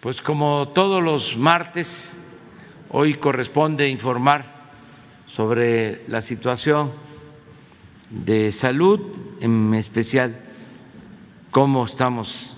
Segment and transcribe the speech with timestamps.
[0.00, 2.12] Pues como todos los martes,
[2.88, 4.44] hoy corresponde informar
[5.26, 6.92] sobre la situación
[8.08, 9.00] de salud,
[9.40, 10.36] en especial
[11.50, 12.54] cómo estamos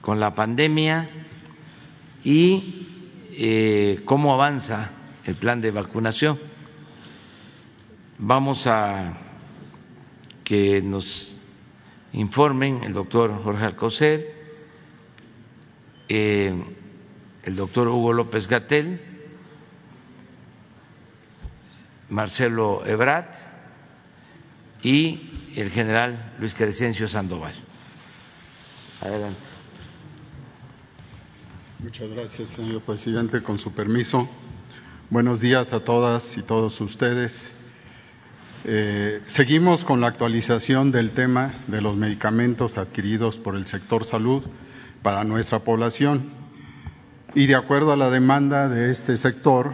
[0.00, 1.08] con la pandemia
[2.24, 2.88] y
[3.30, 4.90] eh, cómo avanza
[5.26, 6.40] el plan de vacunación.
[8.18, 9.16] Vamos a
[10.42, 11.38] que nos
[12.14, 14.37] informen el doctor Jorge Alcocer,
[16.08, 16.54] eh,
[17.42, 19.00] el doctor Hugo López Gatel,
[22.08, 23.26] Marcelo Ebrat
[24.82, 27.54] y el general Luis Crescencio Sandoval.
[29.02, 29.40] Adelante.
[31.80, 33.42] Muchas gracias, señor presidente.
[33.42, 34.28] Con su permiso,
[35.10, 37.52] buenos días a todas y todos ustedes.
[38.64, 44.44] Eh, seguimos con la actualización del tema de los medicamentos adquiridos por el sector salud
[45.08, 46.24] para nuestra población.
[47.34, 49.72] Y de acuerdo a la demanda de este sector,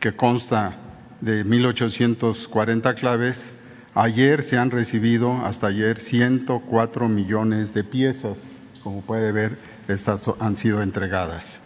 [0.00, 0.76] que consta
[1.22, 3.48] de 1.840 claves,
[3.94, 8.46] ayer se han recibido, hasta ayer, 104 millones de piezas.
[8.82, 9.56] Como puede ver,
[9.88, 11.60] estas han sido entregadas.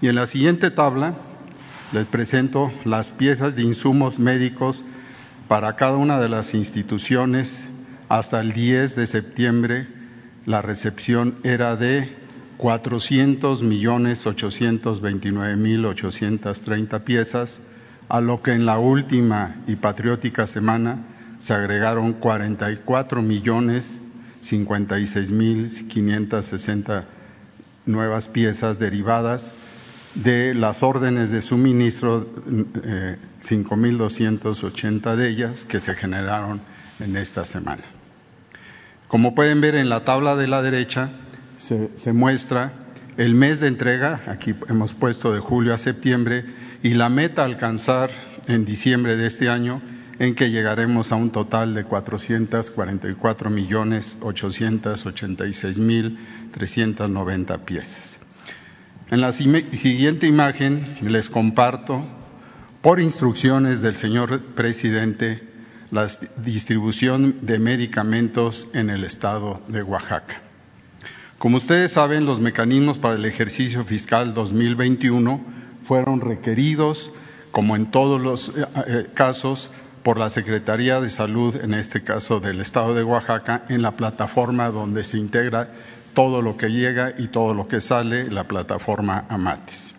[0.00, 1.14] Y en la siguiente tabla
[1.92, 4.82] les presento las piezas de insumos médicos
[5.46, 7.68] para cada una de las instituciones
[8.08, 9.86] hasta el 10 de septiembre
[10.46, 12.23] la recepción era de
[12.56, 17.58] 400 millones 829 mil 830 piezas,
[18.08, 20.98] a lo que en la última y patriótica semana
[21.40, 24.00] se agregaron 44 millones
[24.40, 27.04] 56 mil 560
[27.86, 29.50] nuevas piezas derivadas
[30.14, 32.28] de las órdenes de suministro,
[32.84, 36.60] eh, 5.280 de ellas que se generaron
[37.00, 37.82] en esta semana.
[39.08, 41.10] Como pueden ver en la tabla de la derecha,
[41.56, 42.72] se, muestra
[43.16, 46.44] el mes de entrega, aquí hemos puesto de julio a septiembre,
[46.82, 48.10] y la meta a alcanzar
[48.46, 49.80] en diciembre de este año,
[50.18, 56.18] en que llegaremos a un total de 444 millones 886 mil
[56.52, 58.20] 390 piezas.
[59.10, 62.04] En la siguiente imagen les comparto,
[62.80, 65.42] por instrucciones del señor presidente,
[65.90, 66.06] la
[66.36, 70.43] distribución de medicamentos en el estado de Oaxaca.
[71.38, 75.40] Como ustedes saben, los mecanismos para el ejercicio fiscal 2021
[75.82, 77.10] fueron requeridos,
[77.50, 79.70] como en todos los eh, eh, casos,
[80.02, 84.68] por la Secretaría de Salud, en este caso del Estado de Oaxaca, en la plataforma
[84.68, 85.70] donde se integra
[86.12, 89.94] todo lo que llega y todo lo que sale, la plataforma Amatis.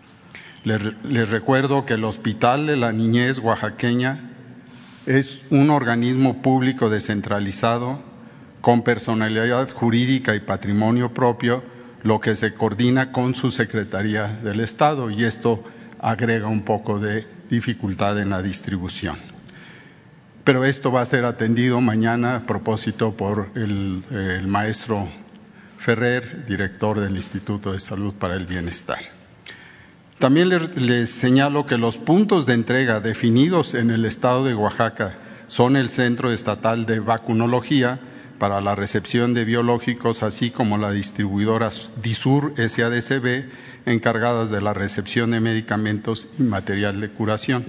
[0.64, 4.30] Les, recuerdo que el Hospital de la Niñez Oaxaqueña
[5.06, 8.00] es un organismo público descentralizado
[8.66, 11.62] con personalidad jurídica y patrimonio propio,
[12.02, 15.62] lo que se coordina con su Secretaría del Estado y esto
[16.00, 19.18] agrega un poco de dificultad en la distribución.
[20.42, 24.02] Pero esto va a ser atendido mañana a propósito por el,
[24.48, 25.10] maestro
[25.78, 28.98] Ferrer, director del Instituto de Salud para el Bienestar.
[30.18, 35.14] También les, señalo que los puntos de entrega definidos en el estado de Oaxaca
[35.46, 38.00] son el Centro Estatal de Vacunología
[38.38, 41.70] para la recepción de biológicos, así como la distribuidora
[42.02, 43.50] DISUR SADCB,
[43.86, 47.64] encargadas de la recepción de medicamentos y material de curación.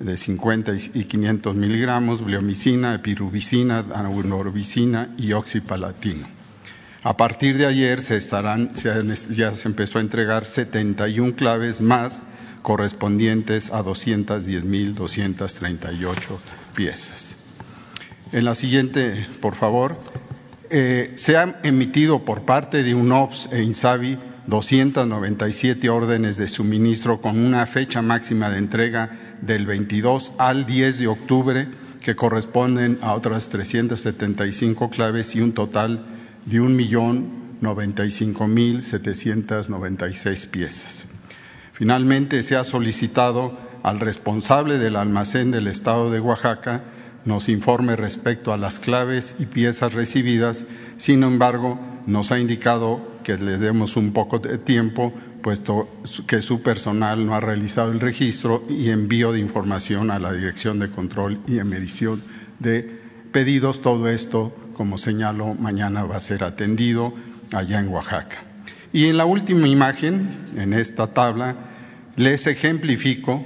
[0.00, 6.26] de 50 y 500 miligramos, bleomicina, epirubicina, anorubicina y oxipalatino.
[7.02, 12.22] A partir de ayer se estarán, ya se empezó a entregar 71 claves más
[12.62, 16.18] correspondientes a 210.238
[16.74, 17.36] piezas.
[18.32, 19.98] En la siguiente, por favor,
[20.70, 27.38] eh, se han emitido por parte de UNOPS e INSABI 297 órdenes de suministro con
[27.38, 31.68] una fecha máxima de entrega del 22 al 10 de octubre,
[32.00, 36.04] que corresponden a otras 375 claves y un total
[36.46, 41.04] de un millón 95.796 piezas.
[41.72, 46.82] Finalmente, se ha solicitado al responsable del almacén del Estado de Oaxaca
[47.24, 50.64] nos informe respecto a las claves y piezas recibidas,
[50.96, 55.88] sin embargo, nos ha indicado que le demos un poco de tiempo, puesto
[56.26, 60.78] que su personal no ha realizado el registro y envío de información a la Dirección
[60.78, 62.22] de Control y Medición
[62.58, 63.00] de
[63.32, 63.82] Pedidos.
[63.82, 67.14] Todo esto, como señalo, mañana va a ser atendido
[67.52, 68.44] allá en Oaxaca.
[68.92, 71.56] Y en la última imagen, en esta tabla,
[72.16, 73.44] les ejemplifico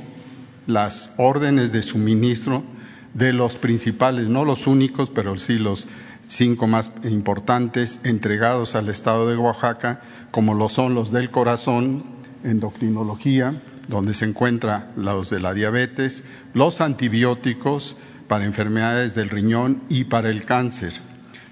[0.66, 2.64] las órdenes de suministro
[3.12, 5.86] de los principales, no los únicos, pero sí los
[6.26, 10.00] cinco más importantes entregados al Estado de Oaxaca,
[10.34, 12.02] como lo son los del corazón,
[12.42, 17.96] endocrinología, donde se encuentran los de la diabetes, los antibióticos
[18.26, 20.94] para enfermedades del riñón y para el cáncer.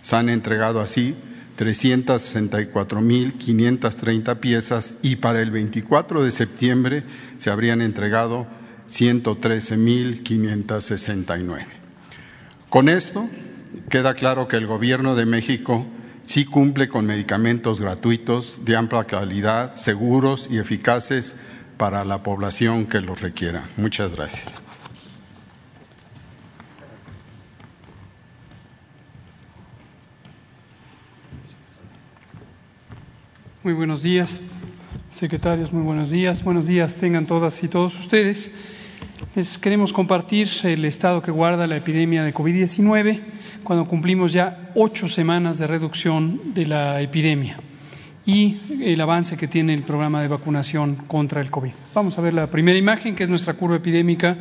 [0.02, 1.14] Se han entregado así
[1.60, 7.04] 364.530 piezas y para el 24 de septiembre
[7.38, 8.48] se habrían entregado
[8.90, 11.66] 113.569.
[12.68, 13.28] Con esto
[13.88, 15.86] queda claro que el Gobierno de México
[16.24, 21.36] sí cumple con medicamentos gratuitos de amplia calidad, seguros y eficaces
[21.76, 23.68] para la población que los requiera.
[23.76, 24.60] Muchas gracias.
[33.64, 34.40] Muy buenos días,
[35.14, 36.42] secretarios, muy buenos días.
[36.42, 38.52] Buenos días tengan todas y todos ustedes.
[39.36, 43.20] Les queremos compartir el estado que guarda la epidemia de COVID-19
[43.64, 47.58] cuando cumplimos ya ocho semanas de reducción de la epidemia
[48.24, 51.72] y el avance que tiene el programa de vacunación contra el COVID.
[51.94, 54.36] Vamos a ver la primera imagen, que es nuestra curva epidémica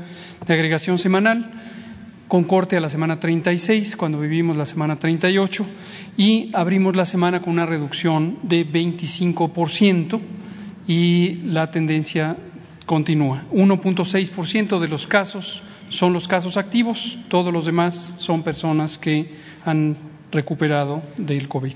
[0.46, 1.50] de agregación semanal,
[2.28, 5.66] con corte a la semana 36, cuando vivimos la semana 38,
[6.16, 10.20] y abrimos la semana con una reducción de 25%
[10.88, 12.38] y la tendencia
[12.86, 13.44] continúa.
[13.52, 19.30] 1.6% de los casos son los casos activos, todos los demás son personas que
[19.66, 19.98] han
[20.32, 21.74] recuperado del COVID.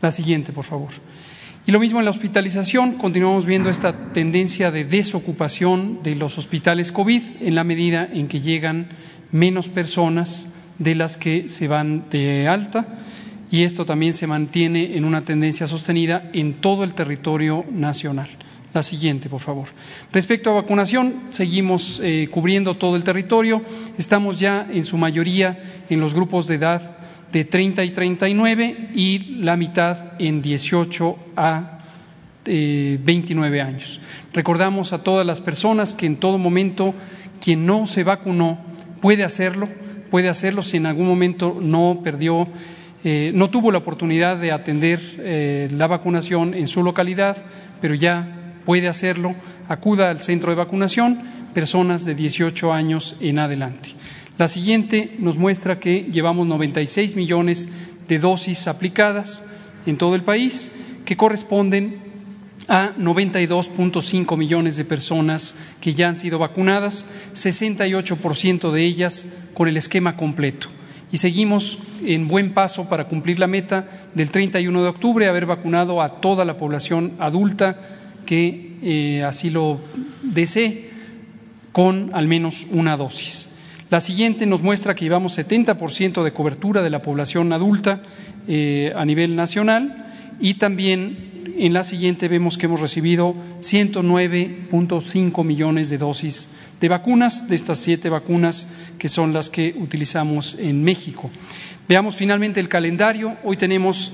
[0.00, 0.90] La siguiente, por favor.
[1.66, 6.92] Y lo mismo en la hospitalización, continuamos viendo esta tendencia de desocupación de los hospitales
[6.92, 8.88] COVID en la medida en que llegan
[9.32, 12.86] menos personas de las que se van de alta
[13.50, 18.28] y esto también se mantiene en una tendencia sostenida en todo el territorio nacional.
[18.74, 19.68] La siguiente, por favor.
[20.12, 23.60] Respecto a vacunación, seguimos eh, cubriendo todo el territorio.
[23.98, 26.96] Estamos ya en su mayoría en los grupos de edad
[27.30, 31.80] de 30 y 39 y la mitad en 18 a
[32.46, 34.00] 29 eh, años.
[34.32, 36.94] Recordamos a todas las personas que en todo momento
[37.42, 38.58] quien no se vacunó
[39.02, 39.68] puede hacerlo,
[40.10, 42.48] puede hacerlo si en algún momento no perdió,
[43.04, 47.36] eh, no tuvo la oportunidad de atender la vacunación en su localidad,
[47.80, 49.34] pero ya puede hacerlo,
[49.68, 51.20] acuda al centro de vacunación,
[51.54, 53.90] personas de 18 años en adelante.
[54.38, 57.68] La siguiente nos muestra que llevamos 96 millones
[58.08, 59.46] de dosis aplicadas
[59.86, 60.72] en todo el país,
[61.04, 62.00] que corresponden
[62.68, 69.76] a 92.5 millones de personas que ya han sido vacunadas, 68% de ellas con el
[69.76, 70.68] esquema completo.
[71.12, 76.00] Y seguimos en buen paso para cumplir la meta del 31 de octubre, haber vacunado
[76.00, 77.76] a toda la población adulta
[78.24, 79.80] que eh, así lo
[80.22, 80.90] desee
[81.72, 83.50] con al menos una dosis.
[83.90, 88.02] La siguiente nos muestra que llevamos 70% de cobertura de la población adulta
[88.48, 95.90] eh, a nivel nacional y también en la siguiente vemos que hemos recibido 109.5 millones
[95.90, 96.48] de dosis
[96.80, 101.30] de vacunas, de estas siete vacunas que son las que utilizamos en México.
[101.88, 103.36] Veamos finalmente el calendario.
[103.44, 104.12] Hoy tenemos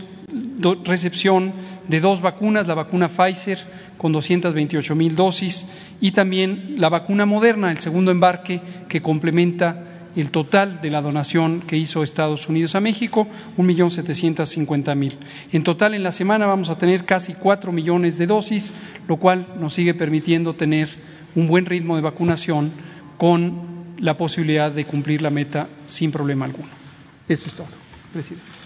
[0.84, 1.52] recepción
[1.86, 3.58] de dos vacunas, la vacuna Pfizer
[3.98, 5.66] con 228 mil dosis
[6.00, 9.84] y también la vacuna moderna, el segundo embarque que complementa
[10.16, 14.94] el total de la donación que hizo Estados Unidos a México, un millón setecientos cincuenta
[14.94, 15.16] mil.
[15.52, 18.74] En total, en la semana vamos a tener casi cuatro millones de dosis,
[19.06, 20.88] lo cual nos sigue permitiendo tener
[21.34, 22.72] un buen ritmo de vacunación
[23.16, 26.68] con la posibilidad de cumplir la meta sin problema alguno.
[27.28, 27.66] Esto es todo.
[28.12, 28.57] Presidente.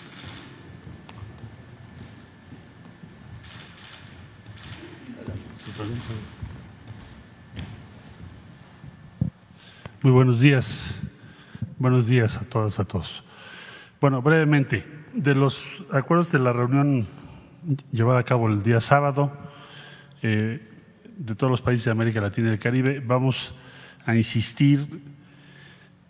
[10.02, 10.96] Muy buenos días.
[11.78, 13.22] Buenos días a todas, a todos.
[14.00, 17.06] Bueno, brevemente, de los acuerdos de la reunión
[17.92, 19.30] llevada a cabo el día sábado
[20.20, 20.60] eh,
[21.16, 23.54] de todos los países de América Latina y el Caribe, vamos
[24.04, 25.04] a insistir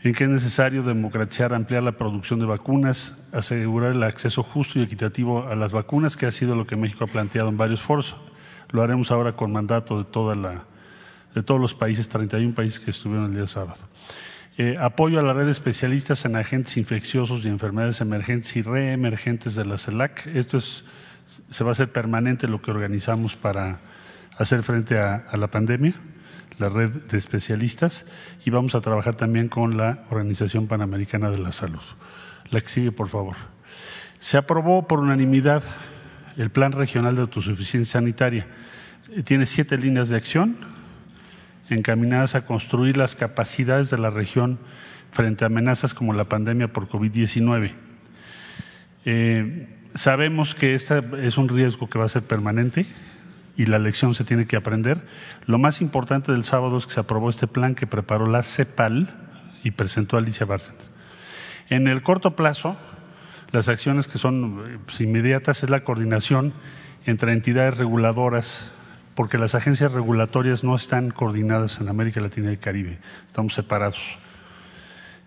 [0.00, 4.84] en que es necesario democratizar, ampliar la producción de vacunas, asegurar el acceso justo y
[4.84, 8.16] equitativo a las vacunas, que ha sido lo que México ha planteado en varios foros.
[8.70, 10.64] Lo haremos ahora con mandato de, toda la,
[11.34, 13.80] de todos los países, 31 países que estuvieron el día sábado.
[14.58, 19.54] Eh, apoyo a la red de especialistas en agentes infecciosos y enfermedades emergentes y reemergentes
[19.54, 20.26] de la CELAC.
[20.26, 20.84] Esto es,
[21.50, 23.80] se va a hacer permanente lo que organizamos para
[24.36, 25.94] hacer frente a la pandemia
[26.58, 28.06] la red de especialistas,
[28.44, 31.82] y vamos a trabajar también con la Organización Panamericana de la Salud.
[32.50, 33.36] La que sigue, por favor.
[34.18, 35.62] Se aprobó por unanimidad
[36.36, 38.46] el Plan Regional de Autosuficiencia Sanitaria.
[39.24, 40.56] Tiene siete líneas de acción
[41.72, 44.58] encaminadas a construir las capacidades de la región
[45.10, 47.72] frente a amenazas como la pandemia por COVID-19.
[49.04, 52.86] Eh, sabemos que este es un riesgo que va a ser permanente
[53.56, 55.02] y la lección se tiene que aprender.
[55.46, 59.10] Lo más importante del sábado es que se aprobó este plan que preparó la CEPAL
[59.62, 60.90] y presentó Alicia Bárcenas.
[61.68, 62.76] En el corto plazo,
[63.50, 66.54] las acciones que son pues, inmediatas es la coordinación
[67.04, 68.70] entre entidades reguladoras,
[69.14, 74.00] porque las agencias regulatorias no están coordinadas en América Latina y el Caribe, estamos separados.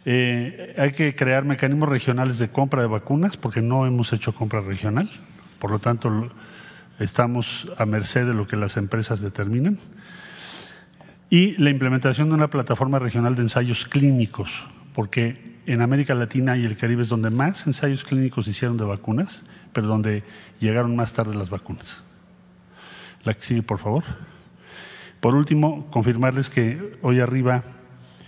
[0.06, 4.62] Eh, hay que crear mecanismos regionales de compra de vacunas, porque no hemos hecho compra
[4.62, 5.10] regional,
[5.60, 6.30] por lo tanto
[7.00, 9.80] estamos a merced de lo que las empresas determinen.
[11.30, 14.64] Y la implementación de una plataforma regional de ensayos clínicos,
[14.94, 19.44] porque en América Latina y el Caribe es donde más ensayos clínicos hicieron de vacunas,
[19.74, 20.24] pero donde
[20.60, 22.05] llegaron más tarde las vacunas.
[23.26, 24.04] La que sigue, por favor.
[25.20, 27.64] Por último, confirmarles que hoy arriba,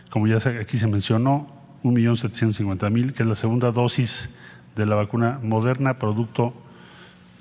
[0.10, 1.48] como ya aquí se mencionó,
[1.84, 4.30] 1.750.000, que es la segunda dosis
[4.76, 6.54] de la vacuna moderna, producto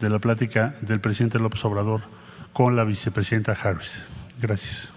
[0.00, 2.02] de la plática del presidente López Obrador
[2.52, 4.04] con la vicepresidenta Harris.
[4.40, 4.90] Gracias.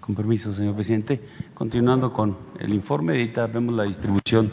[0.00, 1.20] Con permiso, señor presidente.
[1.58, 4.52] Continuando con el informe, ahorita vemos la distribución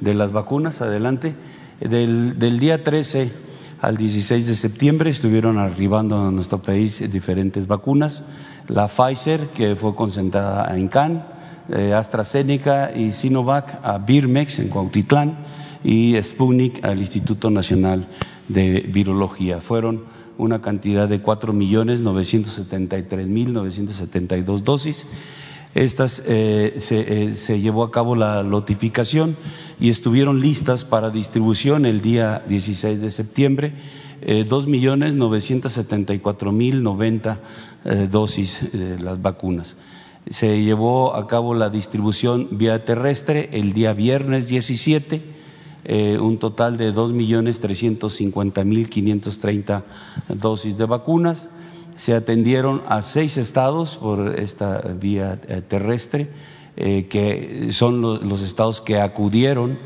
[0.00, 0.80] de las vacunas.
[0.82, 1.36] Adelante.
[1.78, 3.30] Del, del día 13
[3.80, 8.24] al 16 de septiembre estuvieron arribando a nuestro país diferentes vacunas
[8.66, 11.22] la Pfizer, que fue concentrada en Cannes,
[11.68, 15.38] eh, AstraZeneca y Sinovac a Birmex en Cuautitlán
[15.84, 18.08] y Sputnik al Instituto Nacional
[18.48, 19.60] de Virología.
[19.60, 20.02] Fueron
[20.36, 25.06] una cantidad de cuatro millones novecientos setenta y tres mil novecientos setenta y dos dosis.
[25.74, 29.36] Estas eh, se, eh, se, llevó a cabo la notificación
[29.78, 33.72] y estuvieron listas para distribución el día 16 de septiembre,
[34.48, 37.40] dos millones novecientos setenta y cuatro mil noventa
[37.82, 39.74] eh, dosis de las vacunas.
[40.28, 45.22] Se llevó a cabo la distribución vía terrestre el día viernes 17,
[45.86, 49.84] eh, un total de dos millones trescientos cincuenta mil quinientos treinta
[50.28, 51.48] dosis de vacunas.
[52.00, 56.30] Se atendieron a seis estados por esta vía eh, terrestre,
[56.76, 59.78] que son los, estados que acudieron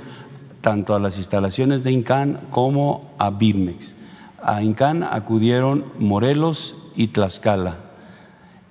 [0.61, 3.97] tanto a las instalaciones de INCAN como a BIRMEX.
[4.41, 7.79] A INCAN acudieron Morelos y Tlaxcala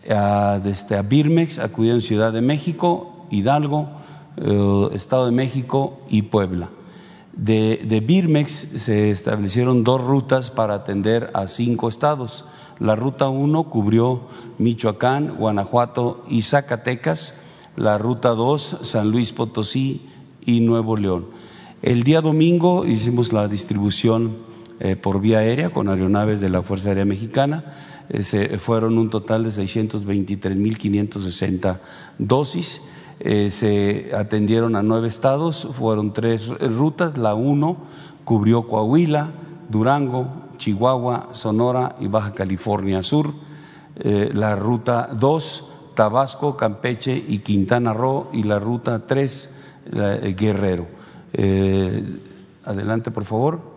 [0.10, 3.90] a, desde, a Birmex acudieron Ciudad de México, Hidalgo,
[4.38, 6.70] eh, Estado de México y Puebla.
[7.34, 12.46] De, Birmex se establecieron dos rutas para atender a cinco estados.
[12.80, 14.22] La ruta 1 cubrió
[14.58, 17.36] Michoacán, Guanajuato y Zacatecas.
[17.75, 20.10] La ruta 2, San Luis Potosí
[20.42, 21.27] y Nuevo León.
[21.82, 24.38] El día domingo hicimos la distribución
[24.80, 27.74] eh, por vía aérea con aeronaves de la Fuerza Aérea Mexicana
[28.22, 31.80] se fueron un total de 623.560
[32.18, 32.82] dosis.
[33.20, 37.15] Eh, se atendieron a nueve estados, fueron tres rutas.
[37.18, 37.77] La uno
[38.25, 39.32] cubrió Coahuila,
[39.70, 43.33] Durango, Chihuahua, Sonora y Baja California Sur.
[43.95, 48.29] Eh, la ruta dos, Tabasco, Campeche y Quintana Roo.
[48.33, 49.51] Y la ruta tres,
[49.86, 50.88] Guerrero.
[51.33, 52.03] Eh,
[52.63, 53.74] adelante, por favor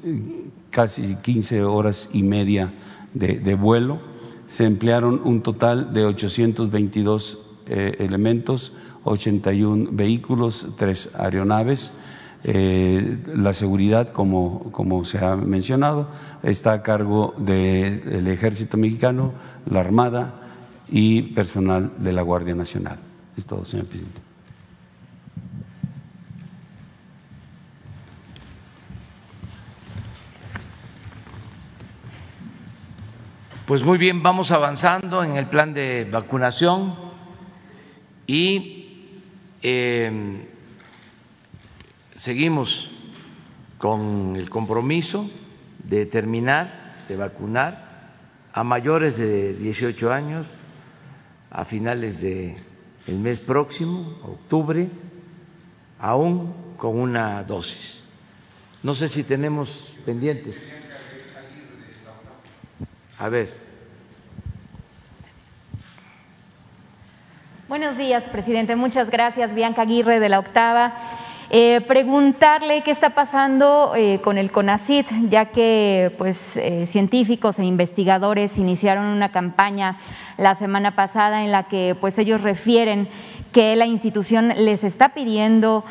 [0.70, 2.72] casi 15 horas y media
[3.12, 4.00] de, vuelo.
[4.46, 8.72] Se emplearon un total de 822 eh, elementos,
[9.04, 11.92] 81 vehículos, tres aeronaves.
[12.46, 16.08] Eh, la seguridad, como, como se ha mencionado,
[16.42, 19.32] está a cargo del Ejército Mexicano,
[19.64, 20.34] la Armada
[20.88, 22.98] y personal de la Guardia Nacional.
[23.34, 24.20] Es todo, señor presidente.
[33.64, 36.94] Pues muy bien, vamos avanzando en el plan de vacunación
[38.26, 39.16] y
[39.62, 40.46] eh,
[42.24, 42.88] seguimos
[43.76, 45.28] con el compromiso
[45.80, 48.14] de terminar de vacunar
[48.50, 50.54] a mayores de 18 años
[51.50, 52.56] a finales del
[53.18, 54.88] mes próximo, octubre,
[55.98, 58.06] aún con una dosis.
[58.82, 60.66] No sé si tenemos pendientes.
[63.18, 63.52] A ver.
[67.68, 68.76] Buenos días, presidente.
[68.76, 71.13] Muchas gracias, Bianca Aguirre de la Octava.
[71.50, 77.64] Eh, preguntarle qué está pasando eh, con el CONACIT, ya que pues, eh, científicos e
[77.64, 79.98] investigadores iniciaron una campaña
[80.38, 83.08] la semana pasada en la que pues, ellos refieren
[83.52, 85.84] que la institución les está pidiendo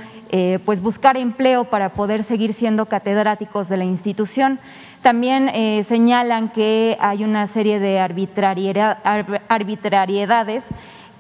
[0.66, 4.60] pues, buscar empleo para poder seguir siendo catedráticos de la institución.
[5.04, 10.64] También eh, señalan que hay una serie de arbitrariedades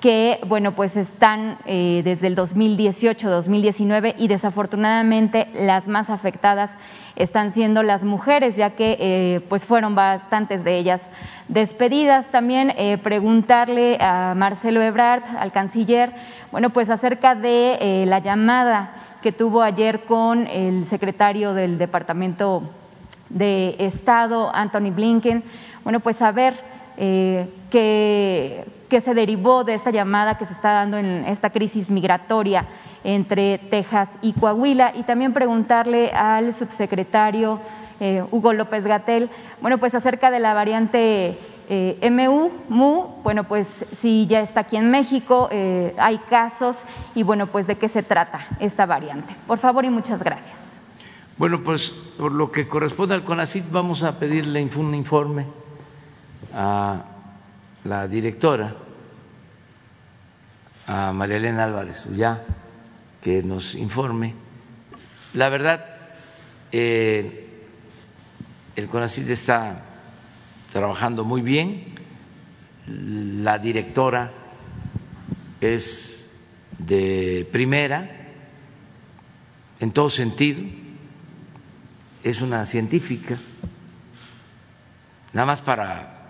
[0.03, 6.75] que, bueno, pues están eh, desde el 2018-2019 y desafortunadamente las más afectadas
[7.15, 11.00] están siendo las mujeres, ya que eh, pues fueron bastantes de ellas
[11.48, 12.29] despedidas.
[12.31, 16.12] También preguntarle a Marcelo Ebrard, al canciller,
[16.51, 22.63] bueno, pues acerca de la llamada que tuvo ayer con el secretario del Departamento
[23.29, 25.45] de Estado, Anthony Blinken,
[25.86, 27.48] bueno, pues saber eh,
[28.93, 32.67] qué, se derivó de esta llamada que se está dando en esta crisis migratoria
[33.03, 37.59] entre Texas y Coahuila y también preguntarle al subsecretario
[38.00, 39.31] eh, Hugo López Gatel,
[39.62, 43.67] bueno, pues acerca de la variante eh, MU, MU, bueno, pues
[44.00, 45.50] si ya está aquí en México,
[45.97, 46.77] hay casos
[47.15, 49.35] y bueno, pues de qué se trata esta variante.
[49.47, 50.55] Por favor y muchas gracias.
[51.35, 55.48] Bueno, pues por lo que corresponde al CONACIT vamos a pedirle un informe
[56.53, 57.05] a
[57.83, 58.75] la directora,
[60.87, 62.43] a María Elena Álvarez, ya
[63.22, 64.33] que nos informe.
[65.33, 65.85] La verdad,
[66.72, 67.65] eh,
[68.75, 69.83] el CONACIT está
[70.72, 71.93] trabajando muy bien,
[72.87, 74.31] la directora
[75.61, 76.31] es
[76.77, 78.09] de primera
[79.79, 80.63] en todo sentido.
[82.24, 83.37] Es una científica,
[85.33, 86.22] nada más para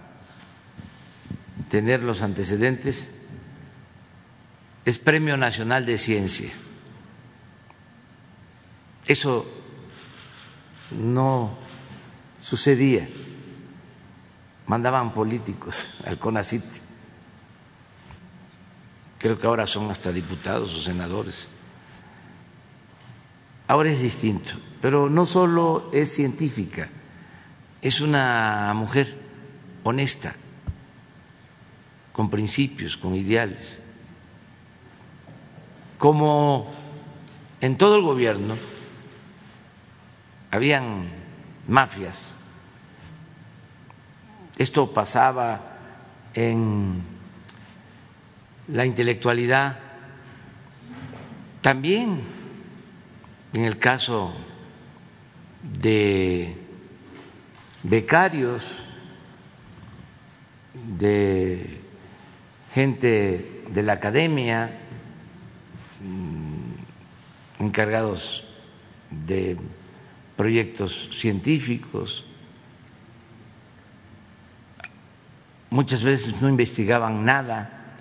[1.69, 3.12] tener los antecedentes,
[4.85, 6.51] es Premio Nacional de Ciencia.
[9.05, 9.45] Eso
[10.91, 11.57] no
[12.39, 13.07] sucedía.
[14.67, 16.63] Mandaban políticos al CONACIT.
[19.19, 21.47] Creo que ahora son hasta diputados o senadores.
[23.67, 26.89] Ahora es distinto pero no solo es científica,
[27.81, 29.15] es una mujer
[29.85, 30.35] honesta,
[32.11, 33.79] con principios, con ideales.
[36.03, 36.69] Como
[37.61, 38.57] en todo el gobierno
[40.51, 41.07] habían
[41.65, 42.35] mafias,
[44.57, 45.61] esto pasaba
[46.33, 47.01] en
[48.67, 49.79] la intelectualidad,
[51.61, 52.21] también
[53.53, 54.33] en el caso
[55.61, 56.57] de
[57.83, 58.83] becarios,
[60.73, 61.79] de
[62.73, 64.82] gente de la academia,
[67.63, 68.43] encargados
[69.09, 69.57] de
[70.35, 72.25] proyectos científicos.
[75.69, 77.95] Muchas veces no investigaban nada,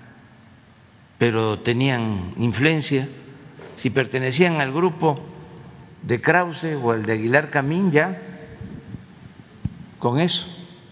[1.18, 3.09] pero tenían influencia.
[3.77, 5.18] Si pertenecían al grupo
[6.03, 8.20] de Krause o el de Aguilar Camín ya,
[9.98, 10.46] con eso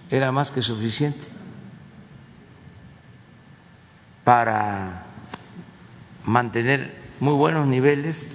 [0.09, 1.27] era más que suficiente
[4.25, 5.05] para
[6.25, 8.31] mantener muy buenos niveles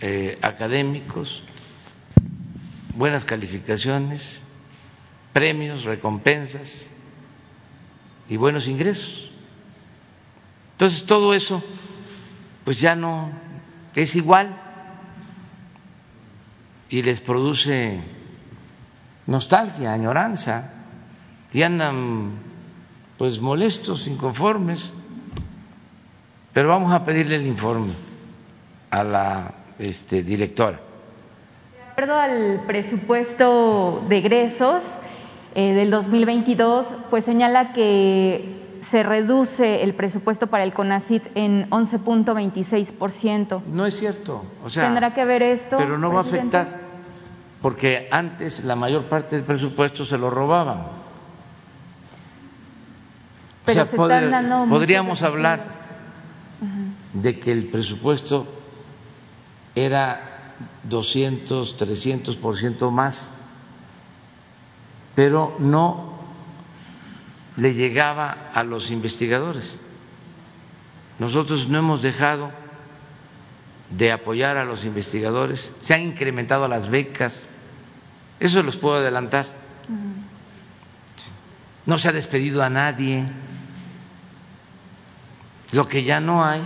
[0.00, 1.42] eh, académicos,
[2.94, 4.40] buenas calificaciones,
[5.32, 6.90] premios, recompensas
[8.28, 9.30] y buenos ingresos.
[10.72, 11.62] Entonces todo eso
[12.64, 13.30] pues ya no
[13.94, 14.54] es igual
[16.88, 18.00] y les produce
[19.26, 20.72] nostalgia, añoranza,
[21.52, 22.32] y andan
[23.16, 24.92] pues molestos, inconformes,
[26.52, 27.92] pero vamos a pedirle el informe
[28.90, 30.80] a la este, directora.
[31.76, 34.84] De acuerdo al presupuesto de egresos
[35.54, 43.62] eh, del 2022, pues señala que se reduce el presupuesto para el CONACIT en 11.26%.
[43.66, 44.44] No es cierto.
[44.64, 45.76] O sea, ¿Tendrá que ver esto?
[45.78, 46.80] Pero no va a afectar,
[47.62, 50.82] porque antes la mayor parte del presupuesto se lo robaban.
[53.64, 55.60] Pero o sea, se pod- están dando muchos podríamos hablar
[57.14, 58.46] de que el presupuesto
[59.76, 63.32] era 200, 300 por ciento más,
[65.14, 66.16] pero no
[67.56, 69.76] le llegaba a los investigadores.
[71.18, 72.50] Nosotros no hemos dejado
[73.90, 77.46] de apoyar a los investigadores, se han incrementado las becas,
[78.40, 79.46] eso los puedo adelantar.
[81.84, 83.26] No se ha despedido a nadie.
[85.72, 86.64] Lo que ya no hay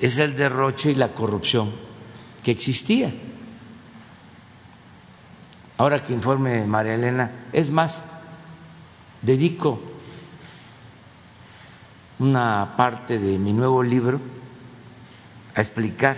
[0.00, 1.91] es el derroche y la corrupción
[2.42, 3.12] que existía.
[5.78, 8.04] Ahora que informe María Elena, es más,
[9.20, 9.80] dedico
[12.18, 14.20] una parte de mi nuevo libro
[15.54, 16.16] a explicar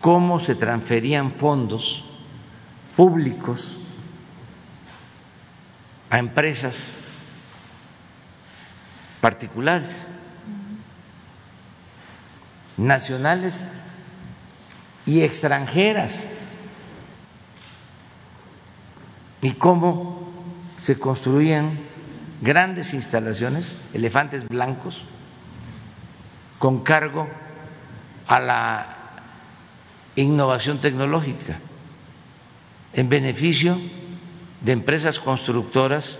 [0.00, 2.04] cómo se transferían fondos
[2.96, 3.76] públicos
[6.10, 6.96] a empresas
[9.20, 9.90] particulares,
[12.76, 13.64] nacionales
[15.08, 16.26] y extranjeras,
[19.40, 20.28] y cómo
[20.78, 21.78] se construían
[22.42, 25.04] grandes instalaciones, elefantes blancos,
[26.58, 27.26] con cargo
[28.26, 28.96] a la
[30.14, 31.58] innovación tecnológica,
[32.92, 33.78] en beneficio
[34.60, 36.18] de empresas constructoras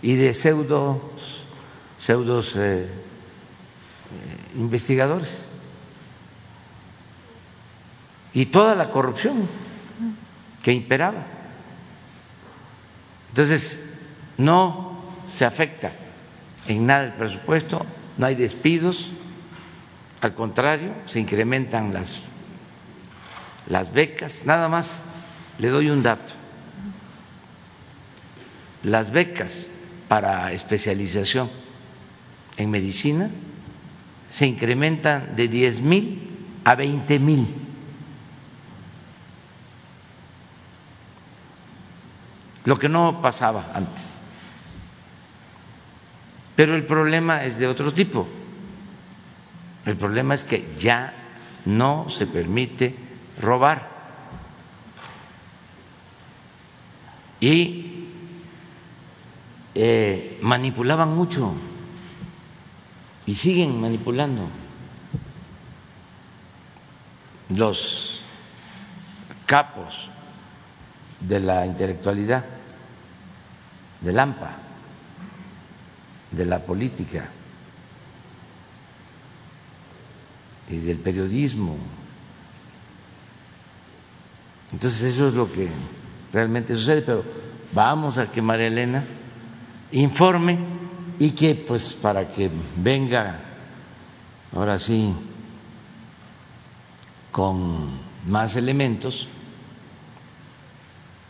[0.00, 0.96] y de pseudos,
[2.56, 2.88] eh, eh,
[4.56, 5.45] investigadores.
[8.36, 9.48] Y toda la corrupción
[10.62, 11.24] que imperaba.
[13.30, 13.94] Entonces,
[14.36, 15.00] no
[15.32, 15.90] se afecta
[16.68, 17.86] en nada el presupuesto,
[18.18, 19.08] no hay despidos,
[20.20, 22.20] al contrario, se incrementan las,
[23.68, 24.44] las becas.
[24.44, 25.04] Nada más
[25.58, 26.34] le doy un dato.
[28.82, 29.70] Las becas
[30.08, 31.50] para especialización
[32.58, 33.30] en medicina
[34.28, 36.30] se incrementan de 10 mil
[36.64, 37.65] a 20 mil.
[42.66, 44.20] Lo que no pasaba antes.
[46.54, 48.26] Pero el problema es de otro tipo.
[49.84, 51.14] El problema es que ya
[51.64, 52.96] no se permite
[53.40, 53.88] robar.
[57.40, 58.08] Y
[59.74, 61.54] eh, manipulaban mucho
[63.26, 64.48] y siguen manipulando
[67.50, 68.22] los
[69.44, 70.08] capos
[71.20, 72.44] de la intelectualidad,
[74.00, 74.58] del AMPA,
[76.30, 77.28] de la política
[80.68, 81.76] y del periodismo.
[84.72, 85.68] Entonces eso es lo que
[86.32, 87.24] realmente sucede, pero
[87.72, 89.04] vamos a que María Elena
[89.92, 90.58] informe
[91.18, 93.40] y que pues para que venga
[94.54, 95.14] ahora sí
[97.30, 97.90] con
[98.26, 99.28] más elementos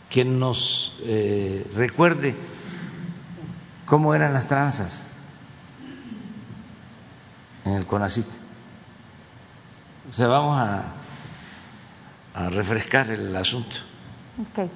[0.09, 2.33] que nos eh, recuerde
[3.87, 5.07] cómo eran las tranzas
[7.65, 8.27] en el CONACIT.
[10.09, 10.93] O sea, vamos a,
[12.35, 13.77] a refrescar el asunto,
[14.39, 14.69] Ok.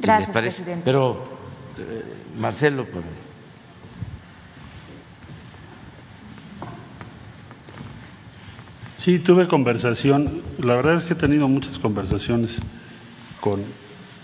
[0.00, 0.56] si Gracias, les parece.
[0.62, 0.84] presidente.
[0.84, 1.24] Pero,
[1.78, 2.04] eh,
[2.36, 3.04] Marcelo, pues,
[8.96, 10.42] Sí, tuve conversación.
[10.58, 12.58] La verdad es que he tenido muchas conversaciones
[13.40, 13.64] con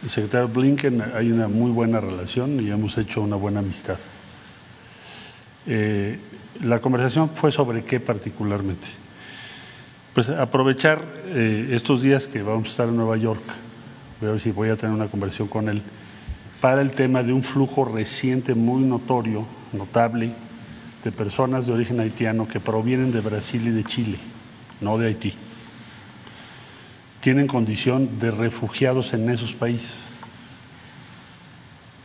[0.03, 1.03] el secretario Blinken.
[1.15, 3.97] Hay una muy buena relación y hemos hecho una buena amistad.
[5.67, 6.19] Eh,
[6.63, 8.89] la conversación fue sobre qué particularmente.
[10.15, 13.43] Pues aprovechar eh, estos días que vamos a estar en Nueva York,
[14.21, 15.83] voy a ver si voy a tener una conversación con él,
[16.61, 20.33] para el tema de un flujo reciente muy notorio, notable,
[21.05, 24.19] de personas de origen haitiano que provienen de Brasil y de Chile,
[24.81, 25.35] no de Haití.
[27.21, 29.91] Tienen condición de refugiados en esos países.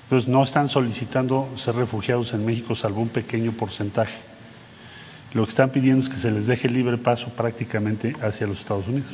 [0.05, 4.19] Entonces no están solicitando ser refugiados en México salvo un pequeño porcentaje.
[5.33, 8.87] Lo que están pidiendo es que se les deje libre paso prácticamente hacia los Estados
[8.87, 9.11] Unidos.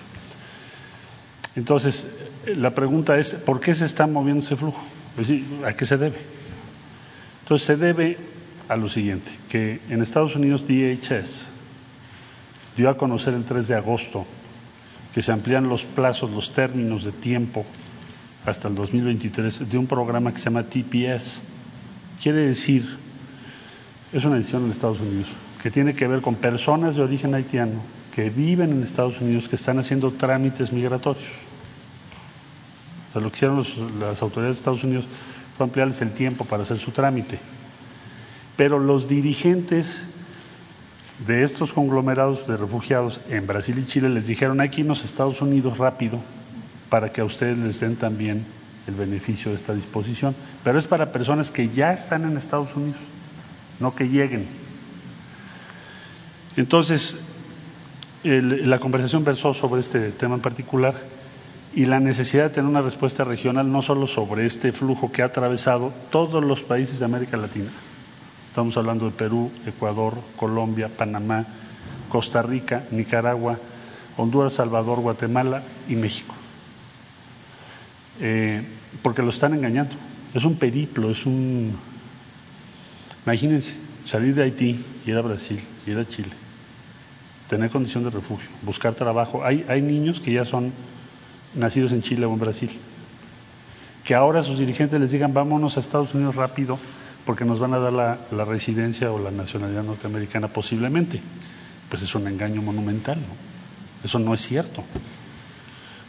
[1.55, 2.07] Entonces,
[2.45, 4.83] la pregunta es, ¿por qué se está moviendo ese flujo?
[5.65, 6.17] ¿A qué se debe?
[7.43, 8.17] Entonces, se debe
[8.67, 11.43] a lo siguiente, que en Estados Unidos DHS
[12.77, 14.25] dio a conocer el 3 de agosto
[15.19, 17.65] que se amplían los plazos, los términos de tiempo
[18.45, 21.41] hasta el 2023 de un programa que se llama TPS.
[22.23, 22.95] Quiere decir,
[24.13, 27.81] es una decisión en Estados Unidos, que tiene que ver con personas de origen haitiano
[28.15, 31.27] que viven en Estados Unidos, que están haciendo trámites migratorios.
[33.13, 33.67] lo que hicieron
[33.99, 35.03] las autoridades de Estados Unidos
[35.57, 37.39] fue ampliarles el tiempo para hacer su trámite.
[38.55, 40.05] Pero los dirigentes
[41.25, 45.05] de estos conglomerados de refugiados en Brasil y Chile les dijeron hay que irnos a
[45.05, 46.19] Estados Unidos rápido
[46.89, 48.45] para que a ustedes les den también
[48.87, 50.35] el beneficio de esta disposición.
[50.63, 52.99] Pero es para personas que ya están en Estados Unidos,
[53.79, 54.47] no que lleguen.
[56.57, 57.25] Entonces,
[58.23, 60.95] la conversación versó sobre este tema en particular
[61.73, 65.25] y la necesidad de tener una respuesta regional no solo sobre este flujo que ha
[65.25, 67.69] atravesado todos los países de América Latina.
[68.59, 71.45] Estamos hablando de Perú, Ecuador, Colombia, Panamá,
[72.09, 73.57] Costa Rica, Nicaragua,
[74.17, 76.35] Honduras, Salvador, Guatemala y México.
[78.19, 78.61] Eh,
[79.01, 79.95] porque lo están engañando.
[80.33, 81.73] Es un periplo, es un...
[83.25, 86.31] Imagínense, salir de Haití, ir a Brasil, ir a Chile,
[87.49, 89.41] tener condición de refugio, buscar trabajo.
[89.45, 90.73] Hay, hay niños que ya son
[91.55, 92.71] nacidos en Chile o en Brasil,
[94.03, 96.77] que ahora sus dirigentes les digan vámonos a Estados Unidos rápido
[97.29, 101.21] porque nos van a dar la, residencia o la nacionalidad norteamericana posiblemente.
[101.87, 104.03] Pues es un engaño monumental, ¿no?
[104.03, 104.83] Eso no es cierto.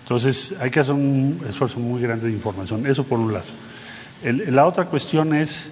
[0.03, 3.45] Entonces hay que hacer un esfuerzo muy grande de información, eso por un lado.
[4.23, 5.71] la otra cuestión es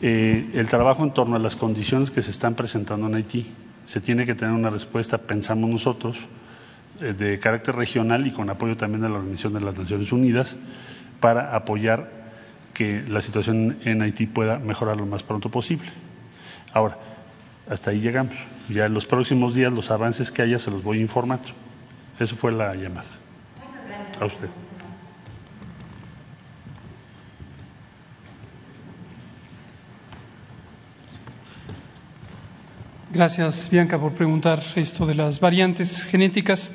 [0.00, 3.52] eh, el trabajo en torno a las condiciones que se están presentando en Haití
[3.84, 6.28] se tiene que tener una respuesta, pensamos nosotros,
[7.00, 10.56] eh, de carácter regional y con apoyo también de la Organización de las Naciones Unidas
[11.18, 12.17] para apoyar
[12.78, 15.88] que la situación en Haití pueda mejorar lo más pronto posible.
[16.72, 16.96] Ahora,
[17.68, 18.34] hasta ahí llegamos.
[18.68, 21.48] Ya en los próximos días los avances que haya se los voy informando.
[22.20, 23.08] Eso fue la llamada.
[24.20, 24.48] A usted.
[33.12, 36.70] Gracias, Bianca, por preguntar esto de las variantes genéticas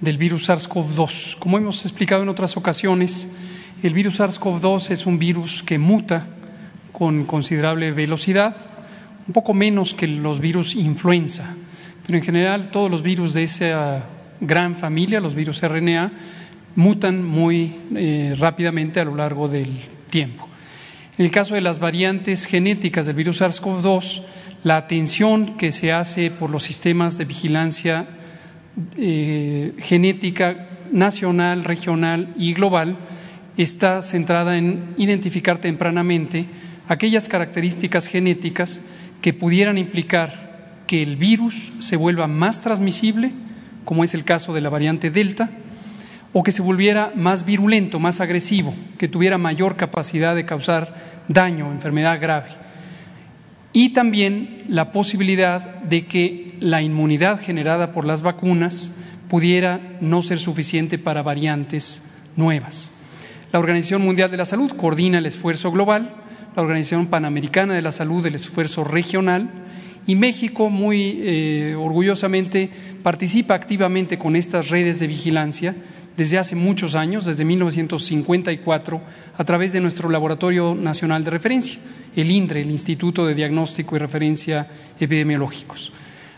[0.00, 1.36] del virus SARS-CoV-2.
[1.38, 3.36] Como hemos explicado en otras ocasiones,
[3.82, 6.26] el virus SARS-CoV-2 es un virus que muta
[6.92, 8.54] con considerable velocidad,
[9.26, 11.56] un poco menos que los virus influenza,
[12.06, 14.04] pero en general todos los virus de esa
[14.40, 16.12] gran familia, los virus RNA,
[16.76, 19.70] mutan muy eh, rápidamente a lo largo del
[20.10, 20.48] tiempo.
[21.16, 24.22] En el caso de las variantes genéticas del virus SARS-CoV-2,
[24.64, 28.06] la atención que se hace por los sistemas de vigilancia
[28.96, 32.96] eh, genética nacional, regional y global
[33.56, 36.46] está centrada en identificar tempranamente
[36.88, 38.86] aquellas características genéticas
[39.20, 43.30] que pudieran implicar que el virus se vuelva más transmisible,
[43.84, 45.50] como es el caso de la variante Delta,
[46.32, 50.94] o que se volviera más virulento, más agresivo, que tuviera mayor capacidad de causar
[51.28, 52.48] daño, enfermedad grave
[53.74, 58.96] y también la posibilidad de que la inmunidad generada por las vacunas
[59.28, 62.93] pudiera no ser suficiente para variantes nuevas.
[63.54, 66.12] La Organización Mundial de la Salud coordina el esfuerzo global,
[66.56, 69.48] la Organización Panamericana de la Salud el esfuerzo regional
[70.08, 72.68] y México muy eh, orgullosamente
[73.04, 75.72] participa activamente con estas redes de vigilancia
[76.16, 79.00] desde hace muchos años, desde 1954,
[79.38, 81.78] a través de nuestro Laboratorio Nacional de Referencia,
[82.16, 84.66] el INDRE, el Instituto de Diagnóstico y Referencia
[84.98, 85.92] Epidemiológicos.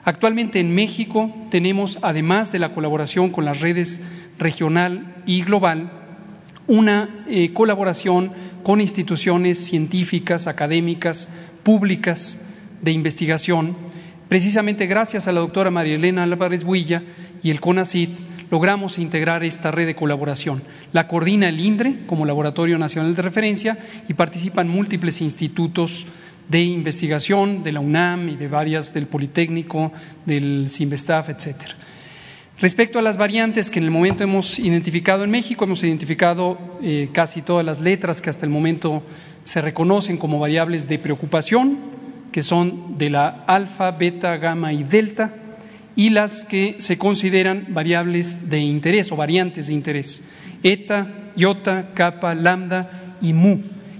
[0.04, 4.02] Actualmente en México tenemos, además de la colaboración con las redes
[4.38, 6.02] regional y global,
[6.66, 11.30] una eh, colaboración con instituciones científicas, académicas,
[11.62, 13.76] públicas de investigación,
[14.28, 17.02] precisamente gracias a la doctora María Elena Álvarez Huilla
[17.42, 18.10] y el CONACIT,
[18.50, 20.62] logramos integrar esta red de colaboración.
[20.92, 26.06] La coordina el INDRE como Laboratorio Nacional de Referencia y participan múltiples institutos
[26.48, 29.92] de investigación de la UNAM y de varias del Politécnico,
[30.24, 31.74] del CIMBESTAF, etcétera.
[32.58, 37.10] Respecto a las variantes que en el momento hemos identificado en México, hemos identificado eh,
[37.12, 39.02] casi todas las letras que hasta el momento
[39.44, 41.76] se reconocen como variables de preocupación,
[42.32, 45.34] que son de la alfa, beta, gamma y delta
[45.96, 50.26] y las que se consideran variables de interés o variantes de interés,
[50.62, 53.58] eta, iota, kappa, lambda y mu.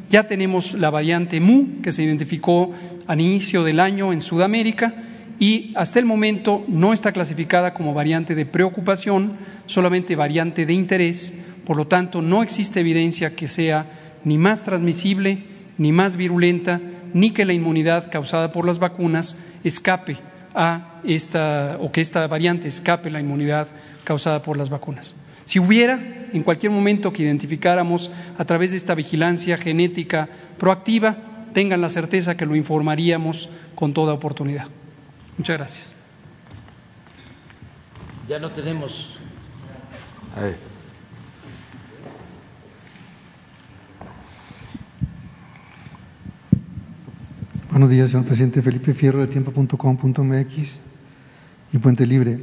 [0.09, 2.73] Ya tenemos la variante mu que se identificó
[3.07, 4.95] al inicio del año en Sudamérica
[5.39, 11.45] y hasta el momento no está clasificada como variante de preocupación, solamente variante de interés,
[11.67, 13.87] por lo tanto no existe evidencia que sea
[14.25, 15.45] ni más transmisible,
[15.79, 16.81] ni más virulenta,
[17.13, 20.17] ni que la inmunidad causada por las vacunas escape
[20.55, 23.69] a esta o que esta variante escape la inmunidad
[24.05, 25.15] causada por las vacunas.
[25.45, 26.01] Si hubiera
[26.33, 31.17] en cualquier momento que identificáramos a través de esta vigilancia genética proactiva,
[31.53, 34.67] tengan la certeza que lo informaríamos con toda oportunidad.
[35.39, 35.97] Muchas gracias.
[38.29, 39.19] Ya no tenemos.
[40.37, 40.59] A ver.
[47.71, 48.63] Buenos días, señor presidente.
[48.63, 50.81] Felipe Fierro de tiempo.com.mx
[51.73, 52.41] y Puente Libre.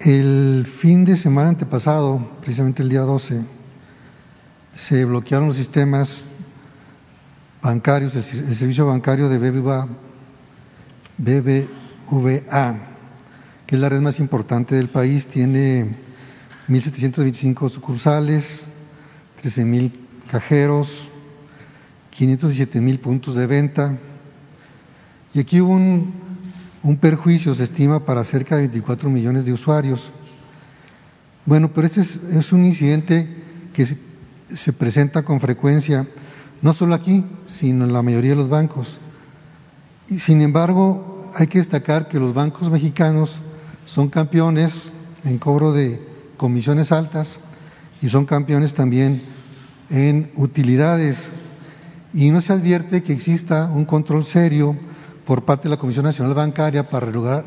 [0.00, 3.42] El fin de semana antepasado, precisamente el día 12,
[4.74, 6.26] se bloquearon los sistemas
[7.62, 8.22] bancarios, el,
[8.54, 9.88] servicio bancario de BBVA,
[11.18, 12.76] BBVA,
[13.66, 15.96] que es la red más importante del país, tiene
[16.68, 18.68] 1.725 sucursales,
[19.42, 19.92] 13.000
[20.30, 21.10] cajeros,
[22.10, 23.96] 507 mil puntos de venta,
[25.34, 30.10] y aquí hubo un, perjuicio, se estima, para cerca de 24 millones de usuarios.
[31.46, 33.28] Bueno, pero este es, un incidente
[33.72, 33.86] que
[34.48, 36.08] se, presenta con frecuencia,
[36.60, 38.98] no solo aquí, sino en la mayoría de los bancos.
[40.08, 43.36] Y sin embargo, hay que destacar que los bancos mexicanos
[43.86, 44.90] son campeones
[45.24, 46.00] en cobro de
[46.36, 47.40] comisiones altas
[48.00, 49.22] y son campeones también
[49.90, 51.30] en utilidades.
[52.14, 54.76] Y no se advierte que exista un control serio
[55.26, 57.44] por parte de la Comisión Nacional Bancaria para regular,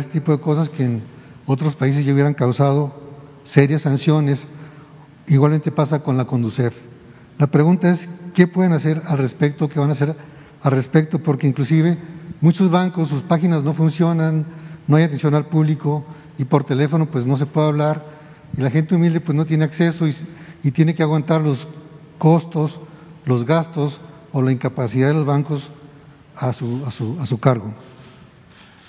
[0.00, 1.02] este tipo de cosas que en
[1.46, 2.92] otros países ya hubieran causado
[3.44, 4.44] serias sanciones.
[5.26, 6.74] Igualmente pasa con la Conducef.
[7.38, 9.68] La pregunta es, ¿qué pueden hacer al respecto?
[9.68, 10.16] ¿Qué van a hacer
[10.62, 11.18] al respecto?
[11.18, 11.98] Porque inclusive
[12.40, 14.46] muchos bancos, sus páginas no funcionan,
[14.86, 16.04] no hay atención al público
[16.38, 18.04] y por teléfono pues no se puede hablar
[18.56, 20.14] y la gente humilde pues no tiene acceso y,
[20.72, 21.68] tiene que aguantar los
[22.18, 22.80] costos,
[23.24, 24.00] los gastos
[24.32, 25.70] o la incapacidad de los bancos
[26.34, 27.72] a su, a su, a su cargo.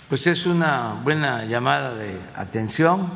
[0.09, 3.09] Pues es una buena llamada de atención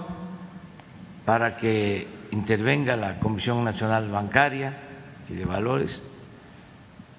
[1.25, 4.77] para que intervenga la Comisión Nacional Bancaria
[5.29, 6.07] y de Valores,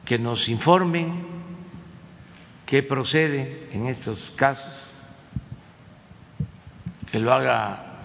[0.05, 1.42] que nos informen
[2.73, 4.89] qué procede en estos casos,
[7.11, 8.01] que lo haga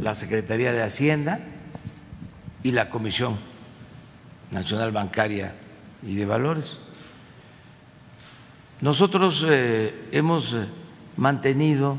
[0.00, 1.38] la Secretaría de Hacienda
[2.62, 3.36] y la Comisión
[4.52, 5.52] Nacional Bancaria
[6.02, 6.78] y de Valores.
[8.80, 10.56] Nosotros eh, hemos
[11.18, 11.98] mantenido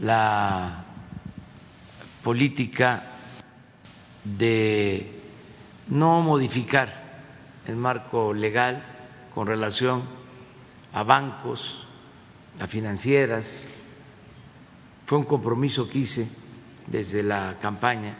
[0.00, 0.84] la
[2.22, 3.02] política
[4.22, 5.10] de
[5.88, 7.02] no modificar
[7.66, 8.80] el marco legal
[9.34, 10.15] con relación
[10.96, 11.84] a bancos,
[12.58, 13.68] a financieras.
[15.04, 16.26] Fue un compromiso que hice
[16.86, 18.16] desde la campaña,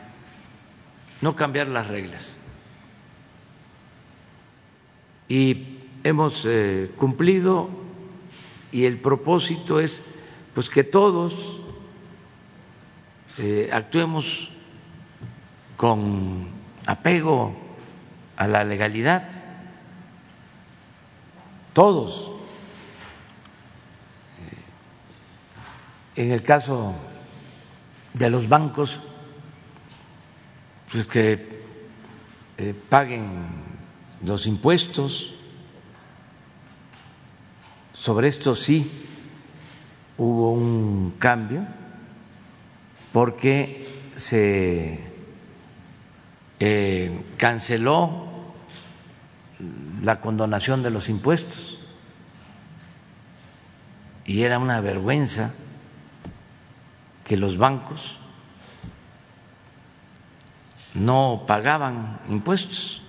[1.23, 2.37] no cambiar las reglas.
[5.27, 7.71] Y hemos eh, cumplido
[8.71, 10.05] y el propósito es
[10.55, 11.63] pues que todos
[13.39, 14.51] eh, actuemos
[15.79, 16.47] con
[16.85, 17.57] apego
[18.37, 19.31] a la legalidad,
[21.73, 22.36] todos.
[26.17, 26.95] En el caso
[28.15, 28.99] de los bancos,
[30.91, 31.57] pues que
[32.89, 33.47] paguen
[34.25, 35.35] los impuestos,
[37.93, 38.91] sobre esto sí
[40.19, 41.67] hubo un cambio
[43.13, 45.01] porque se
[46.61, 48.27] eh, canceló
[50.03, 51.79] la condonación de los impuestos.
[54.25, 55.55] Y era una vergüenza
[57.27, 58.17] que los bancos
[60.95, 63.03] no pagaban impuestos.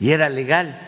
[0.00, 0.78] Y era legal.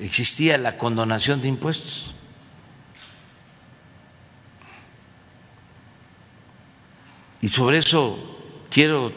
[0.00, 2.14] Existía la condonación de impuestos.
[7.40, 8.18] Y sobre eso
[8.70, 9.12] quiero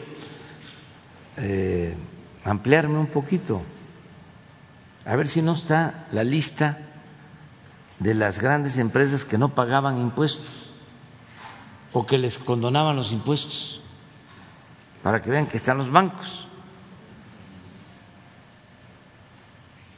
[1.36, 1.96] eh,
[2.44, 3.62] ampliarme un poquito,
[5.04, 6.78] a ver si no está la lista
[7.98, 10.70] de las grandes empresas que no pagaban impuestos
[11.92, 13.80] o que les condonaban los impuestos,
[15.02, 16.46] para que vean que están los bancos.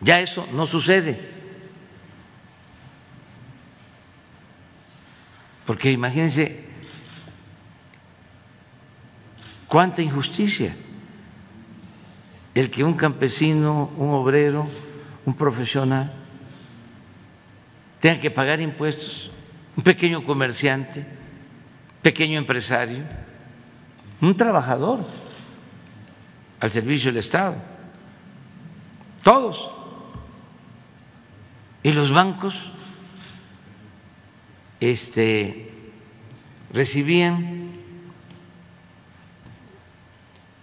[0.01, 1.33] Ya eso no sucede.
[5.67, 6.67] Porque imagínense
[9.67, 10.75] cuánta injusticia
[12.55, 14.69] el que un campesino, un obrero,
[15.27, 16.13] un profesional.
[18.01, 19.31] Tenga que pagar impuestos,
[19.77, 21.05] un pequeño comerciante,
[22.03, 23.03] pequeño empresario,
[24.21, 25.07] un trabajador
[26.61, 27.57] al servicio del Estado.
[29.23, 29.71] Todos.
[31.83, 32.71] Y los bancos
[34.81, 35.71] este,
[36.73, 37.71] recibían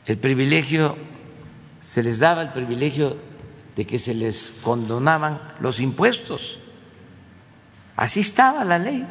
[0.05, 0.97] el privilegio,
[1.80, 3.18] se les daba el privilegio
[3.76, 6.60] de que se les condonaban los impuestos.
[7.96, 9.06] Así estaba la ley.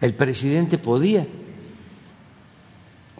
[0.00, 1.26] El presidente podía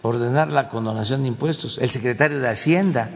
[0.03, 3.11] ordenar la condonación de impuestos, el secretario de Hacienda.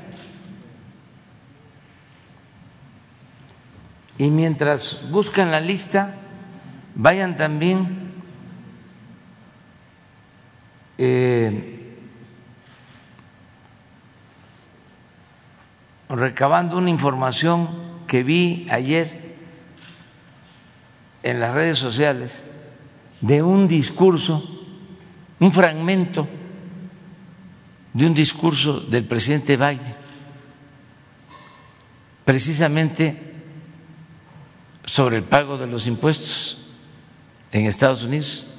[4.19, 6.15] Y mientras buscan la lista,
[6.95, 8.13] vayan también
[10.99, 11.82] eh,
[16.13, 17.69] recabando una información
[18.07, 19.35] que vi ayer
[21.23, 22.51] en las redes sociales
[23.21, 24.43] de un discurso,
[25.41, 26.29] un fragmento
[27.95, 29.95] de un discurso del presidente Biden,
[32.25, 33.33] precisamente
[34.85, 36.67] sobre el pago de los impuestos
[37.53, 38.52] en Estados Unidos.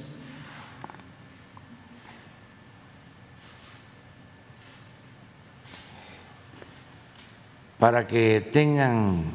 [7.83, 9.25] Para que tengan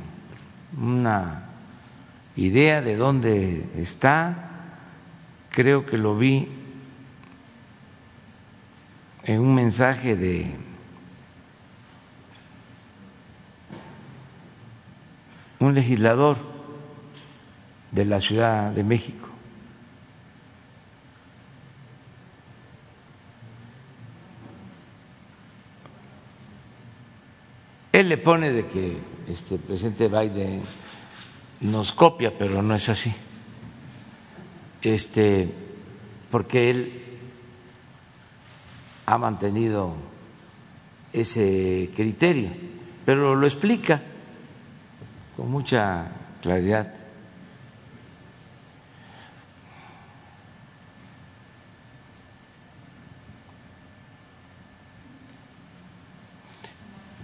[0.80, 1.42] una
[2.34, 4.36] idea de dónde está,
[5.50, 6.48] creo que lo vi
[9.24, 10.46] en un mensaje de
[15.58, 16.38] un legislador
[17.92, 19.27] de la Ciudad de México.
[27.98, 28.96] Él le pone de que
[29.26, 30.62] este, el presidente Biden
[31.62, 33.12] nos copia, pero no es así.
[34.80, 35.52] Este,
[36.30, 37.02] porque él
[39.04, 39.96] ha mantenido
[41.12, 42.50] ese criterio,
[43.04, 44.00] pero lo explica
[45.36, 46.06] con mucha
[46.40, 46.94] claridad.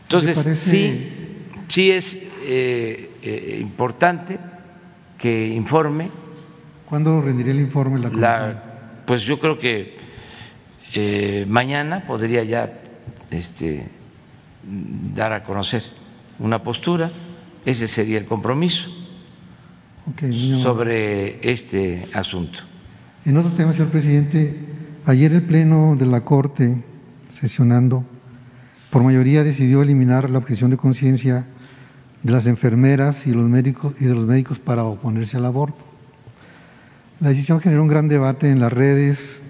[0.04, 1.10] Entonces, sí,
[1.68, 4.38] sí es eh, eh, importante
[5.18, 6.10] que informe.
[6.88, 8.74] ¿Cuándo rendiría el informe la comisión?
[9.06, 9.96] pues yo creo que
[10.94, 12.72] eh, mañana podría ya
[13.30, 13.86] este,
[15.14, 15.82] dar a conocer
[16.38, 17.10] una postura,
[17.64, 18.90] ese sería el compromiso
[20.62, 22.60] sobre este asunto.
[23.24, 24.54] En otro tema, señor presidente,
[25.06, 26.82] ayer el Pleno de la Corte,
[27.30, 28.04] sesionando,
[28.94, 31.48] por mayoría decidió eliminar la objeción de conciencia
[32.22, 35.80] de las enfermeras y, los médicos, y de los médicos para oponerse al aborto.
[37.18, 39.42] La decisión generó un gran debate en las redes,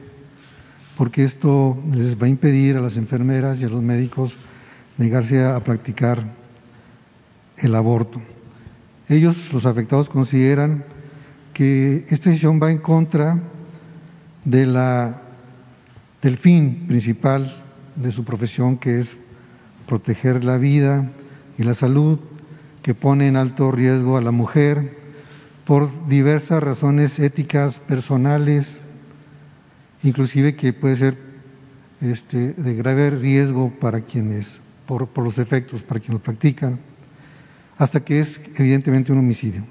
[0.97, 4.35] porque esto les va a impedir a las enfermeras y a los médicos
[4.97, 6.25] negarse a, practicar
[7.59, 8.23] el aborto.
[9.11, 10.87] Ellos, los afectados, consideran
[11.53, 13.43] que esta decisión va en contra
[14.43, 15.21] de la,
[16.23, 17.63] del fin principal
[17.95, 19.19] de su profesión, que es
[19.87, 21.11] proteger la vida
[21.59, 22.19] y la salud,
[22.83, 24.99] que pone en alto riesgo a la mujer
[25.65, 28.81] por diversas razones éticas, personales,
[30.03, 31.17] inclusive que puede ser
[32.03, 36.79] este, de grave riesgo para quienes, por, por los efectos, para quienes lo practican,
[37.79, 39.65] hasta que es evidentemente un homicidio.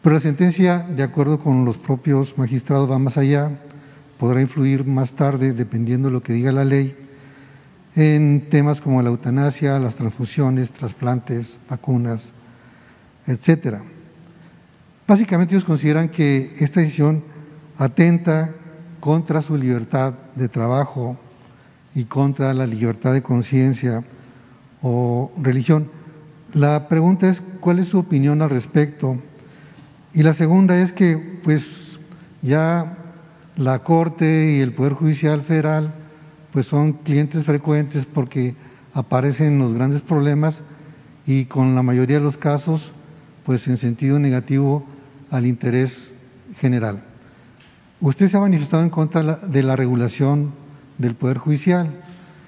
[0.00, 3.50] Pero la sentencia, de acuerdo con los propios magistrados, va más allá,
[4.18, 6.96] podrá influir más tarde, dependiendo de lo que diga la ley,
[7.98, 12.30] en temas como la eutanasia, las transfusiones, trasplantes, vacunas,
[13.26, 13.82] etcétera.
[15.04, 17.24] Básicamente ellos consideran que esta decisión
[17.76, 18.54] atenta
[19.00, 21.18] contra su libertad de trabajo
[21.92, 24.04] y contra la libertad de conciencia
[24.80, 25.90] o religión.
[26.54, 29.18] La pregunta es cuál es su opinión al respecto.
[30.14, 31.98] Y la segunda es que pues
[32.42, 32.96] ya
[33.56, 35.94] la Corte y el Poder Judicial Federal
[36.52, 38.54] pues son clientes frecuentes porque
[38.94, 40.62] aparecen los grandes problemas
[41.26, 42.92] y con la mayoría de los casos
[43.44, 44.84] pues en sentido negativo
[45.30, 46.14] al interés
[46.58, 47.02] general.
[48.00, 50.52] Usted se ha manifestado en contra de la regulación
[50.98, 52.00] del Poder Judicial.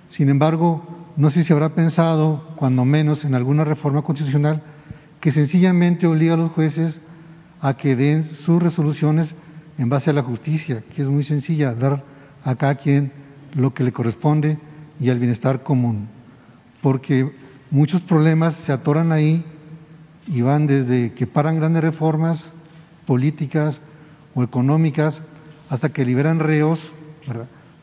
[0.08, 0.84] Sin embargo,
[1.16, 4.62] no sé si habrá pensado, cuando menos en alguna reforma constitucional,
[5.20, 7.00] que sencillamente obliga a los jueces
[7.60, 9.34] a que den sus resoluciones
[9.78, 12.04] en base a la justicia, que es muy sencilla, dar
[12.44, 13.12] a cada quien
[13.54, 14.58] lo que le corresponde
[15.00, 16.08] y al bienestar común.
[16.82, 17.30] Porque
[17.70, 19.44] muchos problemas se atoran ahí
[20.26, 22.52] y van desde que paran grandes reformas
[23.06, 23.80] políticas
[24.34, 25.22] o económicas
[25.68, 26.92] hasta que liberan reos,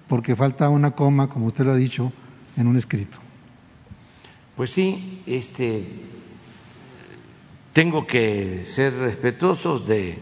[0.07, 2.11] porque falta una coma, como usted lo ha dicho,
[2.55, 3.17] en un escrito.
[4.55, 5.85] Pues sí, este,
[7.73, 10.17] tengo que ser respetuosos de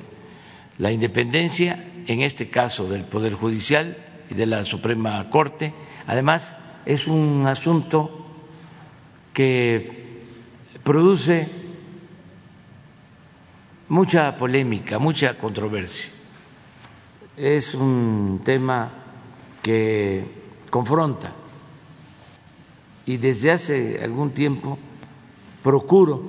[0.78, 3.98] la independencia, en este caso del Poder Judicial
[4.36, 5.74] de la Suprema Corte.
[6.08, 8.26] Además, es un asunto
[9.34, 10.22] que
[10.84, 11.48] produce
[13.90, 16.12] mucha polémica, mucha controversia.
[17.38, 18.92] Es un tema
[19.62, 20.24] que
[20.70, 21.34] confronta
[23.06, 24.78] y desde hace algún tiempo
[25.64, 26.24] procuro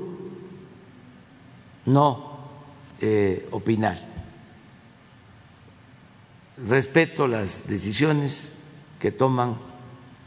[1.86, 2.38] no
[3.00, 4.15] eh, opinar.
[6.64, 8.54] Respeto las decisiones
[8.98, 9.58] que toman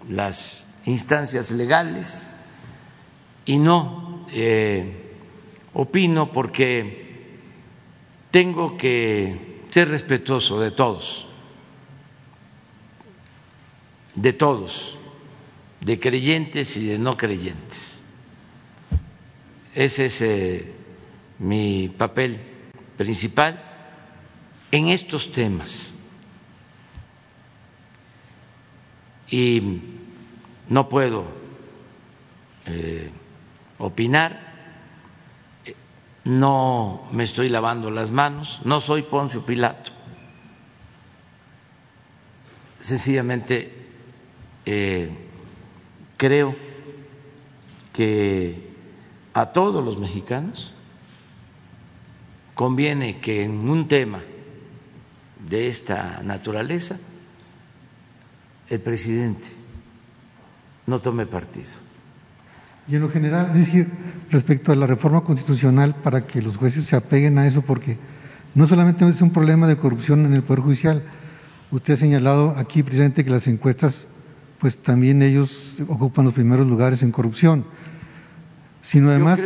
[0.10, 2.28] las instancias legales
[3.46, 5.16] y no eh,
[5.74, 7.38] opino porque
[8.32, 11.28] tengo que ser respetuoso de todos,
[14.16, 15.00] de todos
[15.82, 18.00] de creyentes y de no creyentes.
[19.74, 20.74] Ese es eh,
[21.40, 22.40] mi papel
[22.98, 23.62] principal
[24.72, 25.96] en estos temas.
[29.32, 29.82] Y
[30.70, 31.26] no puedo
[32.66, 33.10] eh,
[33.78, 34.50] opinar,
[36.24, 39.92] no me estoy lavando las manos, no soy Poncio Pilato.
[42.80, 43.74] Sencillamente
[44.66, 45.10] eh,
[46.18, 46.56] creo
[47.94, 48.70] que
[49.34, 50.74] a todos los mexicanos
[52.56, 54.22] conviene que en un tema
[55.40, 57.00] de esta naturaleza
[58.70, 59.48] el presidente
[60.86, 61.70] no tome partido.
[62.88, 63.88] Y en lo general, es decir,
[64.32, 67.98] respecto a la reforma constitucional, para que los jueces se apeguen a eso, porque
[68.56, 71.04] no solamente es un problema de corrupción en el Poder Judicial,
[71.72, 74.08] usted ha señalado aquí precisamente que las encuestas
[74.58, 77.64] pues también ellos ocupan los primeros lugares en corrupción,
[78.82, 79.40] sino además,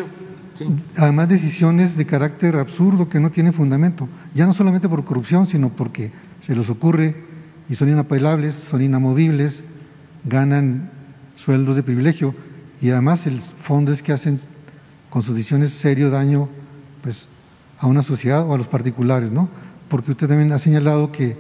[0.98, 5.70] además decisiones de carácter absurdo que no tienen fundamento, ya no solamente por corrupción, sino
[5.70, 6.12] porque
[6.42, 7.33] se les ocurre
[7.70, 9.64] y son inapelables, son inamovibles,
[10.26, 10.92] ganan
[11.36, 12.36] sueldos de privilegio
[12.82, 14.40] y además el fondo es que hacen
[15.10, 16.50] con sus decisiones serio daño
[17.02, 17.28] pues,
[17.80, 19.50] a una sociedad o a los particulares, ¿no?
[19.90, 21.38] Porque usted también ha señalado que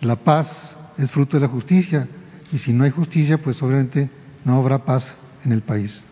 [0.00, 2.08] la paz es fruto de la justicia
[2.52, 4.10] y si no hay justicia, pues obviamente
[4.44, 6.04] no habrá paz en el país.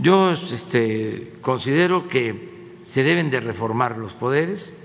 [0.00, 4.76] Yo este, considero que se deben de reformar los poderes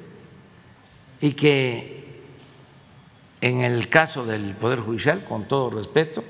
[1.22, 1.99] y que
[3.42, 6.24] en el caso del Poder Judicial, con todo respeto,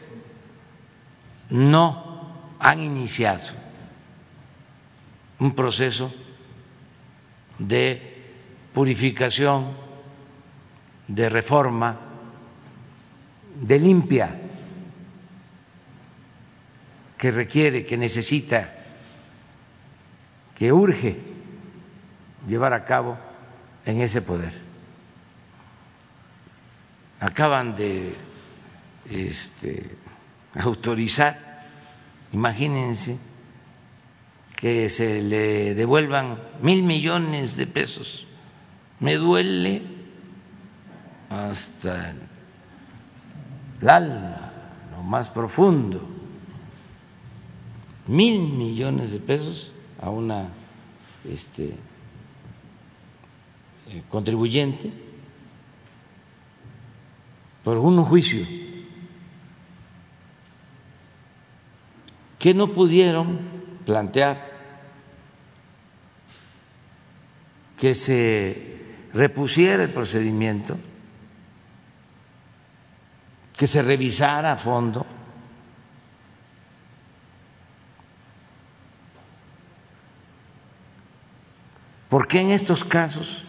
[1.49, 3.53] no han iniciado
[5.39, 6.13] un proceso
[7.57, 8.23] de
[8.73, 9.67] purificación,
[11.07, 11.97] de reforma
[13.59, 14.39] de limpia
[17.17, 18.75] que requiere, que necesita,
[20.55, 21.19] que urge
[22.47, 23.17] llevar a cabo
[23.85, 24.68] en ese poder.
[27.19, 28.15] Acaban de
[29.09, 29.97] este,
[30.55, 31.65] autorizar,
[32.31, 33.19] imagínense,
[34.55, 38.25] que se le devuelvan mil millones de pesos.
[38.99, 39.81] Me duele
[41.29, 42.13] hasta
[43.81, 44.51] el alma,
[44.91, 46.07] lo más profundo,
[48.07, 50.49] mil millones de pesos a una
[51.25, 51.75] este,
[53.87, 55.08] eh, contribuyente
[57.63, 58.45] por un juicio
[62.37, 63.39] que no pudieron
[63.85, 64.49] plantear
[67.77, 70.77] que se repusiera el procedimiento
[73.59, 75.05] que se revisara a fondo.
[82.07, 83.43] ¿Por qué en estos casos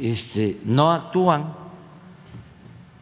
[0.00, 1.54] este, no actúan?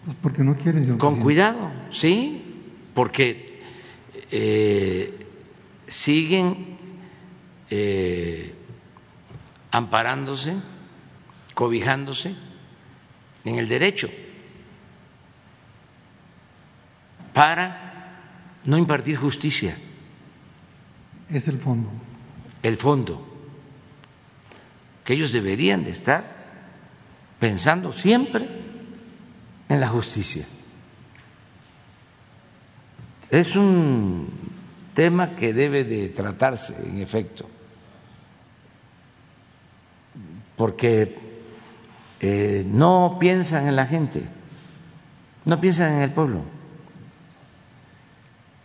[0.04, 0.98] Pues porque no quieren.
[0.98, 3.60] Con cuidado, sí, porque
[4.30, 5.26] eh,
[5.86, 6.78] siguen
[7.70, 8.54] eh,
[9.70, 10.56] amparándose,
[11.54, 12.34] cobijándose
[13.44, 14.08] en el derecho
[17.32, 18.20] para
[18.64, 19.76] no impartir justicia.
[21.30, 21.88] Es el fondo.
[22.62, 23.24] El fondo.
[25.04, 26.37] Que ellos deberían de estar
[27.38, 28.48] pensando siempre
[29.68, 30.46] en la justicia.
[33.30, 34.28] Es un
[34.94, 37.48] tema que debe de tratarse, en efecto,
[40.56, 41.18] porque
[42.20, 44.26] eh, no piensan en la gente,
[45.44, 46.42] no piensan en el pueblo.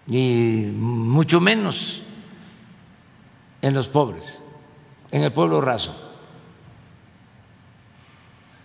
[0.06, 2.04] y mucho menos
[3.62, 4.42] en los pobres,
[5.12, 6.13] en el pueblo raso.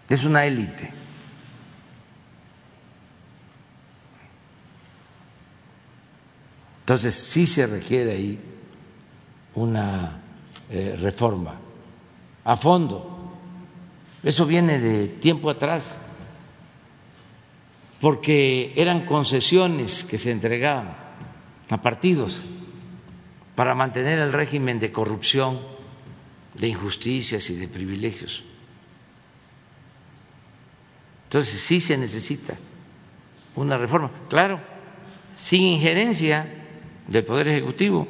[0.08, 0.90] Es una élite.
[6.80, 8.40] Entonces sí se requiere ahí
[9.54, 10.22] una
[10.70, 11.54] eh, reforma
[12.44, 13.34] a fondo.
[14.22, 16.00] Eso viene de tiempo atrás,
[18.00, 20.96] porque eran concesiones que se entregaban
[21.68, 22.44] a partidos
[23.54, 25.60] para mantener el régimen de corrupción,
[26.54, 28.44] de injusticias y de privilegios.
[31.28, 32.54] Entonces sí se necesita
[33.54, 34.58] una reforma, claro,
[35.34, 36.46] sin injerencia
[37.06, 38.08] del Poder Ejecutivo,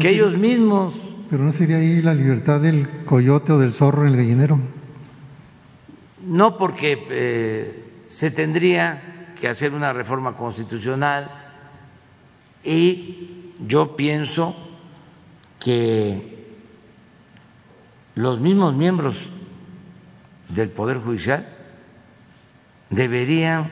[0.00, 1.14] que ellos mismos...
[1.30, 4.58] Pero no sería ahí la libertad del coyote o del zorro en el gallinero.
[6.26, 11.30] No porque eh, se tendría que hacer una reforma constitucional
[12.64, 14.56] y yo pienso
[15.60, 16.46] que
[18.16, 19.28] los mismos miembros
[20.48, 21.61] del Poder Judicial
[22.92, 23.70] deberían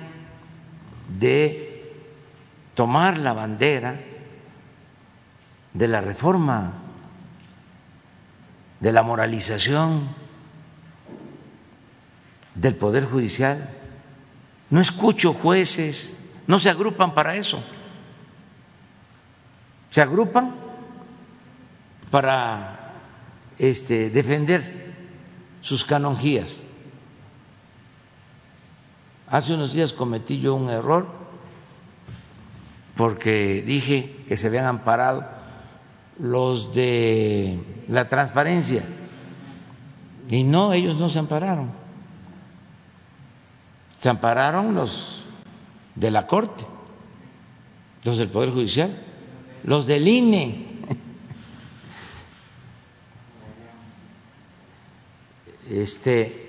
[1.18, 1.94] de
[2.74, 4.00] tomar la bandera
[5.74, 6.72] de la reforma,
[8.80, 10.08] de la moralización
[12.54, 13.76] del Poder Judicial.
[14.70, 17.62] No escucho jueces, no se agrupan para eso.
[19.90, 20.54] Se agrupan
[22.10, 22.94] para
[23.58, 24.94] este, defender
[25.60, 26.62] sus canonjías.
[29.30, 31.06] Hace unos días cometí yo un error
[32.96, 35.24] porque dije que se habían amparado
[36.18, 37.58] los de
[37.88, 38.82] la transparencia
[40.28, 41.70] y no, ellos no se ampararon.
[43.92, 45.24] Se ampararon los
[45.94, 46.64] de la Corte,
[48.04, 49.00] los del Poder Judicial,
[49.64, 50.66] los del INE.
[55.70, 56.39] Este,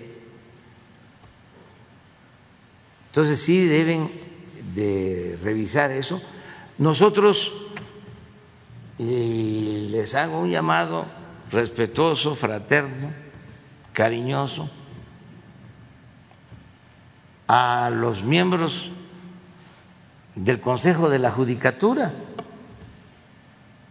[3.11, 4.09] Entonces sí deben
[4.73, 6.21] de revisar eso.
[6.77, 7.51] Nosotros
[8.97, 11.05] les hago un llamado
[11.51, 13.11] respetuoso, fraterno,
[13.91, 14.69] cariñoso
[17.49, 18.91] a los miembros
[20.33, 22.13] del Consejo de la Judicatura.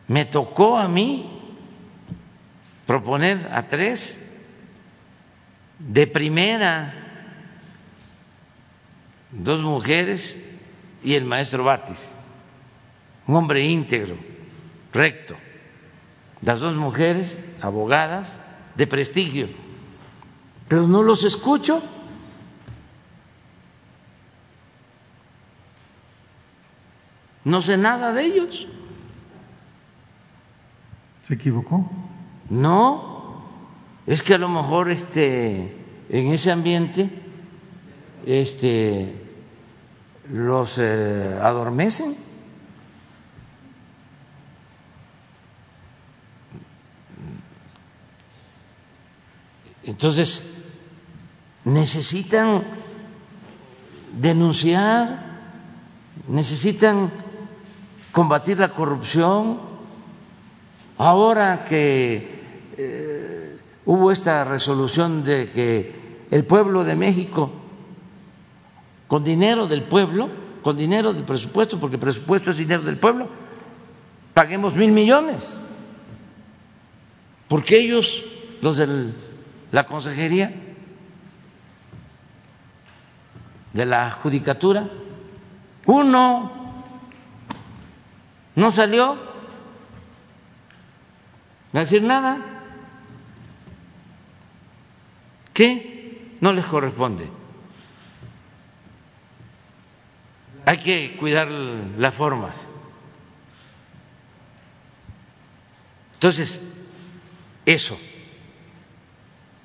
[0.09, 1.31] Me tocó a mí
[2.87, 4.35] proponer a tres
[5.79, 7.00] de primera
[9.33, 10.59] dos mujeres
[11.03, 12.13] y el maestro Batis,
[13.27, 14.17] un hombre íntegro,
[14.93, 15.37] recto.
[16.43, 18.41] Las dos mujeres, abogadas
[18.75, 19.49] de prestigio,
[20.69, 21.83] pero no los escucho.
[27.45, 28.67] No sé nada de ellos.
[31.23, 31.91] ¿Se equivocó?
[32.49, 33.45] No,
[34.07, 35.77] es que a lo mejor este
[36.09, 37.09] en ese ambiente
[38.27, 39.20] este,
[40.33, 42.17] los eh, adormecen.
[49.83, 50.69] Entonces,
[51.65, 52.63] necesitan
[54.13, 55.39] denunciar,
[56.29, 57.11] necesitan
[58.13, 59.59] combatir la corrupción.
[60.99, 62.41] Ahora que
[62.77, 67.60] eh, hubo esta resolución de que el pueblo de México
[69.11, 70.31] con dinero del pueblo,
[70.63, 73.29] con dinero del presupuesto, porque presupuesto es dinero del pueblo,
[74.33, 75.59] paguemos mil millones.
[77.49, 78.23] Porque ellos,
[78.63, 79.13] los de
[79.73, 80.55] la consejería,
[83.73, 84.89] de la judicatura,
[85.87, 86.53] uno
[88.55, 89.17] no salió
[91.73, 92.39] a decir nada.
[95.53, 96.37] ¿Qué?
[96.41, 97.40] No les corresponde.
[100.71, 102.69] Hay que cuidar las formas.
[106.15, 106.63] Entonces,
[107.67, 107.99] eso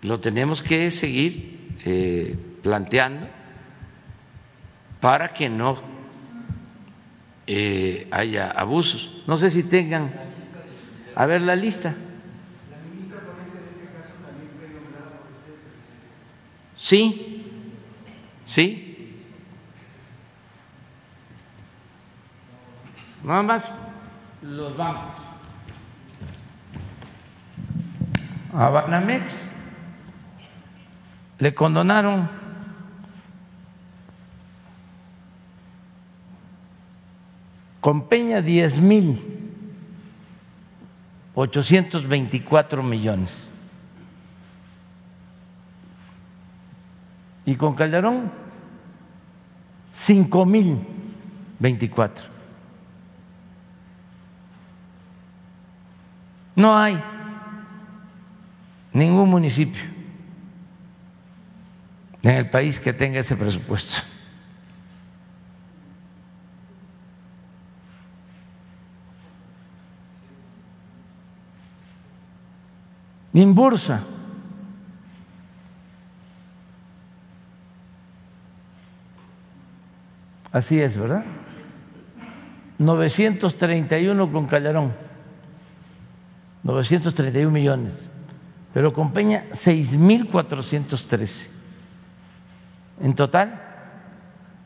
[0.01, 3.28] lo tenemos que seguir eh, planteando
[4.99, 5.80] para que no
[7.45, 9.22] eh, haya abusos.
[9.28, 10.12] No sé si tengan.
[11.14, 11.93] A ver la lista.
[16.80, 17.45] Sí,
[18.47, 18.85] sí.
[23.26, 23.72] Nada más
[24.44, 25.24] los bancos.
[28.54, 29.44] A Banamex
[31.40, 32.30] le condonaron
[37.82, 39.36] con Peña 10 mil
[41.34, 43.50] 824 millones.
[47.48, 48.32] Y con Calderón,
[49.94, 50.80] 5 mil
[51.60, 52.35] 24.
[56.56, 57.01] No hay
[58.93, 59.82] ningún municipio
[62.22, 63.97] en el país que tenga ese presupuesto.
[73.34, 74.01] Imbursa.
[80.53, 81.26] Así es, ¿verdad?
[82.78, 84.93] 931 con Calderón,
[86.66, 87.93] 931 millones,
[88.74, 91.47] pero con Peña 6.413.
[93.01, 93.61] En total,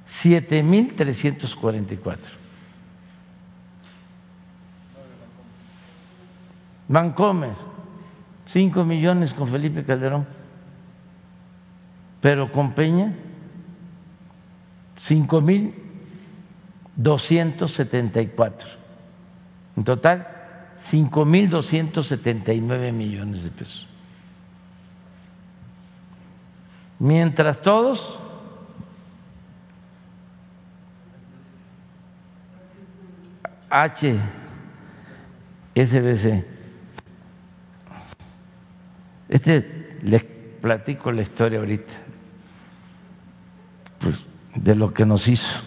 [0.07, 2.17] 7.344.
[6.87, 7.51] Vancomer,
[8.47, 10.25] 5 millones con Felipe Calderón,
[12.21, 13.13] pero con Peña,
[14.95, 15.75] 5 mil
[16.95, 18.69] 274.
[19.75, 20.38] En total,
[20.91, 23.87] 5.279 millones de pesos.
[26.99, 28.19] Mientras todos
[35.75, 36.45] HSBC.
[39.29, 41.93] Este les platico la historia ahorita,
[43.99, 44.23] pues
[44.55, 45.59] de lo que nos hizo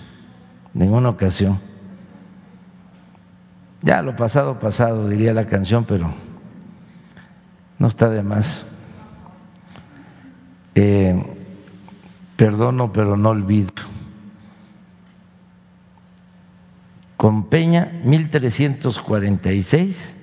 [0.75, 1.61] ninguna ocasión.
[3.83, 6.15] Ya lo pasado, pasado, diría la canción, pero
[7.79, 8.65] no está de más.
[10.77, 11.21] Eh,
[12.37, 13.73] perdono, pero no olvido.
[17.17, 20.15] Con Peña, 1346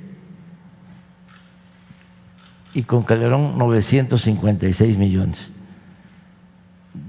[2.73, 5.51] y con Calderón 956 millones,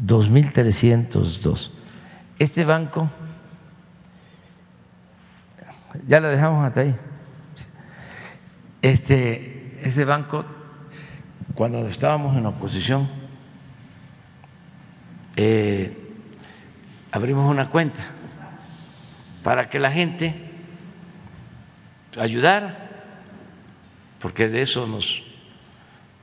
[0.05, 1.70] 2.302.
[2.40, 3.09] Este banco
[6.07, 6.96] ya la dejamos hasta ahí.
[8.82, 10.44] Este, ese banco,
[11.55, 13.09] cuando estábamos en oposición,
[15.36, 15.96] eh,
[17.12, 18.03] abrimos una cuenta
[19.42, 20.34] para que la gente
[22.18, 22.90] ayudara,
[24.20, 25.22] porque de eso nos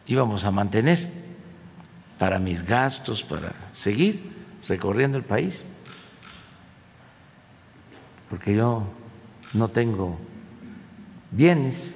[0.05, 1.07] íbamos a mantener
[2.19, 4.32] para mis gastos, para seguir
[4.67, 5.65] recorriendo el país,
[8.30, 8.84] porque yo
[9.54, 10.18] no tengo
[11.32, 11.95] bienes,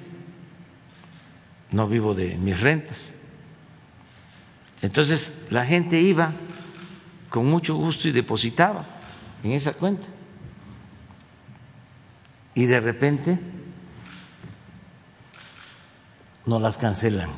[1.70, 3.14] no vivo de mis rentas.
[4.82, 6.32] Entonces la gente iba
[7.30, 8.84] con mucho gusto y depositaba
[9.42, 10.08] en esa cuenta.
[12.54, 13.40] Y de repente
[16.44, 17.30] no las cancelan.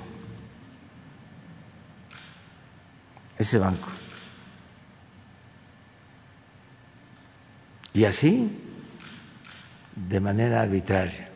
[3.39, 3.89] Ese banco.
[7.93, 8.64] Y así
[9.97, 11.29] de manera arbitraria.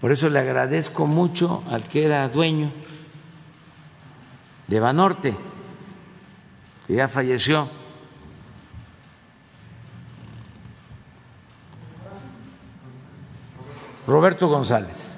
[0.00, 2.72] Por eso le agradezco mucho al que era dueño
[4.66, 5.36] de Banorte,
[6.86, 7.68] que ya falleció.
[14.06, 15.16] Roberto González,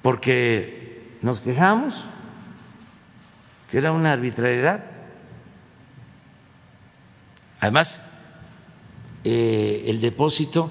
[0.00, 2.06] porque nos quejamos
[3.70, 4.82] que era una arbitrariedad.
[7.60, 8.02] Además,
[9.28, 10.70] eh, el depósito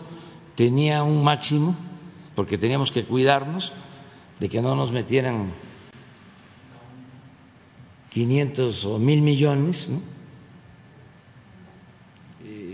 [0.56, 1.76] tenía un máximo,
[2.36, 3.72] porque teníamos que cuidarnos
[4.40, 5.52] de que no nos metieran
[8.10, 10.02] 500 o mil millones, ¿no?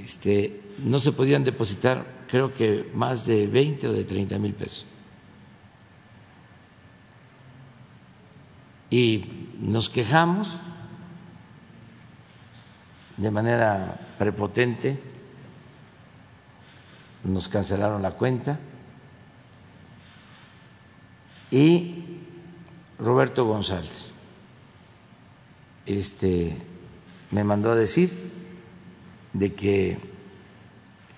[0.04, 4.86] Este, no se podían depositar, creo que más de 20 o de 30 mil pesos.
[8.90, 9.26] Y
[9.60, 10.62] nos quejamos
[13.18, 15.13] de manera prepotente
[17.24, 18.60] nos cancelaron la cuenta
[21.52, 22.04] y
[23.00, 24.14] Roberto González
[25.86, 26.56] este,
[27.32, 28.12] me mandó a decir
[29.34, 29.98] de que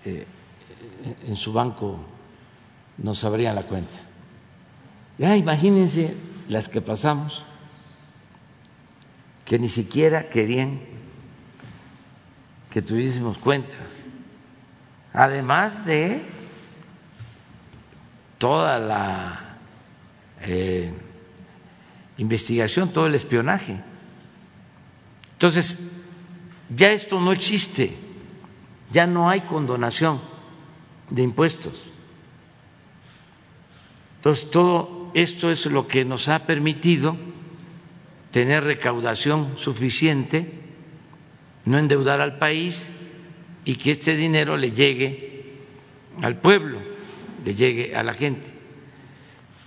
[0.05, 0.25] eh,
[1.27, 1.99] en su banco
[2.97, 3.97] nos abrían la cuenta.
[5.17, 6.15] Ya imagínense
[6.49, 7.43] las que pasamos,
[9.45, 10.81] que ni siquiera querían
[12.69, 13.77] que tuviésemos cuentas
[15.15, 16.25] además de
[18.37, 19.57] toda la
[20.41, 20.93] eh,
[22.17, 23.81] investigación, todo el espionaje.
[25.33, 26.03] Entonces,
[26.69, 27.95] ya esto no existe,
[28.91, 30.19] ya no hay condonación
[31.09, 31.83] de impuestos.
[34.17, 37.15] Entonces, todo esto es lo que nos ha permitido
[38.31, 40.51] tener recaudación suficiente,
[41.63, 42.89] no endeudar al país
[43.65, 45.43] y que este dinero le llegue
[46.21, 46.77] al pueblo,
[47.43, 48.51] le llegue a la gente.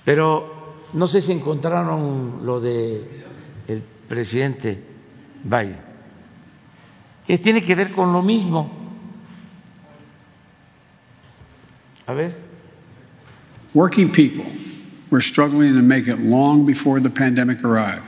[0.05, 3.25] Pero no sé si encontraron lo de
[3.67, 4.83] el presidente
[5.45, 5.77] Biden,
[7.27, 8.71] que tiene que ver con lo mismo.
[12.07, 12.35] A ver.
[13.75, 14.47] Working people
[15.11, 18.03] were struggling to make it long before the pandemic arrived.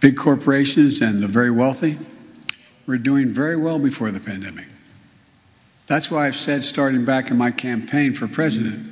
[0.00, 1.98] Big corporations and the very wealthy
[2.88, 4.66] were doing very well before the pandemic.
[5.86, 8.90] That's why I've said, starting back in my campaign for president,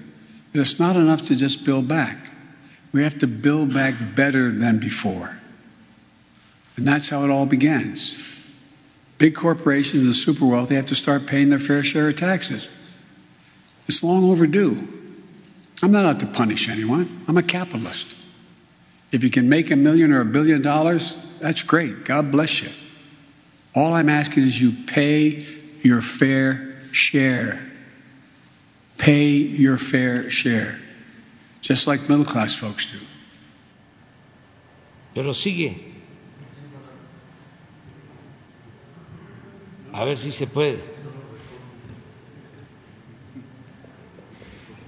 [0.53, 2.31] that it's not enough to just build back.
[2.93, 5.39] We have to build back better than before.
[6.77, 8.19] And that's how it all begins.
[9.17, 12.69] Big corporations and the super wealthy have to start paying their fair share of taxes.
[13.89, 14.87] It's long overdue.
[15.83, 17.25] I'm not out to punish anyone.
[17.29, 18.15] I'm a capitalist.
[19.11, 22.05] If you can make a million or a billion dollars, that's great.
[22.05, 22.69] God bless you.
[23.77, 25.47] All I'm asking is you pay
[25.83, 27.61] your fair share.
[28.97, 30.81] Pay your fair share,
[31.61, 32.99] just like middle class folks do.
[35.15, 35.93] Pero sigue.
[39.93, 40.81] A ver si se puede.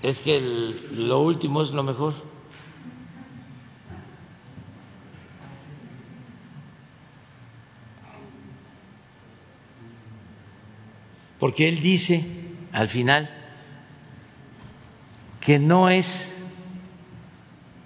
[0.03, 2.15] Es que el, lo último es lo mejor.
[11.39, 12.25] Porque él dice
[12.73, 13.31] al final
[15.41, 16.37] que no es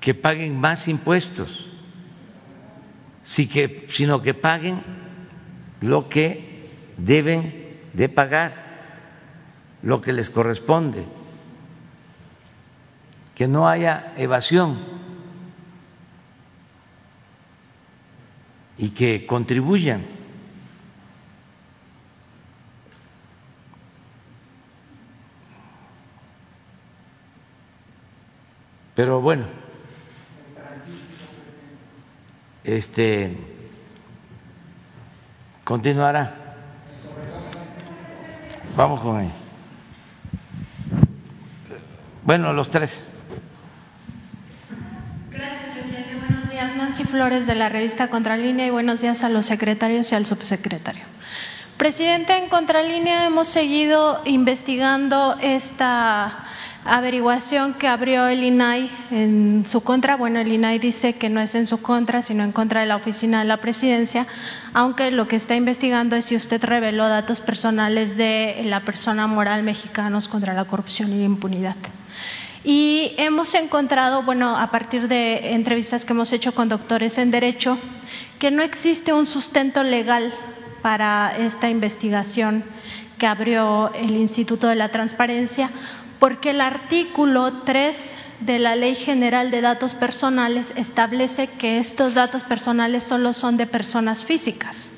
[0.01, 1.69] que paguen más impuestos,
[3.25, 4.83] sino que paguen
[5.81, 8.55] lo que deben de pagar,
[9.83, 11.05] lo que les corresponde,
[13.35, 14.79] que no haya evasión
[18.79, 20.22] y que contribuyan.
[28.95, 29.45] Pero bueno,
[32.65, 33.37] este
[35.65, 36.35] continuará.
[38.77, 39.31] Vamos con él.
[42.25, 43.09] Bueno, los tres.
[45.31, 46.15] Gracias, presidente.
[46.15, 46.77] Buenos días.
[46.77, 51.05] Nancy Flores de la revista Contralínea y buenos días a los secretarios y al subsecretario.
[51.79, 56.42] Presidente, en Contralínea hemos seguido investigando esta
[56.85, 60.17] averiguación que abrió el INAI en su contra.
[60.17, 62.97] Bueno, el INAI dice que no es en su contra, sino en contra de la
[62.97, 64.27] oficina de la presidencia,
[64.73, 69.63] aunque lo que está investigando es si usted reveló datos personales de la persona moral
[69.63, 71.77] mexicanos contra la corrupción y la impunidad.
[72.65, 77.77] Y hemos encontrado, bueno, a partir de entrevistas que hemos hecho con doctores en Derecho,
[78.39, 80.33] que no existe un sustento legal
[80.81, 82.65] para esta investigación
[83.19, 85.71] que abrió el Instituto de la Transparencia,
[86.23, 92.45] porque el artículo 3 de la Ley General de Datos Personales establece que estos datos
[92.45, 94.93] personales solo son de personas físicas.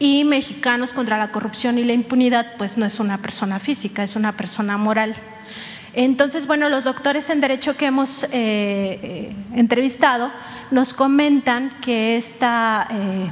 [0.00, 4.16] Y Mexicanos contra la Corrupción y la Impunidad, pues no es una persona física, es
[4.16, 5.14] una persona moral.
[5.92, 10.32] Entonces, bueno, los doctores en Derecho que hemos eh, eh, entrevistado
[10.72, 13.30] nos comentan que esta eh,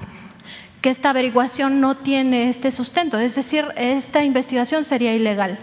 [0.85, 5.59] que esta averiguación no tiene este sustento, es decir, esta investigación sería ilegal.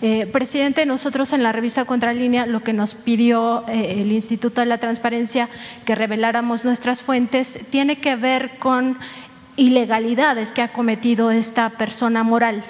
[0.00, 4.66] Eh, presidente, nosotros en la revista Contralínea lo que nos pidió eh, el Instituto de
[4.66, 5.48] la Transparencia
[5.84, 8.98] que reveláramos nuestras fuentes tiene que ver con
[9.56, 12.64] ilegalidades que ha cometido esta persona moral.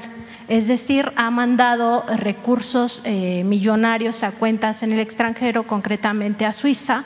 [0.49, 7.05] Es decir, ha mandado recursos eh, millonarios a cuentas en el extranjero, concretamente a Suiza,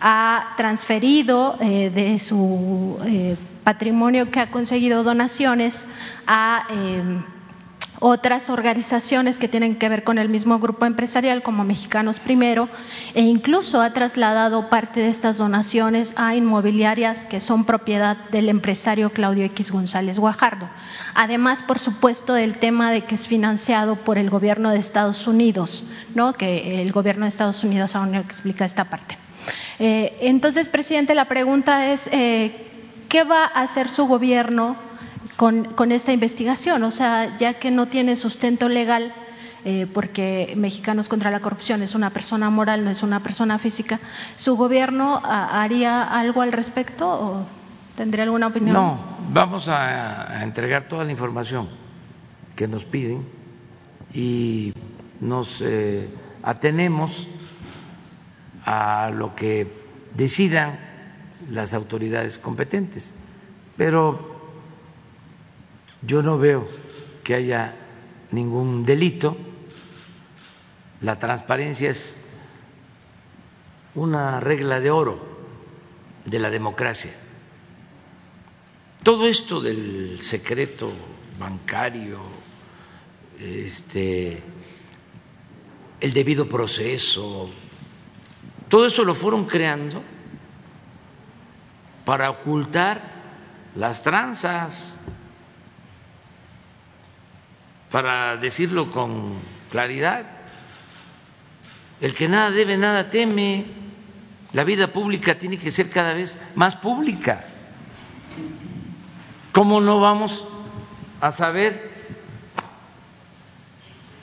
[0.00, 2.98] ha transferido de su
[3.64, 5.86] patrimonio que ha conseguido donaciones
[6.26, 6.66] a
[8.00, 12.68] otras organizaciones que tienen que ver con el mismo grupo empresarial como Mexicanos Primero
[13.14, 19.10] e incluso ha trasladado parte de estas donaciones a inmobiliarias que son propiedad del empresario
[19.10, 20.68] Claudio X González Guajardo.
[21.14, 25.84] Además, por supuesto, del tema de que es financiado por el gobierno de Estados Unidos,
[26.14, 26.32] ¿no?
[26.32, 29.16] que el gobierno de Estados Unidos aún no explica esta parte.
[29.78, 32.70] Eh, entonces, presidente, la pregunta es eh,
[33.08, 34.76] ¿qué va a hacer su gobierno
[35.36, 36.82] con, esta investigación?
[36.84, 39.14] O sea, ya que no tiene sustento legal,
[39.64, 43.98] eh, porque Mexicanos contra la Corrupción es una persona moral, no es una persona física,
[44.36, 47.46] ¿su gobierno haría algo al respecto o
[47.96, 48.74] tendría alguna opinión?
[48.74, 48.98] No,
[49.32, 51.68] vamos a, entregar toda la información
[52.54, 53.24] que nos piden
[54.12, 54.72] y
[55.20, 56.08] nos eh,
[56.42, 57.26] atenemos
[58.64, 59.66] a lo que
[60.14, 60.78] decidan
[61.50, 63.18] las autoridades competentes.
[63.76, 64.33] Pero
[66.06, 66.68] yo no veo
[67.22, 67.74] que haya
[68.30, 69.36] ningún delito.
[71.00, 72.26] La transparencia es
[73.94, 75.18] una regla de oro
[76.24, 77.12] de la democracia.
[79.02, 80.90] Todo esto del secreto
[81.38, 82.20] bancario,
[83.38, 84.42] este,
[86.00, 87.50] el debido proceso,
[88.68, 90.02] todo eso lo fueron creando
[92.04, 93.02] para ocultar
[93.76, 94.98] las tranzas,
[97.94, 99.34] para decirlo con
[99.70, 100.26] claridad.
[102.00, 103.66] El que nada debe, nada teme.
[104.52, 107.44] La vida pública tiene que ser cada vez más pública.
[109.52, 110.42] ¿Cómo no vamos
[111.20, 111.92] a saber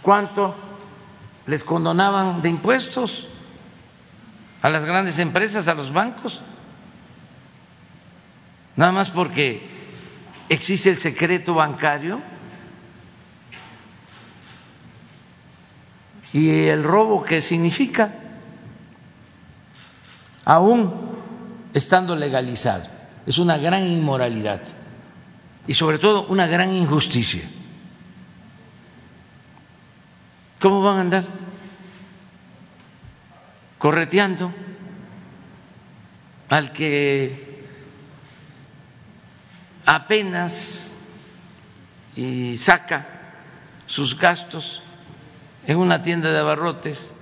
[0.02, 0.54] cuánto
[1.46, 3.30] les condonaban de impuestos
[4.62, 6.42] a las grandes empresas, a los bancos?
[8.76, 9.66] Nada más porque
[10.50, 12.22] existe el secreto bancario
[16.34, 18.14] y el robo que significa,
[20.46, 20.94] aún
[21.74, 22.90] estando legalizado.
[23.26, 24.62] Es una gran inmoralidad
[25.68, 27.42] y sobre todo una gran injusticia.
[30.60, 31.26] ¿Cómo van a andar?
[33.78, 34.54] Correteando
[36.50, 37.66] al que
[39.86, 40.98] apenas
[42.16, 43.08] y saca
[43.86, 44.84] sus gastos
[45.68, 47.14] en una tienda de abarrotes,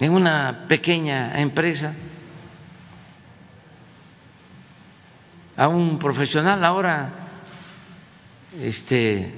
[0.00, 1.94] en una pequeña empresa,
[5.56, 6.64] a un profesional.
[6.64, 7.10] Ahora
[8.60, 9.32] este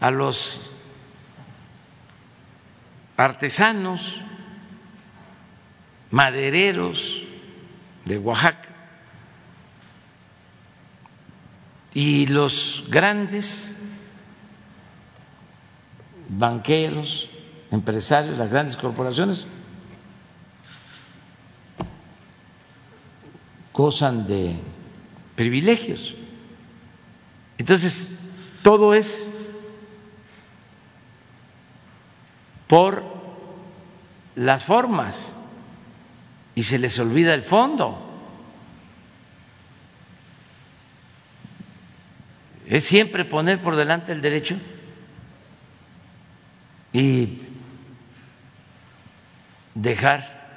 [0.00, 0.72] a los
[3.16, 4.20] artesanos
[6.10, 7.22] madereros
[8.04, 8.68] de Oaxaca
[11.94, 13.75] y los grandes
[16.28, 17.28] banqueros,
[17.70, 19.46] empresarios, las grandes corporaciones
[23.72, 24.56] gozan de
[25.34, 26.14] privilegios.
[27.58, 28.08] Entonces,
[28.62, 29.28] todo es
[32.66, 33.04] por
[34.34, 35.32] las formas
[36.54, 38.02] y se les olvida el fondo.
[42.66, 44.56] Es siempre poner por delante el derecho
[46.96, 47.42] y
[49.74, 50.48] dejar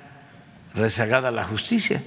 [0.73, 2.01] rezagada la justicia.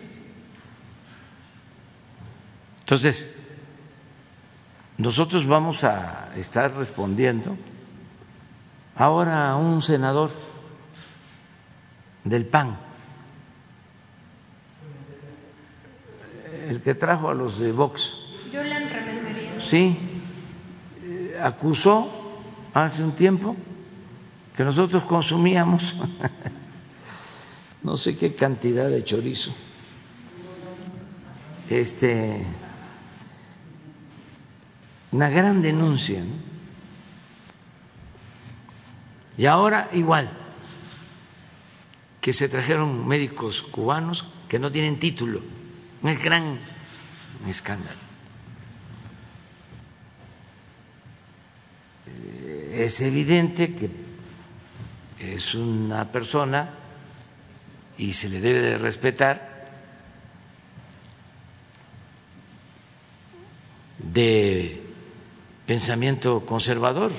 [2.81, 3.43] Entonces,
[4.97, 7.59] nosotros vamos a estar respondiendo
[8.97, 10.31] ahora a un senador
[12.25, 12.79] del PAN,
[16.69, 18.17] el que trajo a los de Vox.
[18.51, 19.99] Yo le Sí,
[21.03, 22.41] eh, acusó
[22.73, 23.55] hace un tiempo
[24.57, 25.95] que nosotros consumíamos
[27.83, 29.53] no sé qué cantidad de chorizo.
[31.69, 32.47] Este
[35.13, 36.23] una gran denuncia.
[39.37, 40.31] Y ahora igual,
[42.21, 45.41] que se trajeron médicos cubanos que no tienen título,
[46.03, 46.59] un gran
[47.47, 47.99] escándalo.
[52.07, 53.91] Eh, es evidente que
[55.23, 56.71] es una persona
[57.97, 59.53] y se le debe de respetar
[63.99, 64.83] de
[65.67, 67.13] pensamiento conservador,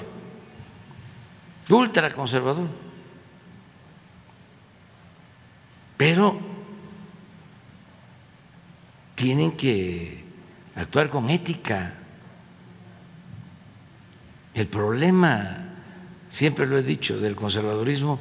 [1.70, 2.68] ultra conservador.
[5.96, 6.40] Pero
[9.16, 10.24] tienen que
[10.76, 11.94] actuar con ética.
[14.54, 15.63] El problema
[16.34, 18.20] siempre lo he dicho, del conservadurismo,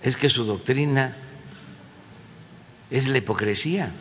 [0.00, 1.16] es que su doctrina
[2.88, 3.92] es la hipocresía.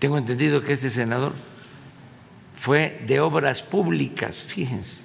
[0.00, 1.34] Tengo entendido que este senador
[2.60, 5.02] fue de obras públicas, fíjense,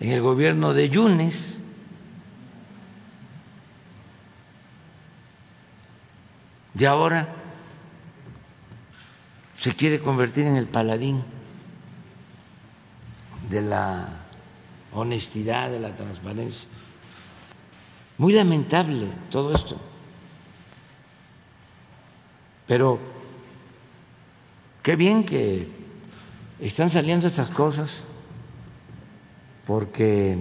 [0.00, 1.60] en el gobierno de Yunes.
[6.78, 7.43] Y ahora
[9.64, 11.24] se quiere convertir en el paladín
[13.48, 14.26] de la
[14.92, 16.68] honestidad, de la transparencia.
[18.18, 19.80] Muy lamentable todo esto.
[22.66, 22.98] Pero
[24.82, 25.66] qué bien que
[26.60, 28.04] están saliendo estas cosas,
[29.64, 30.36] porque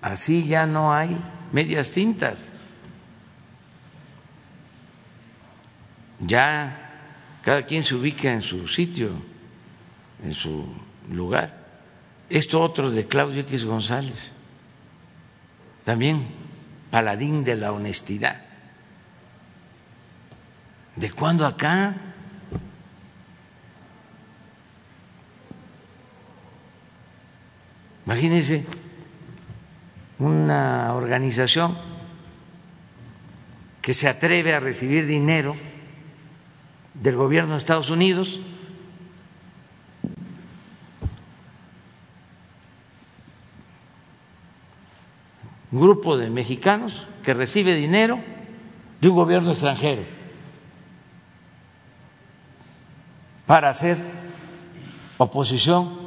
[0.00, 1.20] así ya no hay
[1.50, 2.50] medias tintas.
[6.20, 6.81] Ya
[7.42, 9.10] cada quien se ubica en su sitio,
[10.24, 10.64] en su
[11.10, 11.60] lugar.
[12.30, 14.32] Esto otro de Claudio X González,
[15.84, 16.26] también
[16.90, 18.40] paladín de la honestidad.
[20.96, 21.96] ¿De cuándo acá?
[28.06, 28.64] Imagínense
[30.18, 31.76] una organización
[33.80, 35.56] que se atreve a recibir dinero
[36.94, 38.38] del gobierno de Estados Unidos
[45.72, 48.20] un grupo de mexicanos que recibe dinero
[49.00, 50.02] de un gobierno extranjero
[53.46, 53.96] para hacer
[55.18, 56.02] oposición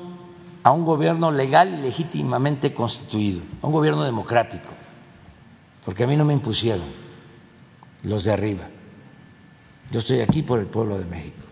[0.64, 4.70] a un gobierno legal y legítimamente constituido, un gobierno democrático,
[5.84, 6.86] porque a mí no me impusieron
[8.04, 8.68] los de arriba.
[9.92, 11.46] Yo estoy aquí por el pueblo de México.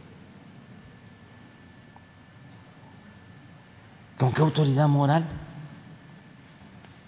[4.18, 5.26] ¿Con qué autoridad moral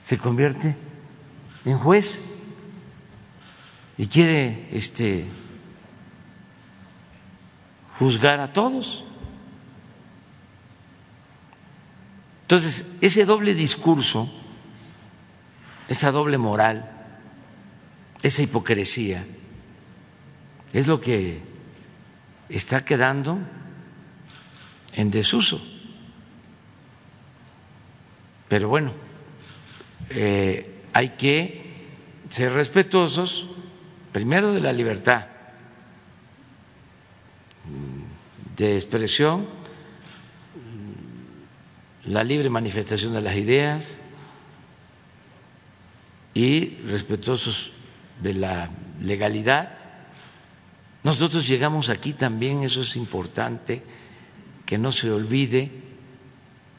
[0.04, 0.76] se convierte
[1.66, 2.22] en juez
[3.98, 5.26] y quiere este
[7.98, 9.04] juzgar a todos.
[12.44, 14.30] Entonces, ese doble discurso,
[15.88, 16.92] esa doble moral,
[18.22, 19.26] esa hipocresía,
[20.76, 21.40] es lo que
[22.50, 23.40] está quedando
[24.92, 25.66] en desuso.
[28.50, 28.92] Pero bueno,
[30.10, 31.88] eh, hay que
[32.28, 33.48] ser respetuosos,
[34.12, 35.28] primero de la libertad
[38.58, 39.48] de expresión,
[42.04, 44.02] la libre manifestación de las ideas
[46.34, 47.72] y respetuosos
[48.22, 48.70] de la
[49.00, 49.85] legalidad.
[51.06, 53.84] Nosotros llegamos aquí también, eso es importante,
[54.66, 55.70] que no se olvide,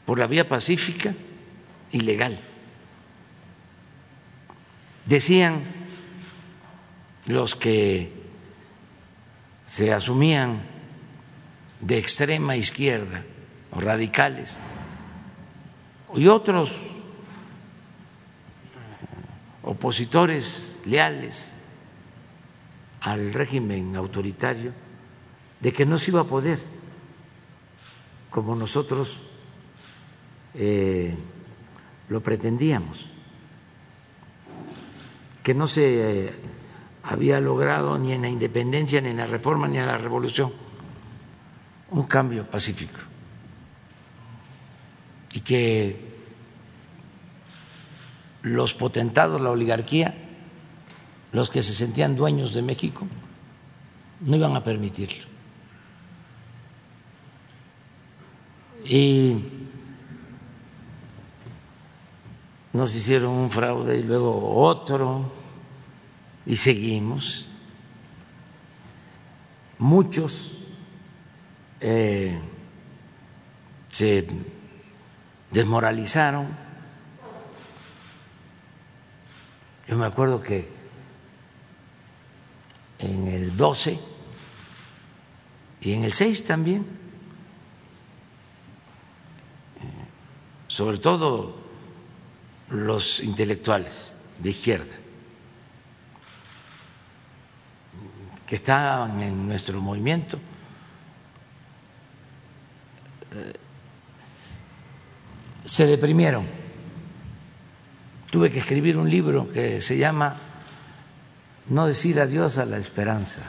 [0.05, 1.15] por la vía pacífica
[1.93, 2.37] y legal.
[5.05, 5.61] Decían
[7.27, 8.11] los que
[9.65, 10.59] se asumían
[11.79, 13.23] de extrema izquierda
[13.71, 14.59] o radicales
[16.15, 16.87] y otros
[19.63, 21.53] opositores leales
[23.01, 24.71] al régimen autoritario
[25.59, 26.59] de que no se iba a poder,
[28.29, 29.21] como nosotros
[30.53, 31.15] eh,
[32.09, 33.09] lo pretendíamos
[35.47, 36.33] que no se eh,
[37.03, 40.51] había logrado ni en la independencia, ni en la reforma, ni en la revolución
[41.91, 42.99] un cambio pacífico.
[45.31, 46.01] Y que
[48.41, 50.26] los potentados, la oligarquía,
[51.31, 53.07] los que se sentían dueños de México,
[54.21, 55.25] no iban a permitirlo.
[58.85, 59.37] Y
[62.73, 65.31] nos hicieron un fraude y luego otro
[66.45, 67.47] y seguimos.
[69.79, 70.53] Muchos
[71.81, 72.39] eh,
[73.91, 74.27] se
[75.51, 76.47] desmoralizaron.
[79.87, 80.76] Yo me acuerdo que
[82.99, 83.99] en el 12
[85.81, 86.85] y en el 6 también, eh,
[90.67, 91.55] sobre todo
[92.69, 94.95] los intelectuales de izquierda,
[98.45, 100.39] que estaban en nuestro movimiento.
[103.31, 103.53] Eh,
[105.65, 106.47] se deprimieron.
[108.31, 110.46] Tuve que escribir un libro que se llama
[111.69, 113.41] No decir adiós a la esperanza,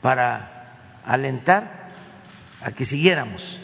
[0.00, 1.90] para alentar
[2.62, 3.58] a que siguiéramos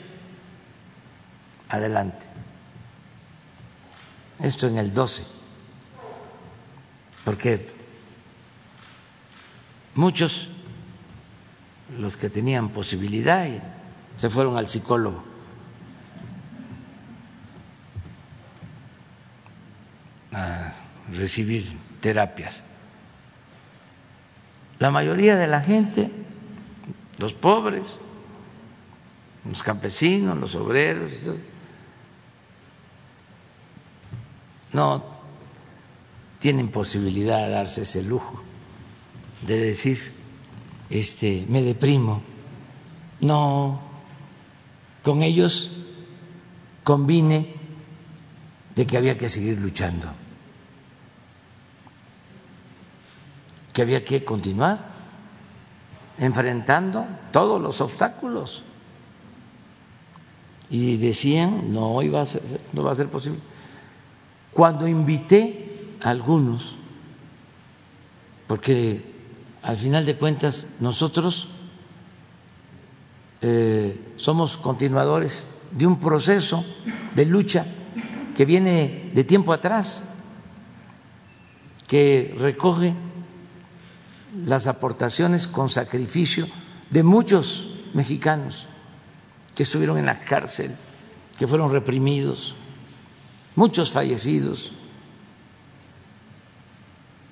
[1.68, 2.26] adelante.
[4.40, 5.24] Esto en el 12,
[7.24, 7.82] porque
[9.94, 10.48] Muchos,
[11.98, 13.46] los que tenían posibilidad,
[14.16, 15.30] se fueron al psicólogo.
[20.34, 20.72] a
[21.12, 22.64] recibir terapias.
[24.82, 26.10] La mayoría de la gente,
[27.18, 27.84] los pobres,
[29.48, 31.12] los campesinos, los obreros,
[34.72, 35.04] no
[36.40, 38.42] tienen posibilidad de darse ese lujo
[39.46, 40.00] de decir,
[40.90, 42.24] este, me deprimo.
[43.20, 43.80] No,
[45.04, 45.76] con ellos
[46.82, 47.54] convine
[48.74, 50.12] de que había que seguir luchando,
[53.72, 54.92] que había que continuar
[56.18, 58.62] enfrentando todos los obstáculos.
[60.70, 62.42] Y decían, no, iba a ser,
[62.72, 63.40] no va a ser posible.
[64.52, 66.76] Cuando invité a algunos,
[68.46, 69.02] porque
[69.62, 71.48] al final de cuentas nosotros
[73.40, 76.64] eh, somos continuadores de un proceso
[77.14, 77.66] de lucha
[78.36, 80.14] que viene de tiempo atrás,
[81.86, 82.94] que recoge
[84.34, 86.46] las aportaciones con sacrificio
[86.90, 88.66] de muchos mexicanos
[89.54, 90.74] que estuvieron en la cárcel,
[91.38, 92.54] que fueron reprimidos,
[93.54, 94.72] muchos fallecidos,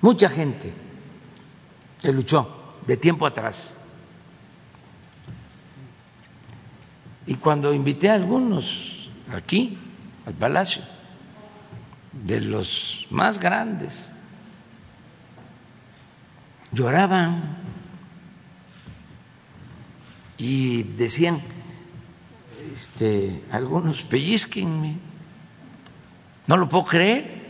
[0.01, 0.73] mucha gente
[2.01, 3.73] que luchó de tiempo atrás.
[7.25, 9.77] Y cuando invité a algunos aquí,
[10.25, 10.81] al palacio,
[12.11, 14.13] de los más grandes,
[16.71, 17.57] lloraban
[20.37, 21.41] y decían,
[22.71, 24.95] este, algunos pellizquenme,
[26.47, 27.41] no lo puedo creer.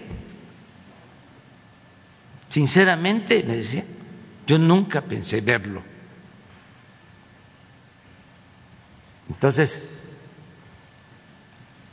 [2.50, 3.86] Sinceramente, me decían,
[4.46, 5.82] yo nunca pensé verlo.
[9.30, 9.90] Entonces,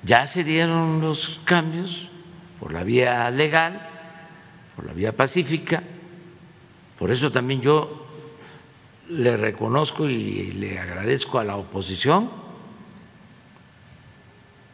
[0.02, 2.08] ya se dieron los cambios
[2.58, 3.88] por la vía legal,
[4.74, 5.82] por la vía pacífica,
[6.98, 8.06] por eso también yo
[9.08, 12.30] le reconozco y le agradezco a la oposición,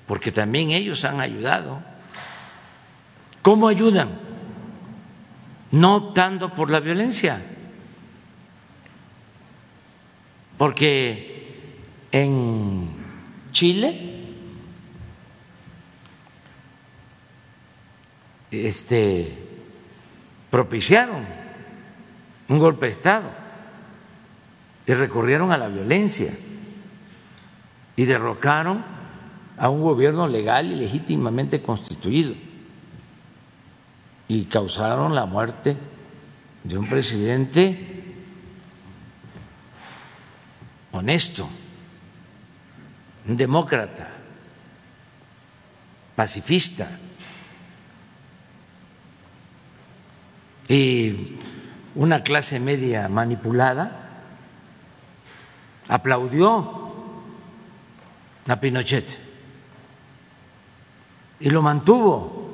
[0.06, 1.82] porque también ellos han ayudado.
[3.42, 4.18] ¿Cómo ayudan?
[5.70, 7.42] No optando por la violencia,
[10.56, 11.68] porque
[12.10, 12.88] en
[13.52, 14.10] Chile
[18.50, 19.36] este
[20.50, 21.43] propiciaron
[22.48, 23.30] un golpe de Estado.
[24.86, 26.32] Y recurrieron a la violencia.
[27.96, 28.84] Y derrocaron
[29.56, 32.34] a un gobierno legal y legítimamente constituido.
[34.28, 35.76] Y causaron la muerte
[36.64, 37.94] de un presidente
[40.92, 41.48] honesto,
[43.24, 44.08] demócrata,
[46.16, 46.88] pacifista.
[50.68, 51.36] Y
[51.94, 54.04] una clase media manipulada
[55.88, 56.92] aplaudió
[58.46, 59.04] a Pinochet
[61.40, 62.50] y lo mantuvo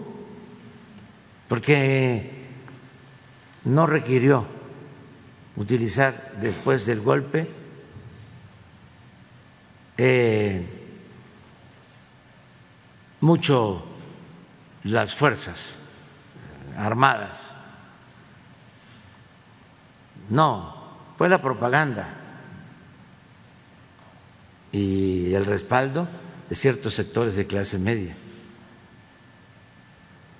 [1.49, 2.49] porque
[3.65, 4.47] no requirió
[5.57, 7.49] utilizar después del golpe
[9.97, 10.67] eh,
[13.21, 13.85] mucho
[14.85, 15.77] las fuerzas
[16.77, 17.60] armadas
[20.31, 20.74] no,
[21.16, 22.09] fue la propaganda
[24.73, 26.09] y el respaldo
[26.48, 28.15] de ciertos sectores de clase media.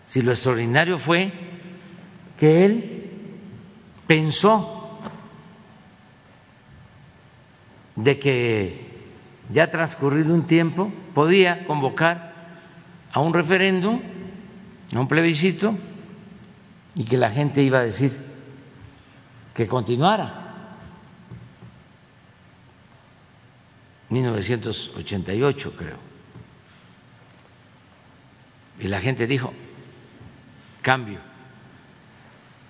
[0.07, 1.33] Si lo extraordinario fue
[2.37, 3.11] que él
[4.07, 4.99] pensó
[7.97, 8.91] de que
[9.53, 12.31] ya transcurrido un tiempo podía convocar
[13.13, 14.01] a un referéndum,
[14.95, 15.77] a un plebiscito,
[16.95, 18.30] y que la gente iba a decir
[19.61, 20.33] que continuara.
[24.09, 25.99] 1988 creo.
[28.79, 29.53] Y la gente dijo,
[30.81, 31.19] cambio.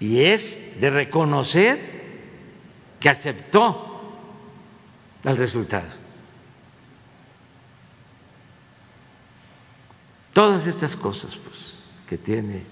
[0.00, 1.78] Y es de reconocer
[2.98, 4.18] que aceptó
[5.22, 5.86] el resultado.
[10.32, 11.76] Todas estas cosas pues,
[12.08, 12.64] que tiene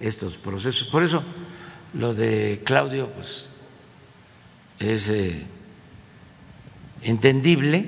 [0.00, 0.88] estos procesos.
[0.88, 1.22] Por eso
[1.92, 3.50] lo de Claudio, pues
[4.78, 5.42] es eh,
[7.02, 7.78] entendible.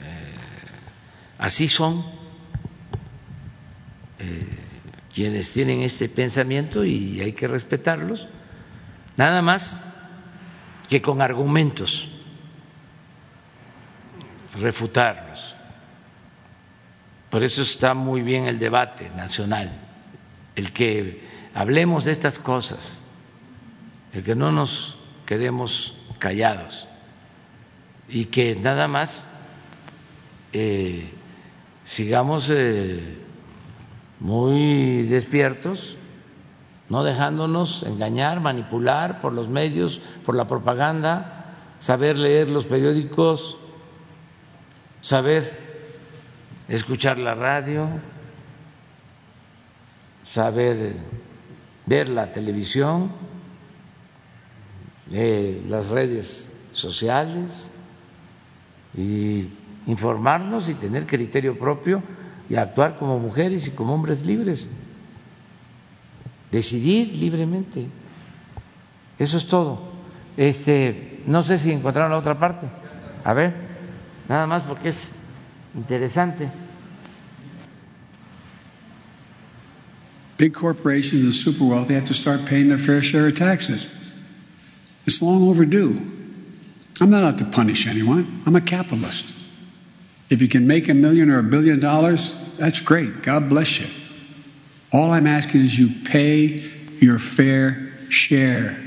[0.00, 0.34] Eh,
[1.38, 2.04] así son
[4.18, 4.46] eh,
[5.14, 8.28] quienes tienen este pensamiento y hay que respetarlos,
[9.16, 9.82] nada más
[10.88, 12.08] que con argumentos
[14.60, 15.54] refutarlos.
[17.30, 19.72] Por eso está muy bien el debate nacional,
[20.54, 23.03] el que hablemos de estas cosas
[24.14, 24.96] el que no nos
[25.26, 26.88] quedemos callados.
[28.08, 29.28] Y que nada más
[30.52, 31.10] eh,
[31.86, 33.18] sigamos eh,
[34.20, 35.96] muy despiertos
[36.88, 43.56] no dejándonos engañar, manipular por los medios, por la propaganda, saber leer los periódicos,
[45.00, 45.58] saber
[46.68, 47.88] escuchar la radio,
[50.24, 50.94] saber
[51.86, 53.10] ver la televisión,
[55.12, 57.70] eh, las redes sociales
[58.96, 59.48] y
[59.86, 62.02] informarnos y tener criterio propio
[62.48, 64.68] y actuar como mujeres y como hombres libres,
[66.50, 67.86] decidir libremente.
[69.18, 69.92] Eso es todo.
[70.36, 72.66] Este, no sé si encontraron la otra parte.
[73.24, 73.54] A ver,
[74.28, 75.12] nada más porque es
[75.74, 76.48] interesante.
[80.36, 83.88] Big corporations and super wealthy have to start paying their fair share of taxes.
[85.06, 86.10] It's long overdue.
[87.00, 88.42] I'm not out to punish anyone.
[88.46, 89.32] I'm a capitalist.
[90.30, 93.22] If you can make a million or a billion dollars, that's great.
[93.22, 93.86] God bless you.
[94.92, 96.70] All I'm asking is you pay
[97.00, 98.80] your fair share.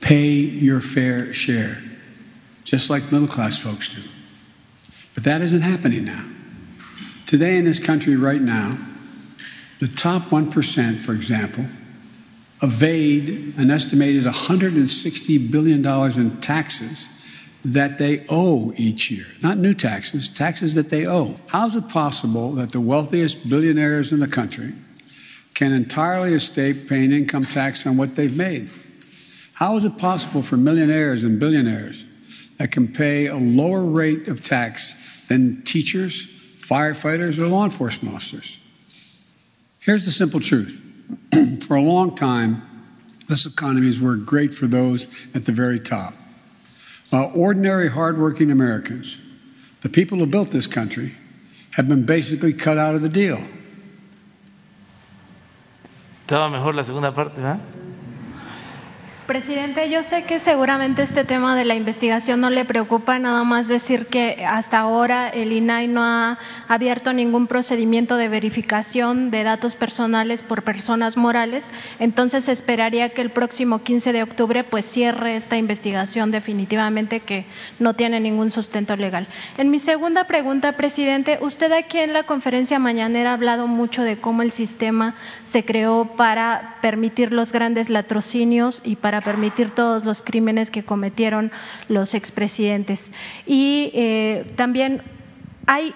[0.00, 1.80] Pay your fair share,
[2.64, 4.02] just like middle class folks do.
[5.14, 6.24] But that isn't happening now.
[7.26, 8.78] Today in this country, right now,
[9.78, 11.64] the top 1%, for example,
[12.62, 15.86] evade an estimated $160 billion
[16.18, 17.08] in taxes
[17.64, 19.26] that they owe each year.
[19.42, 21.38] Not new taxes, taxes that they owe.
[21.46, 24.72] How is it possible that the wealthiest billionaires in the country
[25.54, 28.70] can entirely escape paying income tax on what they've made?
[29.52, 32.04] How is it possible for millionaires and billionaires
[32.58, 34.94] that can pay a lower rate of tax
[35.28, 36.26] than teachers,
[36.58, 38.58] firefighters, or law enforcement officers?
[39.80, 40.82] Here's the simple truth.
[41.66, 42.62] for a long time,
[43.28, 46.14] this economy has worked great for those at the very top.
[47.10, 49.20] While ordinary, hardworking Americans,
[49.82, 51.14] the people who built this country,
[51.72, 53.42] have been basically cut out of the deal.
[56.26, 57.60] Estaba mejor la segunda parte, ¿verdad?
[59.30, 63.68] Presidente, yo sé que seguramente este tema de la investigación no le preocupa, nada más
[63.68, 66.36] decir que hasta ahora el INAI no ha
[66.66, 71.64] abierto ningún procedimiento de verificación de datos personales por personas morales,
[72.00, 77.44] entonces esperaría que el próximo 15 de octubre pues cierre esta investigación definitivamente que
[77.78, 79.28] no tiene ningún sustento legal.
[79.58, 84.16] En mi segunda pregunta, presidente, usted aquí en la conferencia mañanera ha hablado mucho de
[84.16, 90.22] cómo el sistema se creó para permitir los grandes latrocinios y para permitir todos los
[90.22, 91.50] crímenes que cometieron
[91.88, 93.10] los expresidentes.
[93.46, 95.02] Y eh, también
[95.66, 95.94] hay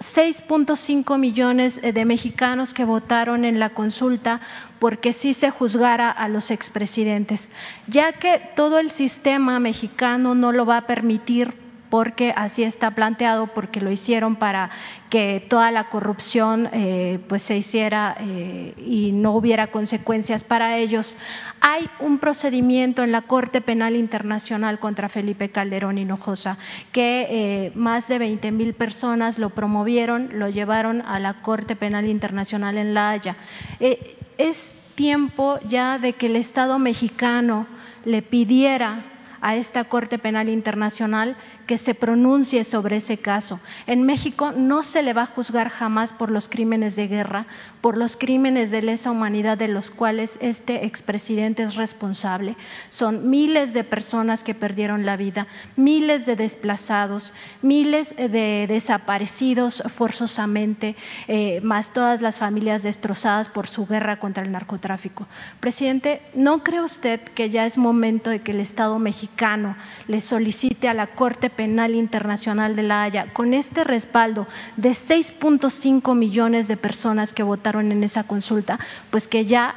[0.00, 4.40] 6.5 millones de mexicanos que votaron en la consulta
[4.78, 7.48] porque sí se juzgara a los expresidentes,
[7.86, 11.63] ya que todo el sistema mexicano no lo va a permitir
[11.94, 14.68] porque así está planteado, porque lo hicieron para
[15.10, 21.16] que toda la corrupción eh, pues se hiciera eh, y no hubiera consecuencias para ellos.
[21.60, 26.58] Hay un procedimiento en la Corte Penal Internacional contra Felipe Calderón Hinojosa
[26.90, 32.08] que eh, más de 20 mil personas lo promovieron, lo llevaron a la Corte Penal
[32.08, 33.36] Internacional en La Haya.
[33.78, 37.68] es tiempo ya de que el Estado mexicano
[38.04, 39.14] le pidiera
[39.44, 43.60] a esta Corte Penal Internacional que se pronuncie sobre ese caso.
[43.86, 47.46] En México no se le va a juzgar jamás por los crímenes de guerra,
[47.80, 52.56] por los crímenes de lesa humanidad de los cuales este expresidente es responsable.
[52.90, 55.46] Son miles de personas que perdieron la vida,
[55.76, 57.32] miles de desplazados,
[57.62, 60.96] miles de desaparecidos forzosamente,
[61.28, 65.26] eh, más todas las familias destrozadas por su guerra contra el narcotráfico.
[65.60, 69.76] Presidente, ¿no cree usted que ya es momento de que el Estado mexicano
[70.08, 76.14] le solicite a la Corte Penal Internacional de La Haya, con este respaldo de 6.5
[76.14, 78.78] millones de personas que votaron en esa consulta,
[79.10, 79.74] pues que ya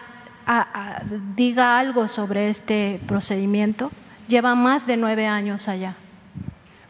[1.35, 3.91] diga algo sobre este procedimiento.
[4.27, 5.95] Lleva más de nueve años allá.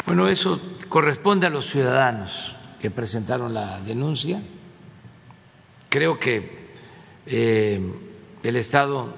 [0.06, 4.42] Bueno, eso corresponde a los ciudadanos que presentaron la denuncia.
[5.90, 6.68] Creo que
[7.26, 7.82] eh,
[8.44, 9.14] el Estado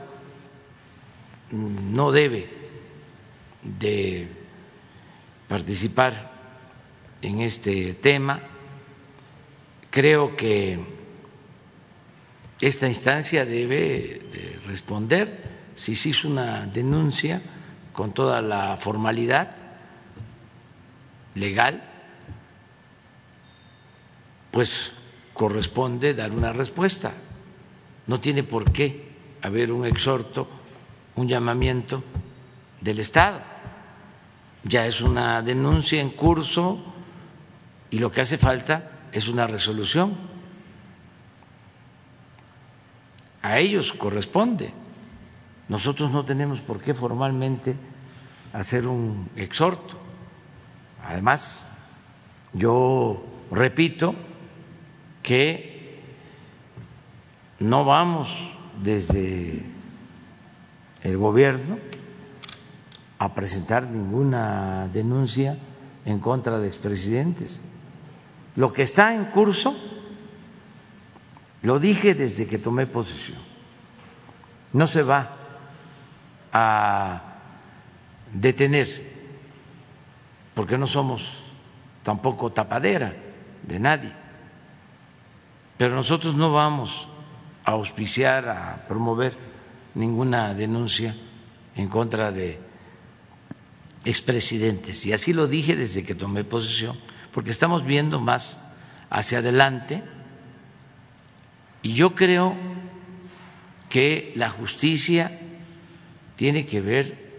[1.51, 2.49] no debe
[3.61, 4.27] de
[5.49, 6.31] participar
[7.21, 8.39] en este tema.
[9.89, 10.79] Creo que
[12.61, 17.41] esta instancia debe de responder si se hizo una denuncia
[17.91, 19.55] con toda la formalidad
[21.35, 21.83] legal,
[24.51, 24.91] pues
[25.33, 27.11] corresponde dar una respuesta.
[28.05, 29.09] No tiene por qué
[29.41, 30.47] haber un exhorto,
[31.15, 32.03] un llamamiento
[32.81, 33.48] del Estado
[34.69, 36.79] ya es una denuncia en curso
[37.89, 40.29] y lo que hace falta es una resolución.
[43.41, 44.71] a ellos corresponde.
[45.67, 47.75] Nosotros no tenemos por qué formalmente
[48.53, 49.97] hacer un exhorto.
[51.05, 51.69] Además,
[52.53, 54.15] yo repito
[55.21, 56.01] que
[57.59, 58.29] no vamos
[58.81, 59.63] desde
[61.01, 61.77] el gobierno
[63.19, 65.57] a presentar ninguna denuncia
[66.05, 67.61] en contra de expresidentes.
[68.55, 69.75] Lo que está en curso,
[71.61, 73.37] lo dije desde que tomé posesión,
[74.71, 75.35] no se va
[76.53, 77.21] a
[78.33, 78.87] detener,
[80.55, 81.27] porque no somos
[82.03, 83.13] tampoco tapadera
[83.63, 84.13] de nadie,
[85.77, 87.09] pero nosotros no vamos
[87.65, 89.35] a auspiciar, a promover
[89.93, 91.15] ninguna denuncia
[91.75, 92.68] en contra de
[94.05, 95.05] expresidentes.
[95.05, 96.97] Y así lo dije desde que tomé posesión,
[97.31, 98.59] porque estamos viendo más
[99.09, 100.03] hacia adelante
[101.81, 102.55] y yo creo
[103.89, 105.39] que la justicia
[106.35, 107.29] tiene que ver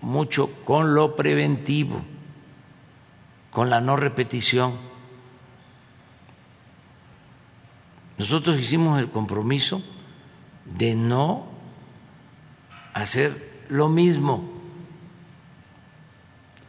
[0.00, 2.02] mucho con lo preventivo,
[3.50, 4.76] con la no repetición.
[8.18, 9.82] Nosotros hicimos el compromiso
[10.64, 11.46] de no
[12.94, 14.61] hacer lo mismo.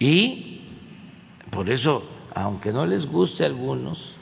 [0.04, 0.60] Y
[1.50, 2.04] por eso,
[2.36, 4.18] aunque no les guste a algunos,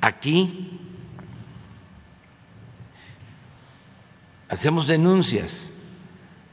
[0.00, 0.80] aquí
[4.48, 5.74] hacemos denuncias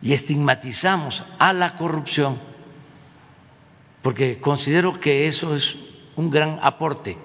[0.02, 2.38] y estigmatizamos a la corrupción,
[4.02, 5.78] porque considero que eso es
[6.18, 7.18] un gran aporte.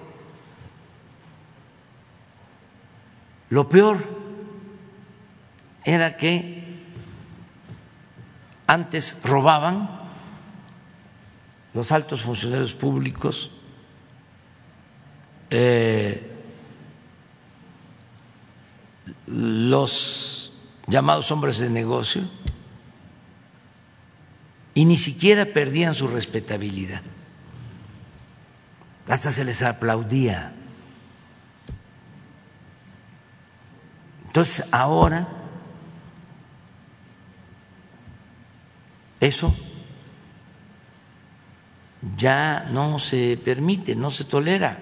[3.49, 4.07] Lo peor
[5.83, 6.63] era que
[8.67, 9.98] antes robaban
[11.73, 13.51] los altos funcionarios públicos,
[15.49, 16.31] eh,
[19.27, 20.53] los
[20.87, 22.23] llamados hombres de negocio,
[24.73, 27.01] y ni siquiera perdían su respetabilidad.
[29.07, 30.53] Hasta se les aplaudía.
[34.27, 35.27] Entonces ahora
[39.19, 39.53] eso
[42.17, 44.77] ya no se permite, no se tolera.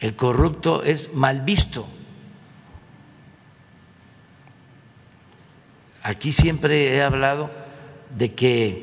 [0.00, 1.86] El corrupto es mal visto.
[6.02, 7.50] Aquí siempre he hablado
[8.16, 8.80] de que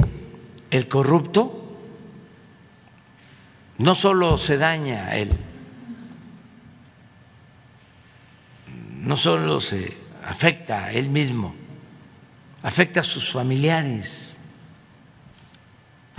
[0.72, 1.78] el corrupto
[3.78, 5.32] no solo se daña a él,
[9.00, 11.56] no solo se afecta a él mismo,
[12.62, 14.29] afecta a sus familiares.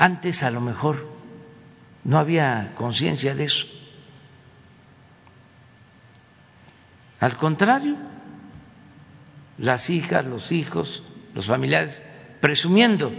[0.00, 1.06] Antes a lo mejor
[2.04, 3.66] no había conciencia de eso.
[7.20, 7.96] Al contrario,
[9.58, 11.02] las hijas, los hijos,
[11.34, 12.02] los familiares,
[12.40, 13.12] presumiendo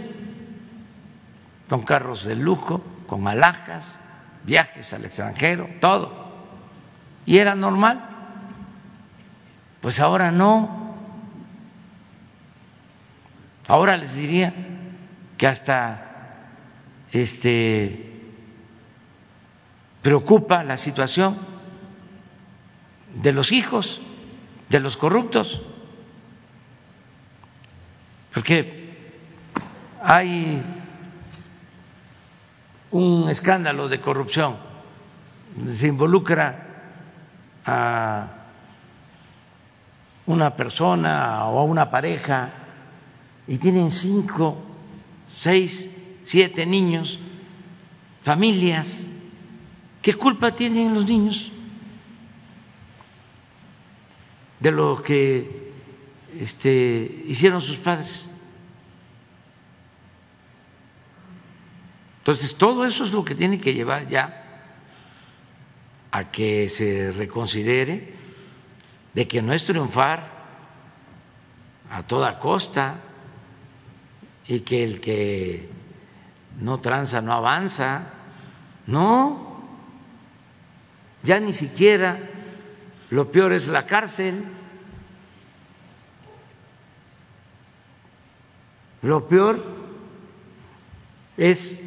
[1.68, 4.00] con carros de lujo, con alhajas,
[4.42, 6.32] viajes al extranjero, todo.
[7.24, 8.08] Y era normal.
[9.80, 10.96] Pues ahora no.
[13.68, 14.52] Ahora les diría
[15.38, 16.08] que hasta
[17.12, 18.10] este
[20.02, 21.38] preocupa la situación
[23.14, 24.00] de los hijos
[24.68, 25.62] de los corruptos.
[28.32, 28.82] Porque
[30.02, 30.62] hay
[32.90, 34.56] un escándalo de corrupción,
[35.72, 36.68] se involucra
[37.64, 38.28] a
[40.26, 42.50] una persona o a una pareja
[43.46, 44.56] y tienen cinco,
[45.34, 45.91] seis,
[46.24, 47.18] siete niños,
[48.22, 49.08] familias.
[50.00, 51.52] ¿Qué culpa tienen los niños
[54.62, 55.72] de lo que
[56.38, 58.28] este, hicieron sus padres.
[62.18, 64.38] Entonces, todo eso es lo que tiene que llevar ya
[66.12, 68.14] a que se reconsidere
[69.12, 70.30] de que no es triunfar
[71.90, 73.00] a toda costa
[74.46, 75.68] y que el que
[76.60, 78.06] no tranza no avanza.
[78.86, 79.62] No,
[81.22, 82.18] ya ni siquiera
[83.10, 84.42] lo peor es la cárcel.
[89.02, 89.64] Lo peor
[91.36, 91.82] es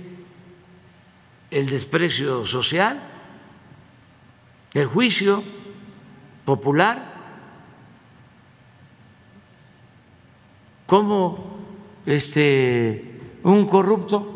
[1.50, 3.02] el desprecio social,
[4.74, 5.44] el juicio
[6.44, 7.14] popular,
[10.86, 11.58] cómo
[12.06, 14.35] este un corrupto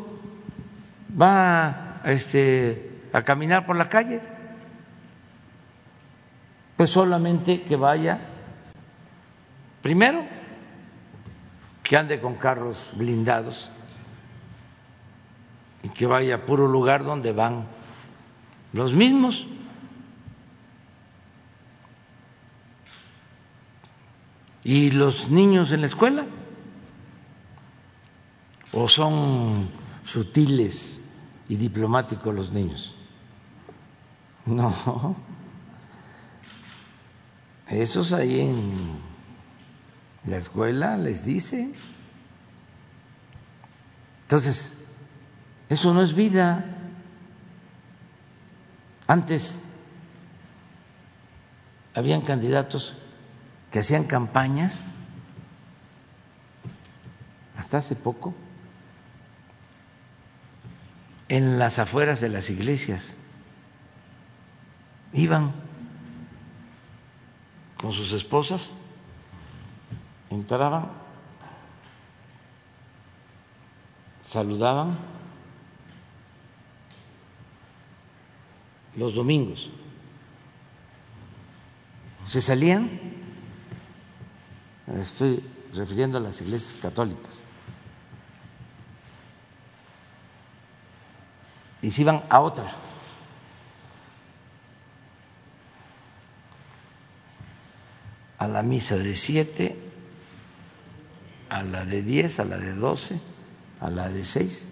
[1.09, 4.21] va este, a caminar por la calle
[6.79, 8.21] Pues solamente que vaya,
[9.81, 10.23] primero,
[11.83, 13.69] que ande con carros blindados
[15.83, 17.65] y que vaya a puro lugar donde van
[18.71, 19.45] los mismos.
[24.63, 26.25] ¿Y los niños en la escuela?
[28.71, 29.69] ¿O son
[30.05, 30.98] sutiles
[31.49, 32.95] y diplomáticos los niños?
[34.45, 35.15] No.
[37.67, 38.99] Esos ahí en
[40.25, 41.73] la escuela les dice.
[44.21, 44.77] Entonces,
[45.67, 46.65] eso no es vida.
[49.07, 49.59] Antes
[51.95, 52.95] habían candidatos
[53.71, 54.75] que hacían campañas,
[57.57, 58.33] hasta hace poco,
[61.29, 63.15] en las afueras de las iglesias.
[65.13, 65.53] Iban
[67.77, 68.71] con sus esposas,
[70.29, 70.89] entraban,
[74.21, 74.97] saludaban
[78.95, 79.69] los domingos,
[82.25, 82.99] se salían,
[84.99, 85.43] estoy
[85.73, 87.43] refiriendo a las iglesias católicas,
[91.81, 92.75] y se iban a otra.
[98.39, 99.75] a la misa de siete,
[101.49, 103.19] a la de diez, a la de doce,
[103.81, 104.69] a la de seis,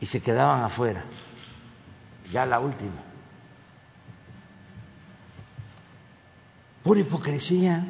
[0.00, 1.04] y se quedaban afuera,
[2.32, 3.00] ya la última.
[6.82, 7.86] Pura hipocresía.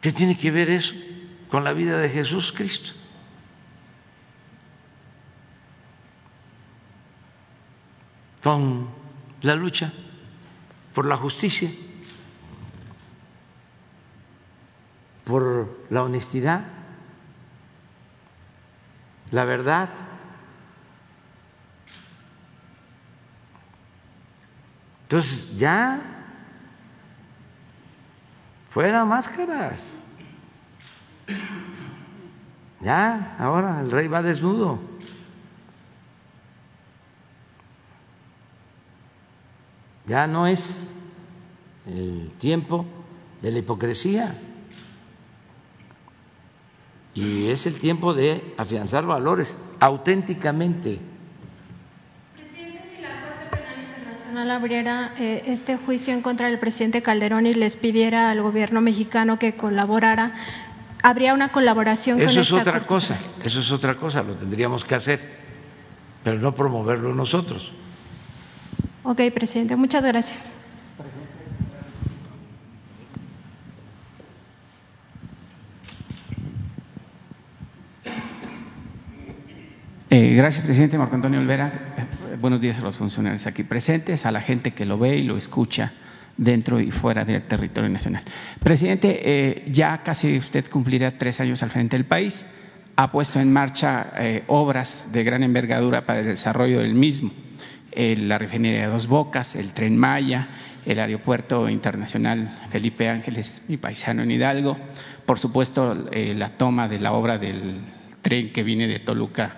[0.00, 0.94] ¿Qué tiene que ver eso
[1.50, 2.92] con la vida de Jesús Cristo?
[8.48, 8.88] Con
[9.42, 9.92] la lucha
[10.94, 11.70] por la justicia,
[15.26, 16.64] por la honestidad,
[19.32, 19.90] la verdad.
[25.02, 26.00] Entonces ya
[28.70, 29.90] fuera máscaras.
[32.80, 34.87] Ya, ahora el rey va desnudo.
[40.08, 40.96] Ya no es
[41.86, 42.86] el tiempo
[43.42, 44.34] de la hipocresía
[47.14, 50.98] y es el tiempo de afianzar valores auténticamente.
[52.34, 57.46] Presidente, si la Corte Penal Internacional abriera eh, este juicio en contra del presidente Calderón
[57.46, 60.32] y les pidiera al gobierno mexicano que colaborara,
[61.02, 65.20] ¿habría una colaboración eso es otra cosa, eso es otra cosa, lo tendríamos que hacer,
[66.24, 67.74] pero no promoverlo nosotros.
[69.10, 70.52] Ok, presidente, muchas gracias.
[80.10, 81.94] Eh, gracias, presidente Marco Antonio Olvera.
[81.96, 85.22] Eh, buenos días a los funcionarios aquí presentes, a la gente que lo ve y
[85.22, 85.94] lo escucha
[86.36, 88.24] dentro y fuera del territorio nacional.
[88.62, 92.44] Presidente, eh, ya casi usted cumplirá tres años al frente del país.
[92.96, 94.12] Ha puesto en marcha
[94.48, 97.30] obras de gran envergadura para el desarrollo del mismo
[97.98, 100.48] la refinería de Dos Bocas, el tren Maya,
[100.86, 104.78] el aeropuerto internacional Felipe Ángeles, mi paisano en Hidalgo,
[105.26, 107.80] por supuesto eh, la toma de la obra del
[108.22, 109.56] tren que viene de Toluca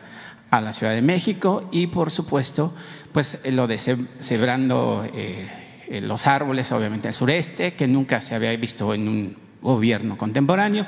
[0.50, 2.74] a la Ciudad de México y por supuesto
[3.12, 8.94] pues lo de sembrando eh, los árboles obviamente al sureste que nunca se había visto
[8.94, 10.86] en un gobierno contemporáneo.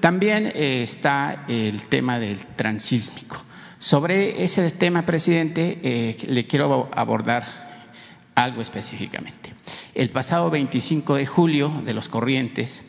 [0.00, 3.42] También eh, está el tema del transísmico.
[3.80, 7.88] Sobre ese tema, presidente, eh, le quiero abordar
[8.34, 9.54] algo específicamente.
[9.94, 12.82] El pasado 25 de julio de los Corrientes,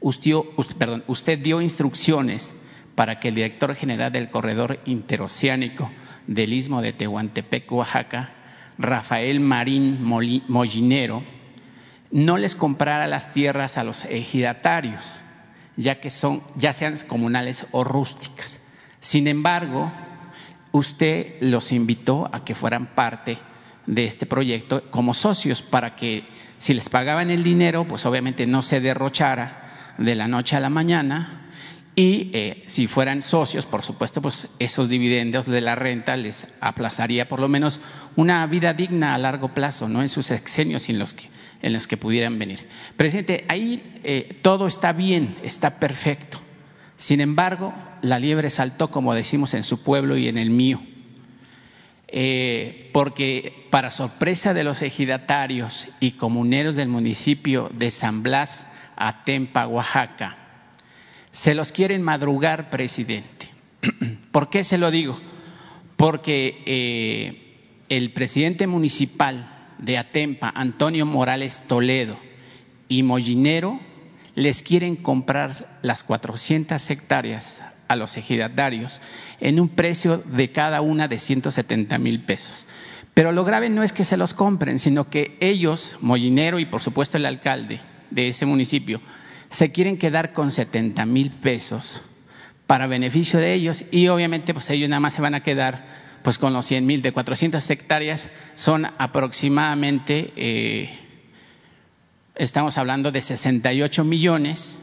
[0.00, 0.34] usted,
[1.06, 2.52] usted dio instrucciones
[2.96, 5.92] para que el director general del Corredor Interoceánico
[6.26, 8.30] del Istmo de Tehuantepec, Oaxaca,
[8.78, 11.22] Rafael Marín Mollinero,
[12.10, 15.20] no les comprara las tierras a los ejidatarios,
[15.76, 18.58] ya que son, ya sean comunales o rústicas.
[18.98, 19.92] Sin embargo,
[20.72, 23.38] usted los invitó a que fueran parte
[23.86, 26.24] de este proyecto como socios para que
[26.58, 30.70] si les pagaban el dinero, pues obviamente no se derrochara de la noche a la
[30.70, 31.50] mañana
[31.94, 37.28] y eh, si fueran socios, por supuesto, pues esos dividendos de la renta les aplazaría
[37.28, 37.80] por lo menos
[38.16, 41.28] una vida digna a largo plazo, no en sus exenios en los que,
[41.60, 42.66] en los que pudieran venir.
[42.96, 46.40] Presidente, ahí eh, todo está bien, está perfecto.
[46.96, 50.80] Sin embargo, la liebre saltó, como decimos en su pueblo y en el mío.
[52.14, 58.66] eh, porque para sorpresa de los ejidatarios y comuneros del municipio de San Blas,
[58.96, 60.36] Atempa, Oaxaca,
[61.30, 63.48] se los quieren madrugar, presidente.
[64.30, 65.18] ¿Por qué se lo digo?
[65.96, 72.18] Porque eh, el presidente municipal de Atempa, Antonio Morales Toledo,
[72.88, 73.80] y Mollinero
[74.34, 79.00] les quieren comprar las 400 hectáreas a los ejidatarios
[79.40, 82.66] en un precio de cada una de 170 mil pesos.
[83.14, 86.80] Pero lo grave no es que se los compren, sino que ellos, Mollinero y por
[86.80, 87.80] supuesto el alcalde
[88.10, 89.00] de ese municipio,
[89.50, 92.00] se quieren quedar con 70 mil pesos
[92.66, 95.84] para beneficio de ellos y obviamente pues ellos nada más se van a quedar
[96.22, 100.98] pues con los 100 mil de 400 hectáreas son aproximadamente eh,
[102.34, 104.78] estamos hablando de 68 millones,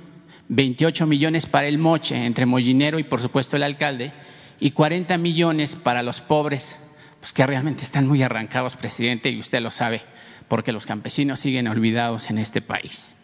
[0.50, 4.12] 28 millones para el moche entre Mollinero y por supuesto el alcalde,
[4.60, 6.78] y 40 millones para los pobres,
[7.20, 10.02] pues que realmente están muy arrancados, presidente, y usted lo sabe,
[10.48, 13.16] porque los campesinos siguen olvidados en este país.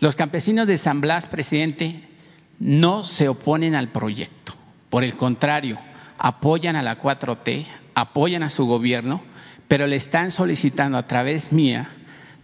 [0.00, 2.08] Los campesinos de San Blas, presidente,
[2.58, 4.54] no se oponen al proyecto,
[4.88, 5.78] por el contrario,
[6.18, 9.22] apoyan a la 4T, apoyan a su gobierno,
[9.68, 11.90] pero le están solicitando a través mía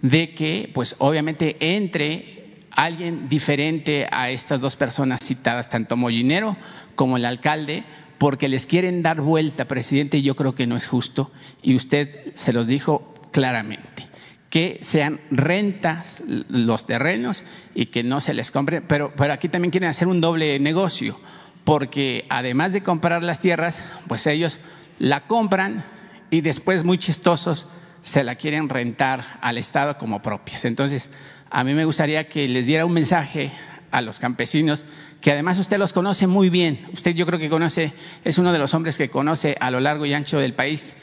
[0.03, 6.57] de que, pues obviamente, entre alguien diferente a estas dos personas citadas, tanto Mollinero
[6.95, 7.85] como el alcalde,
[8.19, 11.31] porque les quieren dar vuelta, presidente, y yo creo que no es justo,
[11.63, 14.09] y usted se los dijo claramente
[14.51, 17.45] que sean rentas los terrenos
[17.75, 21.21] y que no se les compre, pero, pero aquí también quieren hacer un doble negocio,
[21.65, 24.59] porque además de comprar las tierras, pues ellos
[24.99, 25.85] la compran
[26.31, 27.67] y después muy chistosos
[28.03, 30.65] se la quieren rentar al Estado como propias.
[30.65, 31.11] Entonces,
[31.51, 33.53] a mí me gustaría que les diera un mensaje
[33.91, 34.85] a los campesinos,
[35.21, 36.81] que además usted los conoce muy bien.
[36.93, 37.93] Usted yo creo que conoce,
[38.25, 40.95] es uno de los hombres que conoce a lo largo y ancho del país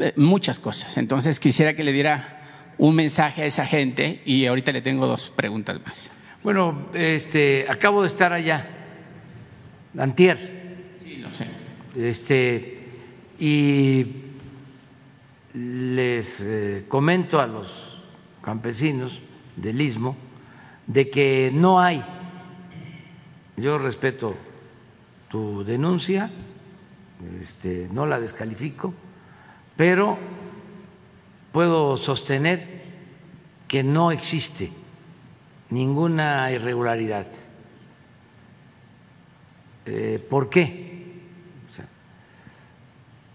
[0.00, 0.96] eh, muchas cosas.
[0.96, 5.30] Entonces, quisiera que le diera un mensaje a esa gente y ahorita le tengo dos
[5.30, 6.10] preguntas más.
[6.42, 8.66] Bueno, este, acabo de estar allá,
[9.98, 10.94] antier.
[11.02, 11.46] Sí, lo sé.
[11.96, 12.78] Este,
[13.38, 14.06] y
[15.54, 18.02] les eh, comento a los
[18.42, 19.20] campesinos
[19.56, 20.16] del istmo
[20.86, 22.04] de que no hay,
[23.56, 24.34] yo respeto
[25.28, 26.30] tu denuncia,
[27.40, 28.92] este, no la descalifico,
[29.76, 30.18] pero
[31.52, 32.80] puedo sostener
[33.68, 34.70] que no existe
[35.70, 37.26] ninguna irregularidad.
[39.86, 40.90] Eh, ¿Por qué?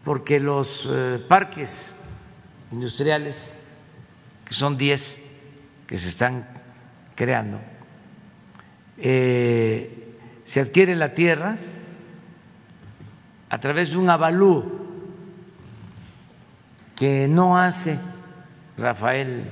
[0.06, 1.95] porque los eh, parques
[2.72, 3.60] industriales,
[4.46, 5.22] que son 10
[5.88, 6.48] que se están
[7.16, 7.60] creando,
[8.98, 11.58] eh, se adquiere la tierra
[13.50, 14.66] a través de un avalúo
[16.96, 18.00] que no hace
[18.78, 19.44] Rafael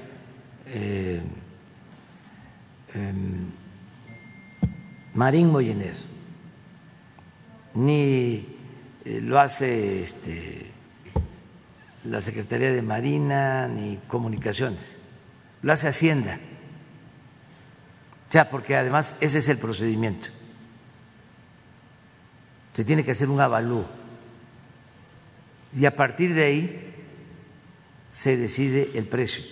[0.67, 1.21] eh,
[2.93, 3.51] em,
[5.13, 6.07] Marín Moyenés,
[7.75, 8.47] ni
[9.05, 10.72] lo hace este,
[12.05, 14.99] la Secretaría de Marina ni Comunicaciones,
[15.61, 16.37] lo hace Hacienda.
[18.29, 20.29] O sea, porque además ese es el procedimiento.
[22.73, 23.85] Se tiene que hacer un avalúo.
[25.75, 26.93] Y a partir de ahí
[28.11, 29.43] se decide el precio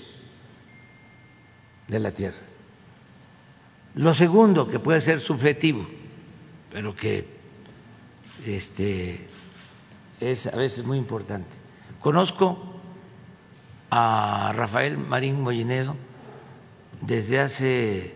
[1.87, 2.39] de la tierra.
[3.95, 5.87] Lo segundo, que puede ser subjetivo,
[6.71, 7.27] pero que
[8.45, 9.27] este,
[10.19, 11.60] es a veces muy importante
[12.01, 12.57] Conozco
[13.91, 15.95] a Rafael Marín Mollinedo
[16.99, 18.15] desde hace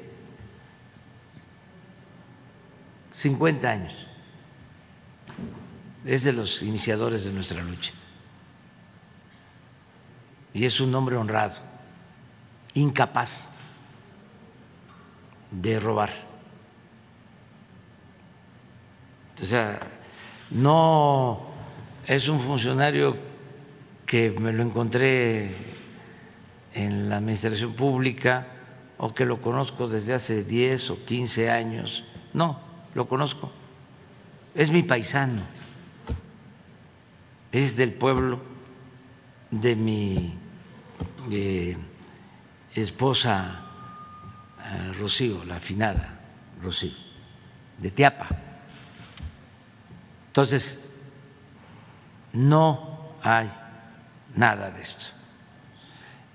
[3.14, 4.08] 50 años.
[6.04, 7.94] Es de los iniciadores de nuestra lucha.
[10.54, 11.60] Y es un hombre honrado,
[12.74, 13.50] incapaz
[15.52, 16.12] de robar.
[19.40, 19.80] O sea,
[20.50, 21.42] no
[22.08, 23.35] es un funcionario
[24.06, 25.52] que me lo encontré
[26.74, 28.48] en la administración pública
[28.98, 32.04] o que lo conozco desde hace 10 o 15 años.
[32.34, 32.60] No,
[32.94, 33.52] lo conozco.
[34.54, 35.42] Es mi paisano.
[37.52, 38.40] Es del pueblo
[39.50, 40.34] de mi
[41.32, 41.78] eh,
[42.74, 43.62] esposa
[44.64, 46.20] eh, Rocío, la afinada
[46.62, 46.92] Rocío,
[47.78, 48.28] de Tiapa.
[50.28, 50.84] Entonces,
[52.34, 53.50] no hay
[54.36, 55.06] nada de esto.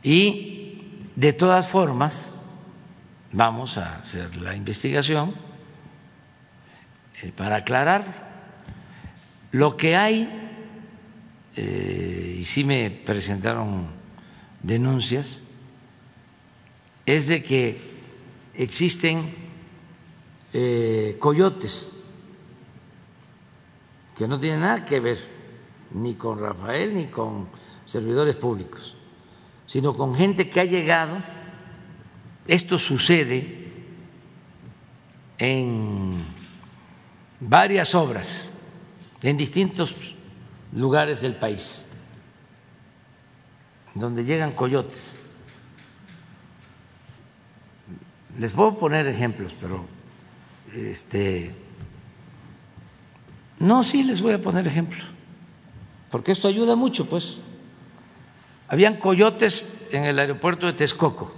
[0.02, 0.82] Y
[1.16, 2.32] de todas formas,
[3.32, 5.35] vamos a hacer la investigación
[7.22, 8.31] eh, para aclarar
[9.52, 10.28] lo que hay
[11.56, 13.89] eh, y sí me presentaron
[14.62, 15.40] denuncias,
[17.05, 17.81] es de que
[18.55, 19.35] existen
[20.52, 21.93] eh, coyotes
[24.16, 25.18] que no tienen nada que ver
[25.93, 27.48] ni con Rafael ni con
[27.90, 28.94] servidores públicos,
[29.66, 31.16] sino con gente que ha llegado.
[32.46, 33.72] Esto sucede
[35.38, 36.14] en
[37.40, 38.52] varias obras
[39.22, 39.96] en distintos
[40.72, 41.86] lugares del país,
[43.94, 45.16] donde llegan coyotes.
[48.38, 49.84] Les puedo poner ejemplos, pero
[50.72, 51.52] este
[53.58, 55.02] no, sí les voy a poner ejemplos,
[56.08, 57.42] porque esto ayuda mucho, pues.
[58.70, 61.34] Habían coyotes en el aeropuerto de Texcoco.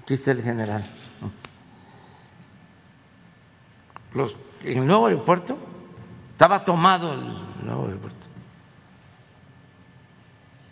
[0.00, 0.84] Aquí está el general.
[4.14, 5.58] Los, en el nuevo aeropuerto
[6.30, 8.18] estaba tomado el nuevo aeropuerto.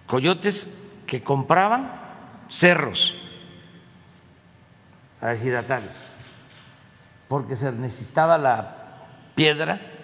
[0.07, 0.73] Coyotes
[1.05, 1.91] que compraban
[2.49, 3.17] cerros
[5.21, 5.95] a ejidatarios,
[7.27, 9.98] porque se necesitaba la piedra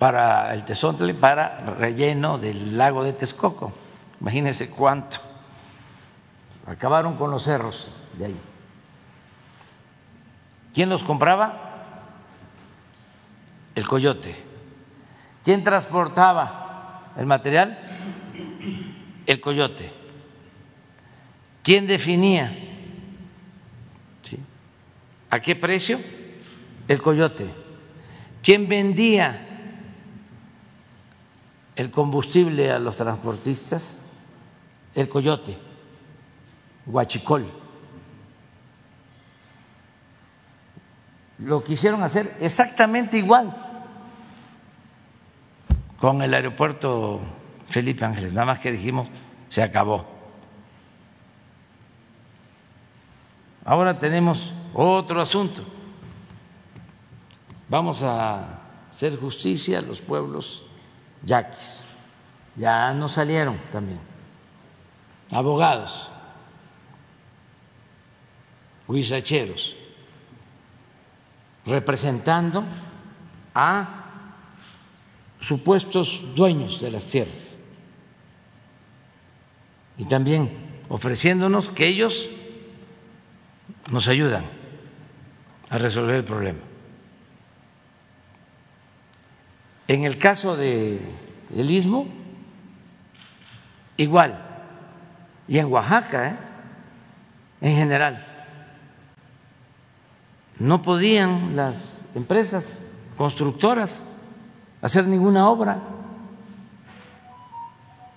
[0.00, 3.70] para el tesontle, para relleno del lago de Texcoco.
[4.18, 5.18] Imagínense cuánto.
[6.66, 8.40] Acabaron con los cerros de ahí.
[10.72, 11.82] ¿Quién los compraba?
[13.74, 14.34] El coyote.
[15.44, 17.78] ¿Quién transportaba el material?
[19.26, 19.92] El coyote.
[21.62, 22.56] ¿Quién definía?
[25.28, 26.00] ¿A qué precio?
[26.88, 27.50] El coyote.
[28.42, 29.48] ¿Quién vendía
[31.80, 33.98] el combustible a los transportistas?
[34.94, 35.56] El coyote,
[36.84, 37.50] Huachicol.
[41.38, 43.56] Lo quisieron hacer exactamente igual
[45.98, 47.20] con el aeropuerto
[47.68, 49.08] Felipe Ángeles, nada más que dijimos,
[49.48, 50.04] se acabó.
[53.64, 55.64] Ahora tenemos otro asunto.
[57.70, 60.66] Vamos a hacer justicia a los pueblos
[61.24, 61.86] yaquis.
[62.56, 64.00] Ya no salieron también.
[65.30, 66.08] Abogados,
[68.88, 69.76] huizacheros,
[71.64, 72.64] representando
[73.54, 74.04] a
[75.40, 77.58] supuestos dueños de las tierras
[79.96, 80.50] y también
[80.88, 82.28] ofreciéndonos que ellos
[83.90, 84.44] nos ayudan
[85.68, 86.69] a resolver el problema.
[89.90, 91.00] En el caso de
[91.56, 92.06] el istmo,
[93.96, 94.40] igual,
[95.48, 96.36] y en Oaxaca, ¿eh?
[97.60, 98.24] en general,
[100.60, 102.78] no podían las empresas
[103.16, 104.04] constructoras
[104.80, 105.80] hacer ninguna obra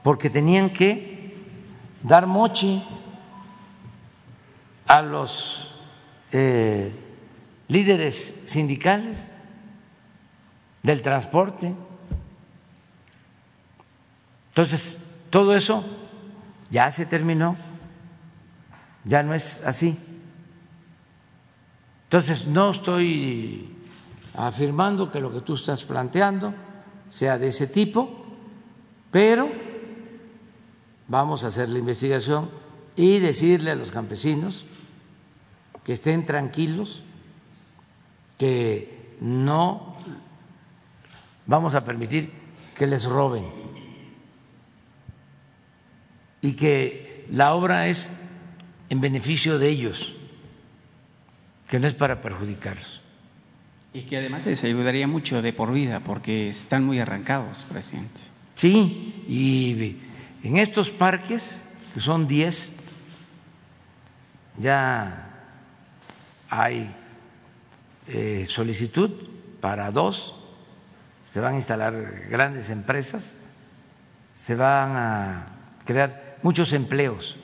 [0.04, 1.36] porque tenían que
[2.04, 2.84] dar mochi
[4.86, 5.74] a los
[6.32, 6.94] eh,
[7.68, 9.28] líderes sindicales
[10.84, 11.74] del transporte.
[14.50, 15.00] Entonces,
[15.30, 15.84] todo eso
[16.70, 17.56] ya se terminó,
[19.06, 19.98] ya no es así.
[22.04, 23.76] Entonces, no estoy
[24.36, 26.54] afirmando que lo que tú estás planteando
[27.10, 28.26] sea de ese tipo,
[29.10, 29.50] pero
[31.08, 32.50] vamos a hacer la investigación
[32.96, 34.66] y decirle a los campesinos
[35.84, 37.04] que estén tranquilos,
[38.38, 39.93] que no
[41.46, 42.32] vamos a permitir
[42.76, 43.46] que les roben
[46.42, 48.12] y que la obra es
[48.90, 50.14] en beneficio de ellos,
[51.68, 53.02] que no es para perjudicarlos.
[53.94, 58.22] Y que además les ayudaría mucho de por vida, porque están muy arrancados, presidente.
[58.56, 59.98] Sí, y
[60.44, 61.62] en estos parques,
[61.94, 62.78] que son 10,
[64.60, 65.30] ya
[66.50, 66.94] hay
[68.08, 69.12] eh, solicitud
[69.62, 70.43] para dos
[71.34, 73.38] se van a instalar grandes empresas,
[74.36, 75.48] se van a
[75.84, 77.38] crear muchos empleos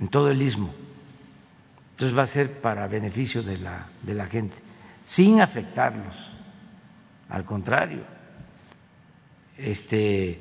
[0.00, 0.70] en todo el istmo.
[1.90, 4.56] Entonces va a ser para beneficio de la, de la gente,
[5.04, 6.32] sin afectarlos.
[7.28, 8.04] Al contrario,
[9.58, 10.40] este,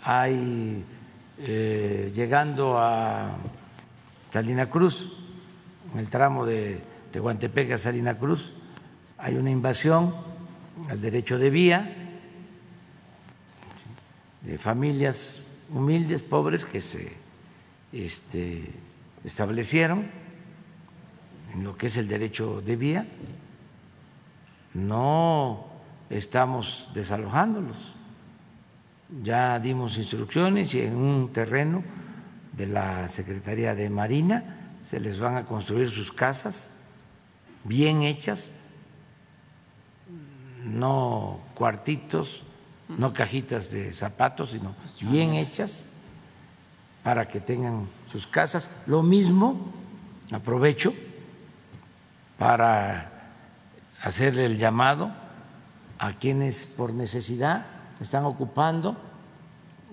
[0.00, 0.84] hay
[1.38, 3.36] eh, llegando a
[4.32, 5.12] Salina Cruz,
[5.92, 6.80] en el tramo de
[7.10, 8.52] Tehuantepec a Salina Cruz,
[9.18, 10.35] hay una invasión
[10.88, 11.92] al derecho de vía,
[14.42, 17.12] de familias humildes, pobres que se
[17.92, 18.70] este,
[19.24, 20.06] establecieron
[21.54, 23.06] en lo que es el derecho de vía,
[24.74, 25.66] no
[26.10, 27.94] estamos desalojándolos.
[29.22, 31.82] Ya dimos instrucciones y en un terreno
[32.52, 36.76] de la Secretaría de Marina se les van a construir sus casas
[37.64, 38.50] bien hechas,
[40.66, 42.42] no cuartitos,
[42.88, 45.86] no cajitas de zapatos, sino bien hechas
[47.02, 48.70] para que tengan sus casas.
[48.86, 49.72] Lo mismo,
[50.32, 50.92] aprovecho
[52.38, 53.32] para
[54.02, 55.10] hacerle el llamado
[55.98, 57.66] a quienes por necesidad
[58.00, 58.96] están ocupando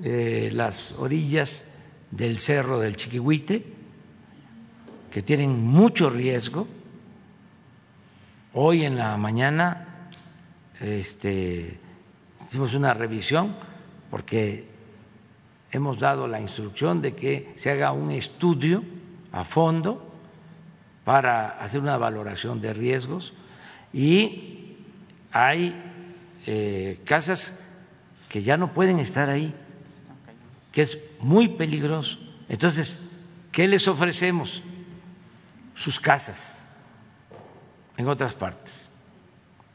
[0.03, 1.65] eh, las orillas
[2.11, 3.73] del cerro del Chiquihuite,
[5.11, 6.67] que tienen mucho riesgo.
[8.53, 9.92] Hoy en la mañana
[10.79, 11.79] este,
[12.47, 13.55] hicimos una revisión
[14.09, 14.67] porque
[15.71, 18.83] hemos dado la instrucción de que se haga un estudio
[19.31, 20.13] a fondo
[21.03, 23.33] para hacer una valoración de riesgos
[23.91, 24.77] y
[25.31, 25.75] hay
[26.45, 27.59] eh, casas
[28.29, 29.53] que ya no pueden estar ahí,
[30.71, 32.17] que es muy peligroso.
[32.49, 32.99] Entonces,
[33.51, 34.61] ¿qué les ofrecemos?
[35.75, 36.63] Sus casas
[37.97, 38.82] en otras partes,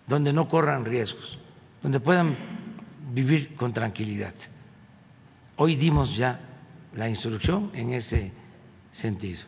[0.08, 1.38] donde no corran riesgos,
[1.82, 2.34] donde puedan
[3.12, 4.34] vivir con tranquilidad.
[5.56, 6.40] Hoy dimos ya
[6.96, 8.32] la instrucción en ese
[8.90, 9.42] sentido.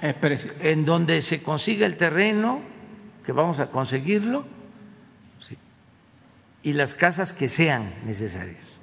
[0.00, 2.62] En donde se consiga el terreno,
[3.24, 4.46] que vamos a conseguirlo,
[6.62, 8.80] y las casas que sean necesarias,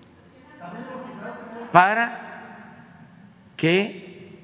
[1.72, 2.84] para
[3.56, 4.38] que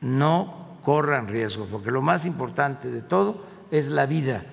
[0.00, 4.44] no corran riesgo, porque lo más importante de todo es la vida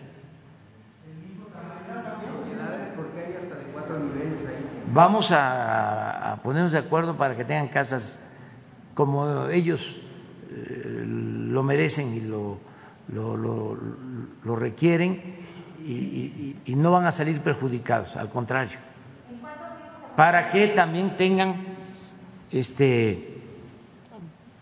[4.93, 8.19] Vamos a, ponernos de acuerdo para que tengan casas
[8.93, 9.97] como ellos
[10.51, 12.59] eh, lo merecen y lo,
[13.11, 15.19] lo, requieren
[15.83, 18.77] y, no van a salir perjudicados, al contrario,
[20.15, 21.55] para que también tengan
[22.51, 23.41] este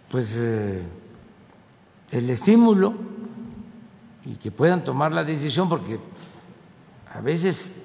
[0.10, 0.82] pues eh,
[2.12, 2.94] el estímulo
[4.24, 6.00] y que puedan tomar la decisión porque
[7.14, 7.76] a veces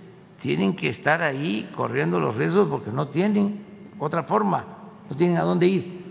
[0.40, 3.64] tienen que estar ahí corriendo los riesgos porque no tienen
[3.98, 4.64] otra forma,
[5.08, 6.06] no tienen a dónde ir.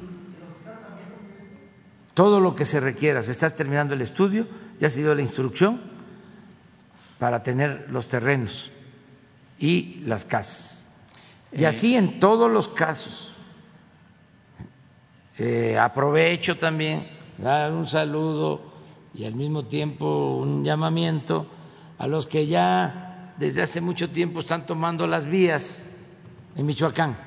[2.14, 4.48] Todo lo que se requiera, se está terminando el estudio,
[4.80, 5.82] ya se dio la instrucción
[7.20, 8.72] para tener los terrenos
[9.60, 10.90] y las casas.
[11.52, 11.68] Y eh.
[11.68, 13.34] así en todos los casos.
[15.38, 17.08] Eh, aprovecho también
[17.38, 18.62] dar un saludo
[19.14, 21.46] y al mismo tiempo un llamamiento
[21.98, 23.05] a los que ya
[23.38, 25.84] desde hace mucho tiempo están tomando las vías
[26.56, 27.18] en Michoacán.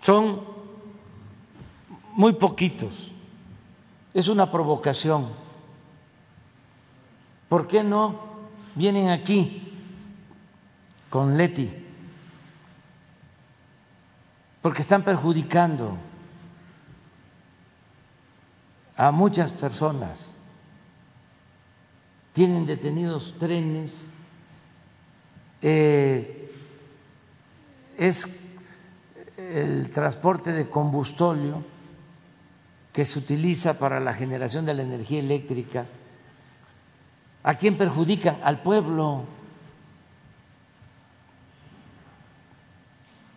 [0.00, 0.42] Son
[2.12, 3.10] muy poquitos.
[4.12, 5.28] Es una provocación.
[7.48, 8.20] ¿Por qué no
[8.74, 9.72] vienen aquí
[11.08, 11.70] con Leti?
[14.60, 15.96] Porque están perjudicando
[18.96, 20.33] a muchas personas
[22.34, 24.10] tienen detenidos trenes,
[25.62, 26.52] eh,
[27.96, 28.28] es
[29.36, 31.64] el transporte de combustóleo
[32.92, 35.86] que se utiliza para la generación de la energía eléctrica.
[37.44, 38.40] ¿A quién perjudican?
[38.42, 39.26] Al pueblo.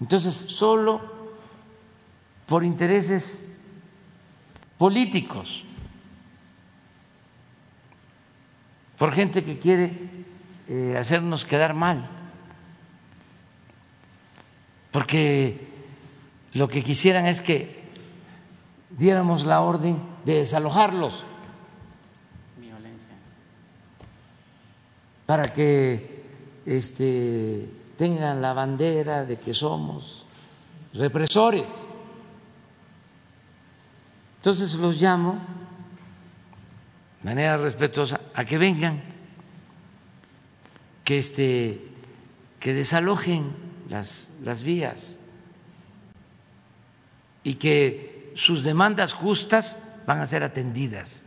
[0.01, 1.01] Entonces, solo
[2.47, 3.47] por intereses
[4.79, 5.66] políticos
[8.97, 10.09] por gente que quiere
[10.67, 12.09] eh, hacernos quedar mal,
[14.91, 15.67] porque
[16.53, 17.83] lo que quisieran es que
[18.89, 21.23] diéramos la orden de desalojarlos.
[25.25, 26.23] Para que
[26.65, 30.25] este, tengan la bandera de que somos
[30.93, 31.89] represores.
[34.37, 35.37] Entonces los llamo
[37.27, 39.03] manera respetuosa a que vengan,
[41.03, 41.83] que este
[42.57, 43.51] que desalojen
[43.89, 45.19] las, las vías
[47.43, 49.75] y que sus demandas justas
[50.05, 51.23] van a ser atendidas,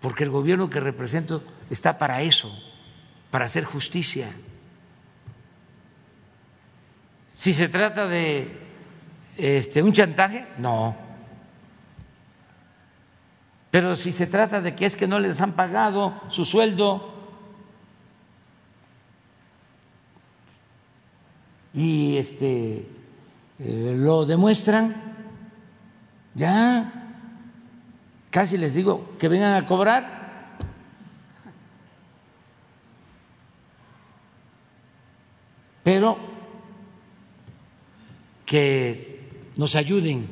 [0.00, 2.50] porque el gobierno que represento está para eso,
[3.30, 4.28] para hacer justicia.
[7.36, 8.50] Si se trata de
[9.36, 11.07] este, un chantaje, no.
[13.70, 17.14] Pero si se trata de que es que no les han pagado su sueldo.
[21.74, 22.88] Y este
[23.58, 25.16] eh, lo demuestran,
[26.34, 26.92] ya.
[28.30, 30.18] Casi les digo que vengan a cobrar.
[35.84, 36.18] Pero
[38.44, 40.28] que nos ayuden,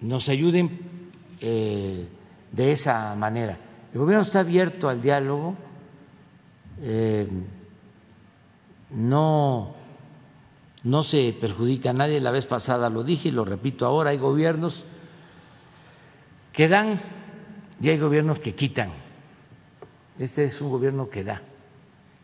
[0.00, 0.85] nos ayuden
[1.40, 2.08] eh,
[2.52, 3.58] de esa manera.
[3.92, 5.56] El gobierno está abierto al diálogo,
[6.82, 7.26] eh,
[8.90, 9.74] no,
[10.84, 14.18] no se perjudica a nadie, la vez pasada lo dije y lo repito ahora, hay
[14.18, 14.84] gobiernos
[16.52, 17.00] que dan
[17.80, 18.90] y hay gobiernos que quitan.
[20.18, 21.42] Este es un gobierno que da.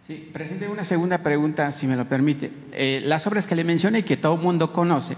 [0.07, 2.51] Sí, presidente, una segunda pregunta, si me lo permite.
[2.73, 5.17] Eh, las obras que le mencioné y que todo el mundo conoce,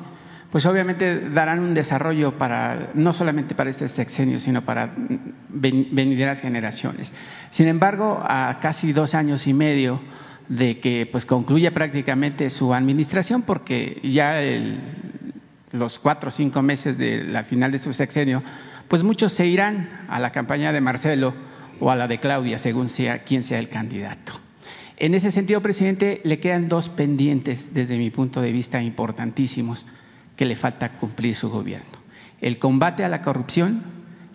[0.55, 4.95] pues obviamente darán un desarrollo para no solamente para este sexenio, sino para
[5.49, 7.13] venideras generaciones.
[7.51, 10.01] Sin embargo, a casi dos años y medio
[10.49, 14.41] de que pues concluya prácticamente su administración, porque ya
[15.73, 18.45] los cuatro o cinco meses de la final de su sexenio,
[18.87, 21.35] pues muchos se irán a la campaña de Marcelo
[21.81, 24.35] o a la de Claudia, según sea quien sea el candidato.
[24.99, 29.85] En ese sentido, presidente, le quedan dos pendientes desde mi punto de vista importantísimos
[30.37, 31.99] que le falta cumplir su gobierno.
[32.41, 33.83] El combate a la corrupción,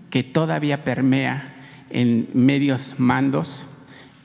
[0.09, 1.55] que todavía permea
[1.89, 3.65] en medios mandos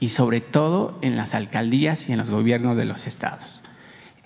[0.01, 3.63] y sobre todo en las alcaldías y en los gobiernos de los estados.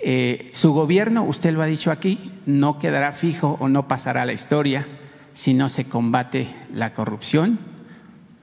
[0.00, 4.26] Eh, su gobierno, usted lo ha dicho aquí, no quedará fijo o no pasará a
[4.26, 4.86] la historia
[5.32, 7.58] si no se combate la corrupción,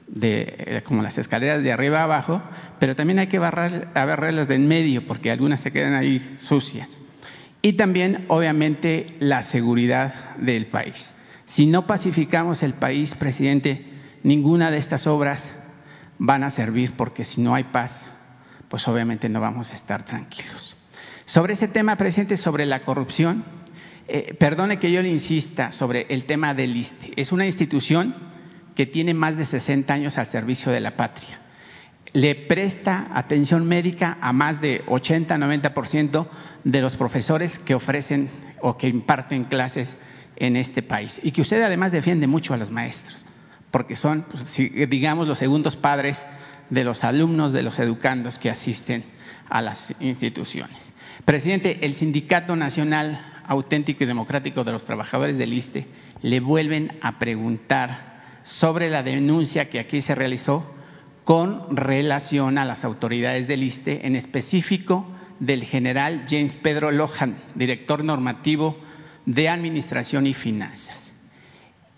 [0.07, 2.41] de, eh, como las escaleras de arriba a abajo,
[2.80, 7.02] pero también hay que barrer, barrerlas de en medio porque algunas se quedan ahí sucias.
[7.66, 11.16] Y también, obviamente, la seguridad del país.
[11.46, 13.84] Si no pacificamos el país, presidente,
[14.22, 15.52] ninguna de estas obras
[16.20, 18.06] van a servir porque si no hay paz,
[18.70, 20.78] pues obviamente no vamos a estar tranquilos.
[21.26, 23.44] Sobre ese tema, presidente, sobre la corrupción,
[24.08, 27.14] eh, perdone que yo le insista sobre el tema del ISTE.
[27.16, 28.14] Es una institución
[28.76, 31.40] que tiene más de 60 años al servicio de la patria.
[32.16, 36.28] Le presta atención médica a más de 80-90%
[36.64, 38.30] de los profesores que ofrecen
[38.62, 39.98] o que imparten clases
[40.38, 41.20] en este país.
[41.24, 43.26] Y que usted además defiende mucho a los maestros,
[43.70, 46.26] porque son, pues, digamos, los segundos padres
[46.70, 49.04] de los alumnos, de los educandos que asisten
[49.50, 50.94] a las instituciones.
[51.26, 55.86] Presidente, el Sindicato Nacional Auténtico y Democrático de los Trabajadores del ISTE
[56.22, 60.74] le vuelven a preguntar sobre la denuncia que aquí se realizó
[61.26, 65.07] con relación a las autoridades del ISTE, en específico
[65.39, 68.77] del general James Pedro Lohan, director normativo
[69.26, 71.11] de Administración y Finanzas.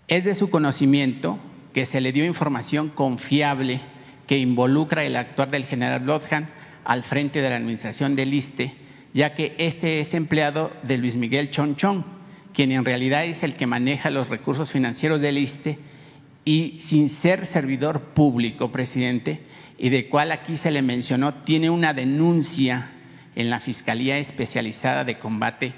[0.08, 1.38] Es de su conocimiento
[1.74, 3.82] que se le dio información confiable
[4.26, 6.48] que involucra el actuar del general Lohan
[6.84, 8.72] al frente de la Administración del ISTE,
[9.12, 12.06] ya que este es empleado de Luis Miguel Chonchón,
[12.54, 15.78] quien en realidad es el que maneja los recursos financieros del ISTE
[16.48, 19.42] y sin ser servidor público, presidente,
[19.76, 22.88] y de cual aquí se le mencionó, tiene una denuncia
[23.36, 25.74] en la Fiscalía Especializada de Combate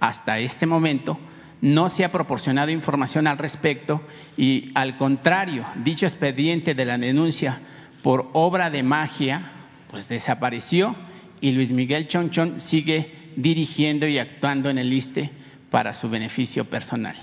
[0.00, 1.18] hasta este momento
[1.60, 4.00] no se ha proporcionado información al respecto
[4.36, 7.60] y, al contrario, dicho expediente de la denuncia
[8.02, 9.52] por obra de magia,
[9.90, 10.94] pues desapareció
[11.40, 15.30] y Luis Miguel Chonchón sigue dirigiendo y actuando en el ISTE
[15.70, 17.16] para su beneficio personal.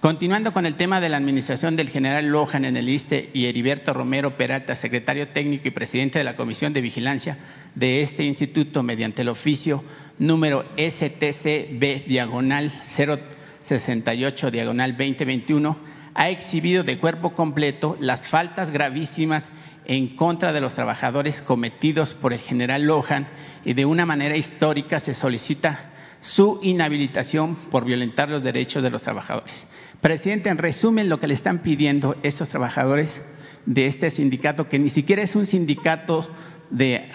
[0.00, 3.94] Continuando con el tema de la administración del general Lojan en el ISTE y Heriberto
[3.94, 7.38] Romero Peralta, secretario técnico y presidente de la Comisión de Vigilancia
[7.74, 9.82] de este instituto mediante el oficio
[10.18, 15.76] número STCB diagonal 068 diagonal 2021
[16.14, 19.50] ha exhibido de cuerpo completo las faltas gravísimas
[19.84, 23.28] en contra de los trabajadores cometidos por el general Lohan
[23.64, 29.02] y de una manera histórica se solicita su inhabilitación por violentar los derechos de los
[29.02, 29.66] trabajadores.
[30.00, 33.20] Presidente, en resumen, lo que le están pidiendo estos trabajadores
[33.66, 36.28] de este sindicato, que ni siquiera es un sindicato
[36.70, 37.10] de,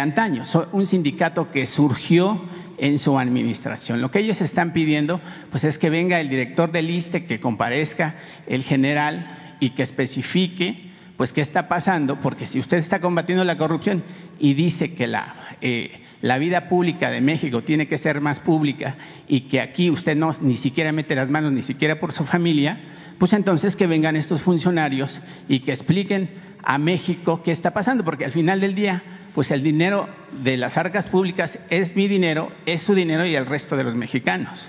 [0.00, 0.42] antaño,
[0.72, 2.42] un sindicato que surgió
[2.78, 4.00] en su administración.
[4.00, 5.20] Lo que ellos están pidiendo
[5.50, 8.16] pues es que venga el director del ISTE, que comparezca
[8.46, 13.56] el general y que especifique pues qué está pasando, porque si usted está combatiendo la
[13.56, 14.02] corrupción
[14.40, 18.96] y dice que la, eh, la vida pública de México tiene que ser más pública
[19.28, 22.80] y que aquí usted no ni siquiera mete las manos, ni siquiera por su familia,
[23.18, 26.28] pues entonces que vengan estos funcionarios y que expliquen
[26.62, 29.02] a México qué está pasando, porque al final del día,
[29.34, 30.08] pues el dinero
[30.42, 33.94] de las arcas públicas es mi dinero, es su dinero y el resto de los
[33.94, 34.66] mexicanos.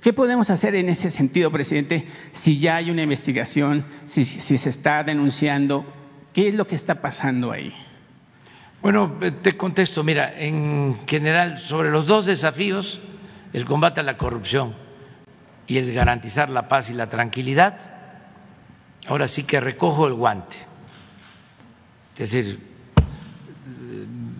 [0.00, 4.68] ¿Qué podemos hacer en ese sentido, presidente, si ya hay una investigación, si, si se
[4.70, 5.84] está denunciando?
[6.32, 7.74] ¿Qué es lo que está pasando ahí?
[8.82, 13.00] Bueno, te contesto, mira, en general, sobre los dos desafíos,
[13.52, 14.74] el combate a la corrupción
[15.66, 17.80] y el garantizar la paz y la tranquilidad,
[19.08, 20.58] ahora sí que recojo el guante.
[22.18, 22.58] Es decir,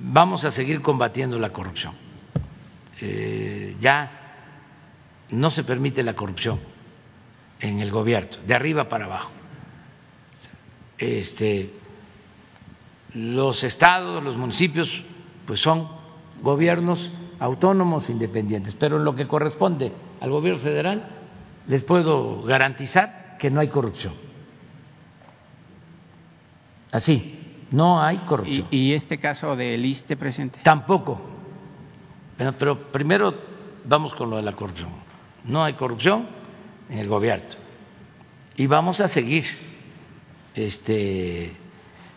[0.03, 1.93] vamos a seguir combatiendo la corrupción.
[3.01, 4.11] Eh, ya
[5.31, 6.59] no se permite la corrupción
[7.61, 9.31] en el gobierno, de arriba para abajo.
[10.97, 11.71] Este,
[13.13, 15.05] los estados, los municipios,
[15.47, 15.89] pues son
[16.43, 21.09] gobiernos autónomos independientes, pero en lo que corresponde al gobierno federal
[21.67, 24.15] les puedo garantizar que no hay corrupción.
[26.93, 27.36] Así,
[27.71, 28.69] no hay corrupción.
[28.71, 30.61] ¿Y, este caso del ISTE, presidente?
[30.63, 31.21] Tampoco.
[32.59, 33.35] pero primero
[33.85, 34.91] vamos con lo de la corrupción.
[35.45, 36.27] No hay corrupción
[36.89, 37.47] en el gobierno.
[38.57, 39.45] Y vamos a seguir
[40.55, 41.53] este,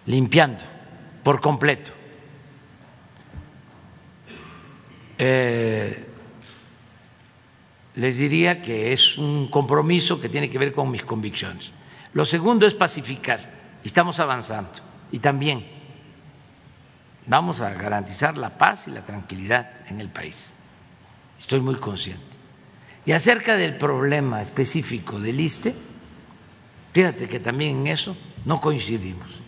[0.06, 0.64] limpiando
[1.24, 1.92] por completo.
[5.18, 6.06] Eh,
[7.96, 11.74] les diría que es un compromiso que tiene que ver con mis convicciones.
[12.14, 13.52] Lo segundo es pacificar,
[13.84, 14.72] estamos avanzando,
[15.12, 15.66] y también
[17.26, 20.54] vamos a garantizar la paz y la tranquilidad en el país.
[21.38, 22.24] Estoy muy consciente.
[23.06, 25.74] Y acerca del problema específico del ISTE,
[26.94, 28.16] fíjate que también en eso
[28.46, 29.42] no coincidimos,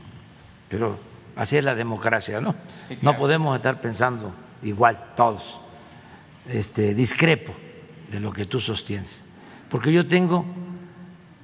[0.70, 1.00] pero
[1.36, 2.56] así es la democracia, ¿no?
[3.02, 4.34] No podemos estar pensando
[4.64, 5.60] igual todos.
[6.48, 7.54] Este, discrepo
[8.12, 9.22] de lo que tú sostienes.
[9.70, 10.46] Porque yo tengo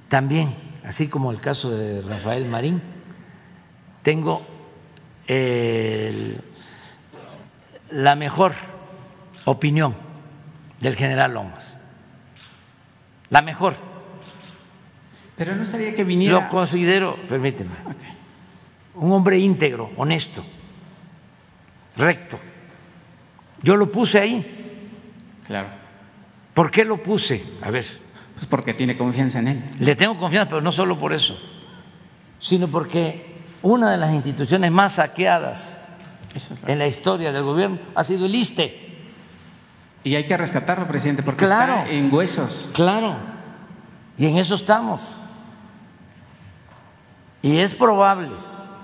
[0.08, 0.54] también,
[0.84, 2.82] así como el caso de Rafael Marín,
[4.08, 4.42] tengo
[7.90, 8.54] la mejor
[9.44, 9.94] opinión
[10.80, 11.78] del general Lomas.
[13.28, 13.74] La mejor.
[15.36, 16.40] Pero no sabía que viniera.
[16.40, 17.72] Lo considero, permíteme,
[18.94, 20.42] un hombre íntegro, honesto,
[21.94, 22.38] recto.
[23.62, 24.88] Yo lo puse ahí.
[25.46, 25.68] Claro.
[26.54, 27.44] ¿Por qué lo puse?
[27.60, 27.84] A ver.
[28.36, 29.64] Pues porque tiene confianza en él.
[29.80, 31.38] Le tengo confianza, pero no solo por eso,
[32.38, 35.80] sino porque una de las instituciones más saqueadas
[36.66, 38.86] en la historia del gobierno ha sido el ISTE.
[40.04, 42.70] Y hay que rescatarlo, presidente, porque está en huesos.
[42.72, 43.16] Claro.
[44.16, 45.16] Y en eso estamos.
[47.42, 48.30] Y es probable,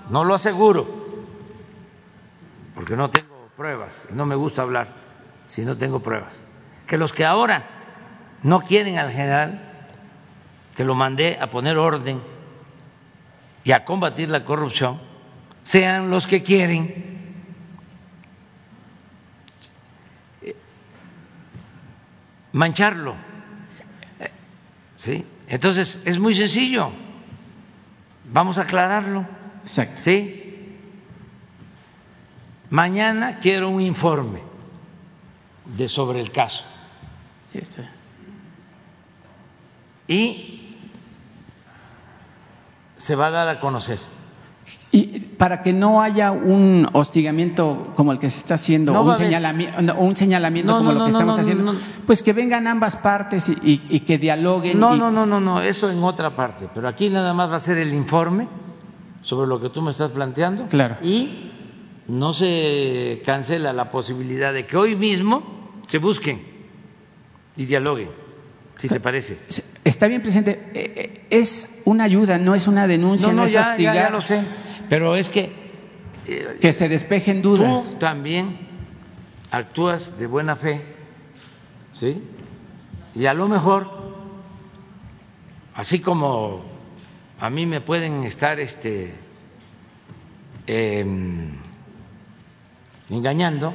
[0.09, 0.87] no lo aseguro,
[2.73, 4.89] porque no tengo pruebas, y no me gusta hablar
[5.45, 6.45] si no tengo pruebas
[6.85, 7.63] que los que ahora
[8.43, 9.61] no quieren al general,
[10.75, 12.21] que lo mandé a poner orden
[13.65, 15.01] y a combatir la corrupción,
[15.63, 17.15] sean los que quieren
[22.53, 23.15] mancharlo.
[24.95, 25.25] ¿Sí?
[25.47, 26.91] Entonces, es muy sencillo.
[28.31, 29.25] Vamos a aclararlo.
[29.63, 30.01] Exacto.
[30.03, 30.77] ¿Sí?
[32.69, 34.41] Mañana quiero un informe
[35.65, 36.63] de sobre el caso.
[40.07, 40.54] Y
[43.05, 43.99] se va a dar a conocer.
[44.91, 49.95] Y para que no haya un hostigamiento como el que se está haciendo, un, señalamiento,
[49.95, 51.75] un señalamiento como lo que estamos haciendo,
[52.07, 54.79] pues que vengan ambas partes y, que dialoguen.
[54.79, 57.59] No, no, no, no, no, eso en otra parte, pero aquí nada más va a
[57.59, 58.47] ser el informe
[59.21, 60.65] sobre lo que tú me estás planteando.
[60.65, 60.95] Claro.
[61.03, 61.51] Y
[62.07, 65.43] no se cancela la posibilidad de que hoy mismo
[65.85, 66.41] se busquen
[67.55, 68.09] y dialoguen,
[68.77, 69.37] si te parece.
[69.83, 70.69] Está bien, presidente.
[70.73, 73.95] Eh, eh, es una ayuda, no es una denuncia, no, es ya, hostigar.
[73.95, 74.43] Ya, lo sé,
[74.89, 75.65] pero es que.
[76.27, 77.91] Eh, que se despejen dudas.
[77.91, 78.57] Tú también
[79.51, 80.81] actúas de buena fe,
[81.93, 82.23] ¿sí?
[83.13, 83.89] Y a lo mejor,
[85.75, 86.63] así como
[87.39, 89.13] a mí me pueden estar este,
[90.67, 91.51] em,
[93.09, 93.73] engañando,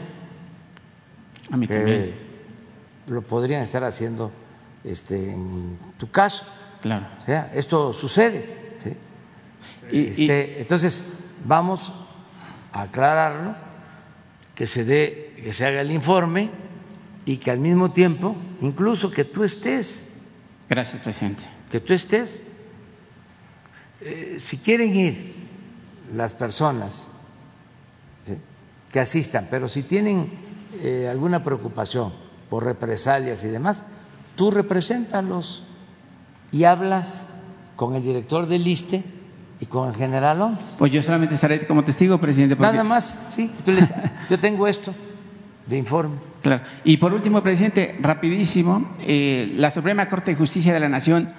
[1.51, 2.15] a mí también
[3.07, 4.31] lo podrían estar haciendo
[4.85, 6.45] este, en tu caso.
[6.81, 7.07] Claro.
[7.19, 8.61] O sea, esto sucede.
[9.91, 11.05] Este, entonces,
[11.45, 11.93] vamos
[12.73, 13.57] a aclararlo,
[14.55, 16.51] que se dé, que se haga el informe
[17.25, 20.07] y que al mismo tiempo, incluso que tú estés.
[20.69, 21.45] Gracias, presidente.
[21.71, 22.45] Que tú estés.
[24.01, 25.35] Eh, si quieren ir
[26.15, 27.11] las personas
[28.91, 30.31] que asistan, pero si tienen
[30.75, 32.13] eh, alguna preocupación
[32.49, 33.85] por represalias y demás,
[34.37, 35.65] tú represéntalos
[36.53, 37.29] y hablas
[37.77, 39.03] con el director del ISTE
[39.61, 40.77] y con el general Hombres.
[40.79, 42.57] Pues yo solamente estaré como testigo, presidente.
[42.57, 43.51] Nada más, sí.
[44.29, 44.95] yo tengo esto
[45.67, 46.17] de informe.
[46.43, 46.63] Claro.
[46.85, 51.33] Y por último, presidente, rapidísimo, eh, la Suprema Corte de Justicia de la Nación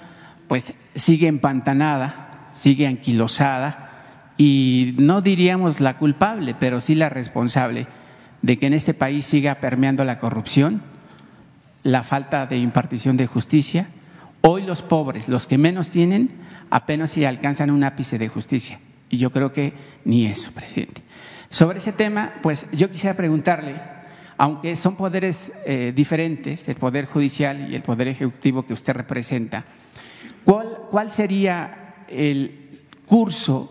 [0.48, 7.88] pues sigue empantanada, sigue anquilosada y no diríamos la culpable, pero sí la responsable
[8.42, 10.82] de que en este país siga permeando la corrupción,
[11.84, 13.88] la falta de impartición de justicia.
[14.42, 16.30] Hoy los pobres, los que menos tienen,
[16.70, 18.80] apenas si alcanzan un ápice de justicia.
[19.10, 19.74] Y yo creo que
[20.06, 21.02] ni eso, presidente.
[21.50, 23.76] Sobre ese tema, pues yo quisiera preguntarle,
[24.38, 29.66] aunque son poderes eh, diferentes, el Poder Judicial y el Poder Ejecutivo que usted representa,
[30.46, 33.70] ¿cuál, ¿cuál sería el curso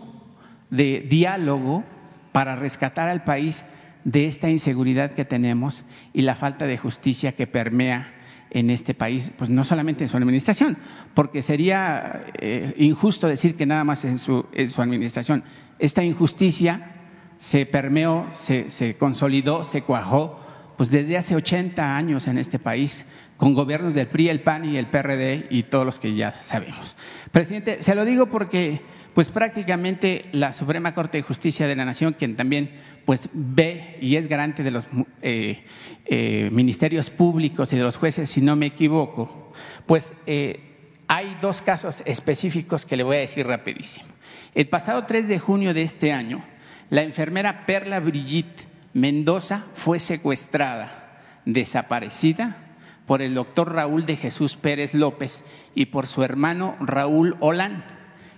[0.69, 1.83] de diálogo
[2.31, 3.65] para rescatar al país
[4.03, 5.83] de esta inseguridad que tenemos
[6.13, 8.13] y la falta de justicia que permea
[8.49, 10.77] en este país, pues no solamente en su administración,
[11.13, 15.43] porque sería eh, injusto decir que nada más en su, en su administración.
[15.79, 16.95] Esta injusticia
[17.37, 20.39] se permeó, se, se consolidó, se cuajó,
[20.75, 23.05] pues desde hace 80 años en este país,
[23.41, 26.95] con gobiernos del PRI, el PAN y el PRD y todos los que ya sabemos.
[27.31, 28.81] Presidente, se lo digo porque
[29.15, 32.69] pues prácticamente la Suprema Corte de Justicia de la Nación, quien también
[33.03, 34.85] pues ve y es garante de los
[35.23, 35.65] eh,
[36.05, 39.53] eh, ministerios públicos y de los jueces, si no me equivoco,
[39.87, 44.09] pues eh, hay dos casos específicos que le voy a decir rapidísimo.
[44.53, 46.43] El pasado 3 de junio de este año,
[46.91, 52.67] la enfermera Perla Brigitte Mendoza fue secuestrada, desaparecida
[53.11, 55.43] por el doctor Raúl de Jesús Pérez López
[55.75, 57.83] y por su hermano Raúl Olán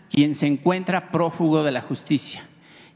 [0.09, 2.47] quien se encuentra prófugo de la justicia.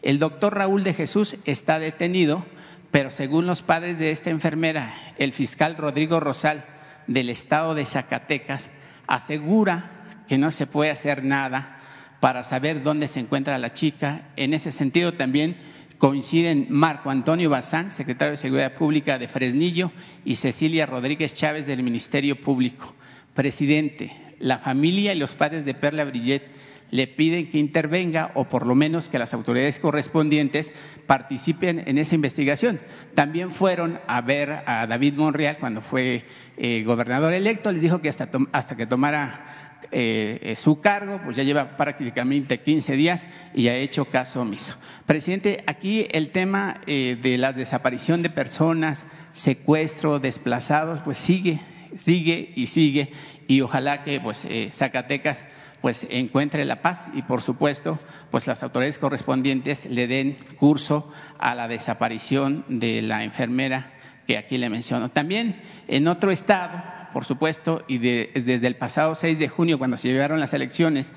[0.01, 2.43] El doctor Raúl de Jesús está detenido,
[2.89, 6.65] pero según los padres de esta enfermera, el fiscal Rodrigo Rosal
[7.05, 8.71] del estado de Zacatecas
[9.05, 11.77] asegura que no se puede hacer nada
[12.19, 14.29] para saber dónde se encuentra la chica.
[14.35, 15.57] En ese sentido también
[15.97, 19.91] coinciden Marco Antonio Bazán, secretario de Seguridad Pública de Fresnillo,
[20.23, 22.95] y Cecilia Rodríguez Chávez del Ministerio Público.
[23.33, 26.43] Presidente, la familia y los padres de Perla Brillet
[26.89, 30.73] le piden que intervenga o por lo menos que las autoridades correspondientes
[31.05, 32.79] participen en esa investigación.
[33.13, 36.23] También fueron a ver a David Monreal cuando fue
[36.57, 41.43] eh, gobernador electo, les dijo que hasta, hasta que tomara eh, su cargo, pues ya
[41.43, 44.75] lleva prácticamente 15 días y ha hecho caso omiso.
[45.05, 51.61] Presidente, aquí el tema eh, de la desaparición de personas, secuestro, desplazados, pues sigue,
[51.95, 53.11] sigue y sigue
[53.47, 55.47] y ojalá que pues Zacatecas
[55.81, 57.99] pues encuentre la paz y por supuesto
[58.31, 63.93] pues las autoridades correspondientes le den curso a la desaparición de la enfermera
[64.25, 65.09] que aquí le menciono.
[65.09, 66.83] También en otro estado,
[67.17, 71.13] por supuesto, y desde el pasado 6 de junio cuando se llevaron las elecciones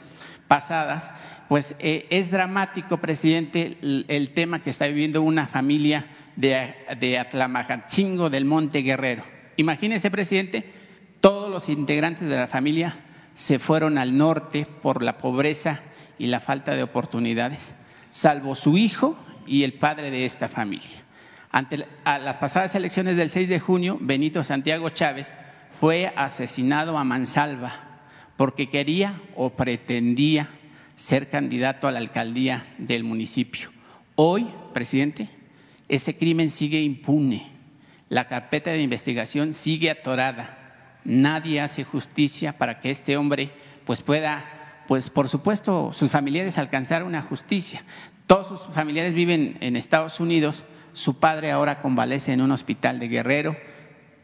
[0.49, 1.13] pasadas,
[1.47, 6.07] pues eh, es dramático, presidente, el, tema que está viviendo una familia
[6.37, 9.25] de, de del Monte Guerrero.
[9.59, 10.73] Imagínese, presidente,
[11.21, 12.97] todos los integrantes de la familia
[13.35, 15.81] se fueron al norte por la pobreza
[16.19, 17.75] y la falta de oportunidades,
[18.11, 21.03] salvo su hijo y el padre de esta familia.
[21.51, 25.31] Ante las pasadas elecciones del 6 de junio, Benito Santiago Chávez
[25.81, 27.73] fue asesinado a mansalva
[28.37, 30.51] porque quería o pretendía
[30.95, 33.71] ser candidato a la alcaldía del municipio.
[34.15, 35.31] Hoy, presidente,
[35.89, 37.51] ese crimen sigue impune.
[38.11, 40.59] La carpeta de investigación sigue atorada
[41.07, 43.51] nadie hace justicia para que este hombre
[43.87, 44.45] pues pueda,
[44.87, 47.85] pues por supuesto, sus familiares alcanzar una justicia.
[48.27, 50.63] Todos sus familiares viven en Estados Unidos,
[50.93, 53.70] su padre ahora convalece en un hospital de Guerrero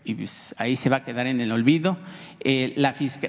[0.06, 1.98] y pues, ahí se va a quedar en el olvido.
[2.38, 2.76] Eh,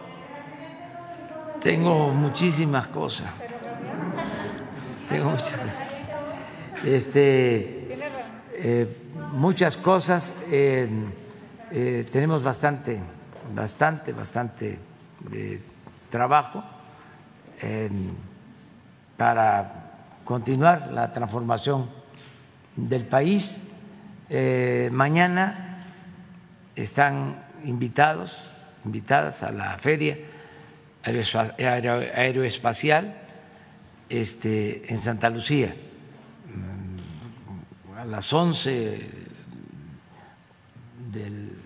[1.62, 3.32] Tengo muchísimas cosas.
[5.10, 5.76] Tengo muchas cosas.
[6.86, 7.98] Este,
[8.54, 8.98] eh,
[9.34, 10.34] muchas cosas.
[10.50, 10.90] Eh,
[11.72, 13.02] eh, tenemos bastante,
[13.54, 14.80] bastante, bastante
[15.30, 15.62] de
[16.10, 16.64] trabajo
[19.18, 21.90] para continuar la transformación
[22.76, 23.68] del país.
[24.92, 25.86] mañana
[26.76, 28.38] están invitados,
[28.86, 30.18] invitadas a la feria
[31.04, 33.16] aeroespacial
[34.10, 35.76] este, en Santa Lucía
[36.56, 39.10] mm, a las 11
[41.12, 41.58] del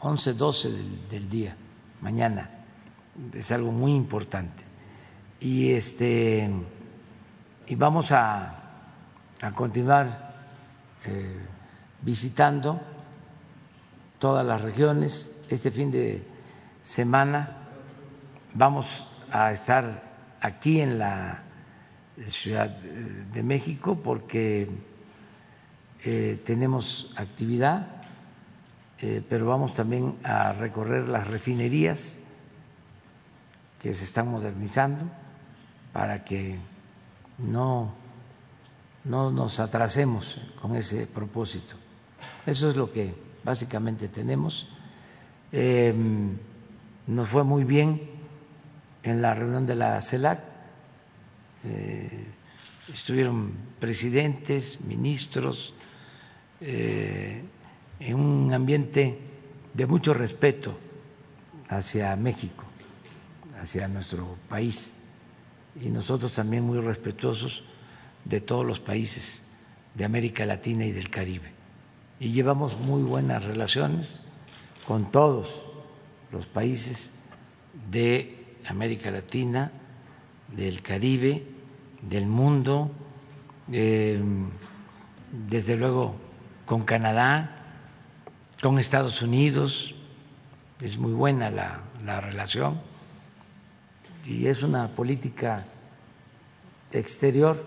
[0.00, 0.70] 11, 12
[1.10, 1.56] del, día,
[2.02, 2.50] mañana.
[3.32, 4.63] Es algo muy importante.
[5.44, 6.50] Y este
[7.66, 8.62] y vamos a,
[9.42, 10.32] a continuar
[11.04, 11.38] eh,
[12.00, 12.80] visitando
[14.18, 15.42] todas las regiones.
[15.50, 16.26] Este fin de
[16.80, 17.58] semana
[18.54, 20.02] vamos a estar
[20.40, 21.42] aquí en la
[22.26, 24.70] Ciudad de México porque
[26.04, 27.86] eh, tenemos actividad,
[28.98, 32.16] eh, pero vamos también a recorrer las refinerías
[33.82, 35.04] que se están modernizando
[35.94, 36.58] para que
[37.38, 37.94] no,
[39.04, 41.76] no nos atrasemos con ese propósito.
[42.44, 43.14] Eso es lo que
[43.44, 44.66] básicamente tenemos.
[45.52, 46.36] Em,
[47.06, 48.10] nos fue muy bien
[49.04, 50.40] en la reunión de la CELAC.
[51.62, 52.26] Eh,
[52.92, 55.74] estuvieron presidentes, ministros,
[56.60, 57.40] eh,
[58.00, 59.16] en un ambiente
[59.72, 60.76] de mucho respeto
[61.68, 62.64] hacia México,
[63.60, 64.94] hacia nuestro país,
[65.80, 67.62] y nosotros también muy respetuosos
[68.24, 69.42] de todos los países
[69.94, 71.52] de América Latina y del Caribe.
[72.20, 74.22] Y llevamos muy buenas relaciones
[74.86, 75.66] con todos
[76.30, 77.12] los países
[77.90, 79.72] de América Latina,
[80.54, 81.44] del Caribe,
[82.02, 82.90] del mundo,
[83.72, 84.22] eh,
[85.48, 86.14] desde luego
[86.66, 87.50] con Canadá,
[88.62, 89.94] con Estados Unidos,
[90.80, 92.80] es muy buena la relación
[94.26, 95.64] y es una política
[96.90, 97.64] exterior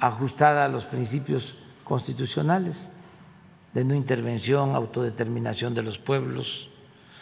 [0.00, 2.90] ajustada a los principios constitucionales
[3.72, 6.68] de no intervención, autodeterminación de los pueblos,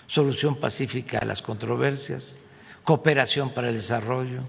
[0.07, 2.37] solución pacífica a las controversias,
[2.83, 4.41] cooperación para el desarrollo.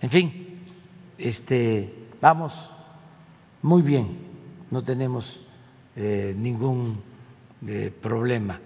[0.00, 0.60] En fin,
[1.18, 2.70] este, vamos
[3.62, 4.18] muy bien,
[4.70, 5.40] no tenemos
[5.96, 7.00] eh, ningún
[7.66, 8.60] eh, problema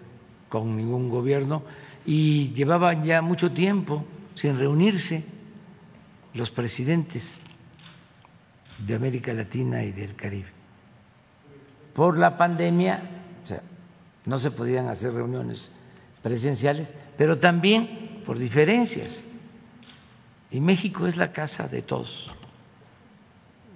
[0.48, 1.62] con ningún gobierno
[2.08, 4.02] y llevaban ya mucho tiempo
[4.34, 5.26] sin reunirse
[6.32, 7.30] los presidentes
[8.78, 10.58] de América Latina y del Caribe
[11.98, 13.02] por la pandemia
[14.24, 15.72] no se podían hacer reuniones
[16.22, 19.24] presenciales, pero también por diferencias.
[20.52, 22.32] Y México es la casa de todos.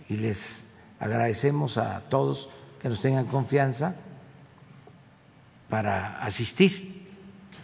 [0.09, 0.67] Y les
[1.01, 2.49] agradecemos a todos
[2.81, 3.97] que nos tengan confianza
[5.69, 7.09] para asistir,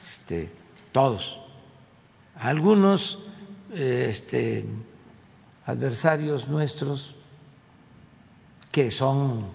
[0.02, 0.50] este,
[0.98, 1.38] todos.
[2.34, 3.20] Algunos
[3.72, 4.64] este,
[5.64, 7.14] adversarios nuestros
[8.72, 9.46] que son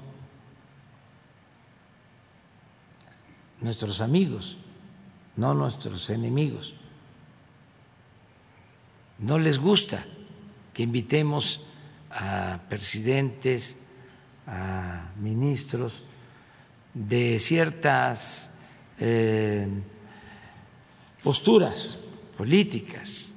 [3.59, 4.55] nuestros amigos,
[5.35, 6.75] no nuestros enemigos.
[9.19, 10.05] No les gusta
[10.73, 11.59] que invitemos
[12.09, 13.83] a presidentes,
[14.47, 16.03] a ministros
[16.93, 18.49] de ciertas
[18.97, 19.67] eh,
[21.23, 21.99] posturas
[22.37, 23.33] políticas,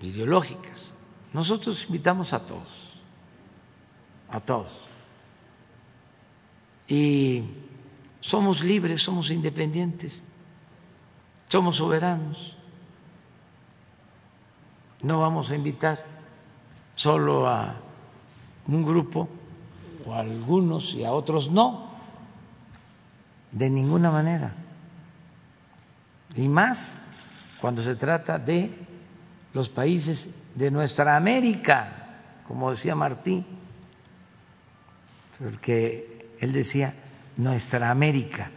[0.00, 0.94] ideológicas.
[1.32, 2.92] Nosotros invitamos a todos,
[4.30, 4.84] a todos.
[6.86, 7.42] Y
[8.20, 10.22] somos libres, somos independientes,
[11.48, 12.56] somos soberanos.
[15.02, 16.04] No vamos a invitar
[16.96, 17.76] solo a
[18.66, 19.28] un grupo
[20.06, 21.90] o a algunos y a otros no,
[23.52, 24.54] de ninguna manera.
[26.34, 27.00] Y más
[27.60, 28.70] cuando se trata de
[29.52, 33.44] los países de nuestra América, como decía Martín,
[35.38, 36.94] porque él decía
[37.36, 38.50] nuestra América,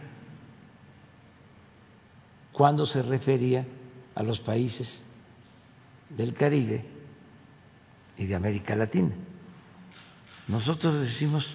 [2.52, 3.66] cuando se refería
[4.14, 5.04] a los países
[6.10, 6.84] del Caribe
[8.18, 9.12] y de América Latina.
[10.48, 11.54] Nosotros decimos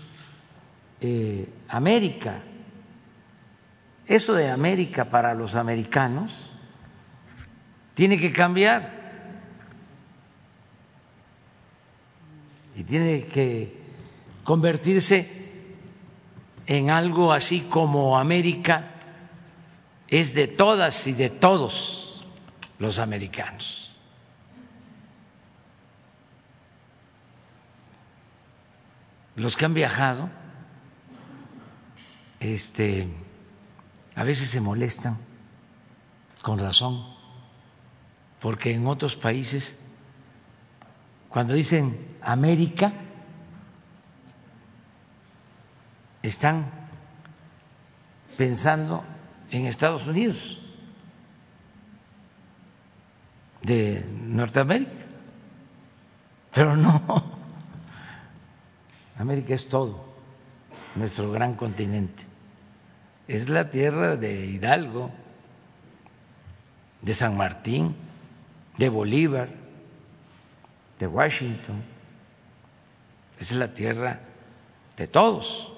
[1.01, 2.41] eh, América.
[4.05, 6.53] Eso de América para los americanos
[7.97, 8.91] tiene que cambiar
[12.75, 13.75] y tiene que
[14.43, 15.27] convertirse
[16.67, 18.91] en algo así como América
[20.07, 22.23] es de todas y de todos
[22.77, 23.91] los americanos.
[29.35, 30.29] Los que han viajado
[32.39, 33.07] este,
[34.13, 35.17] a veces se molestan,
[36.43, 37.16] con razón,
[38.39, 39.77] porque en otros países,
[41.29, 42.93] cuando dicen América,
[46.21, 46.65] están
[48.37, 49.03] pensando
[49.49, 50.59] en Estados Unidos
[53.63, 54.91] de Norteamérica,
[56.53, 57.23] pero no,
[59.17, 60.05] América es todo,
[60.95, 62.23] nuestro gran continente.
[63.27, 65.11] Es la tierra de Hidalgo,
[67.01, 67.95] de San Martín,
[68.77, 69.49] de Bolívar,
[70.99, 71.83] de Washington.
[73.39, 74.19] Es la tierra
[74.95, 75.71] de todos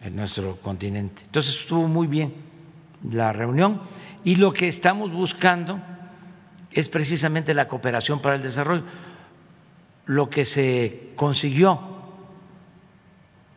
[0.00, 1.22] en nuestro continente.
[1.24, 2.34] Entonces estuvo muy bien
[3.10, 3.82] la reunión
[4.24, 5.80] y lo que estamos buscando
[6.70, 8.84] es precisamente la cooperación para el desarrollo.
[10.06, 11.80] Lo que se consiguió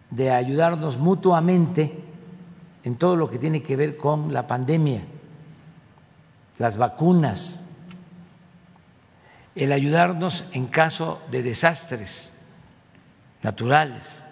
[0.10, 2.03] de ayudarnos mutuamente
[2.84, 5.03] en todo lo que tiene que ver con la pandemia,
[6.57, 7.61] las vacunas,
[9.55, 12.39] el ayudarnos en caso de desastres
[13.41, 14.23] naturales.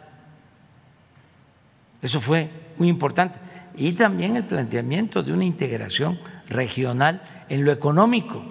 [2.02, 3.40] Eso fue muy importante.
[3.76, 6.20] Y también el planteamiento de una integración
[6.50, 8.44] regional en lo económico.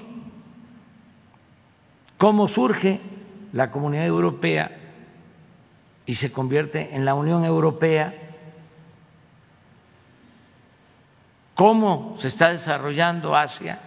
[2.19, 3.01] ¿Cómo surge
[3.53, 4.71] la Comunidad Europea
[6.07, 8.15] y se convierte en la Unión Europea?
[11.57, 13.81] cómo se está desarrollando Asia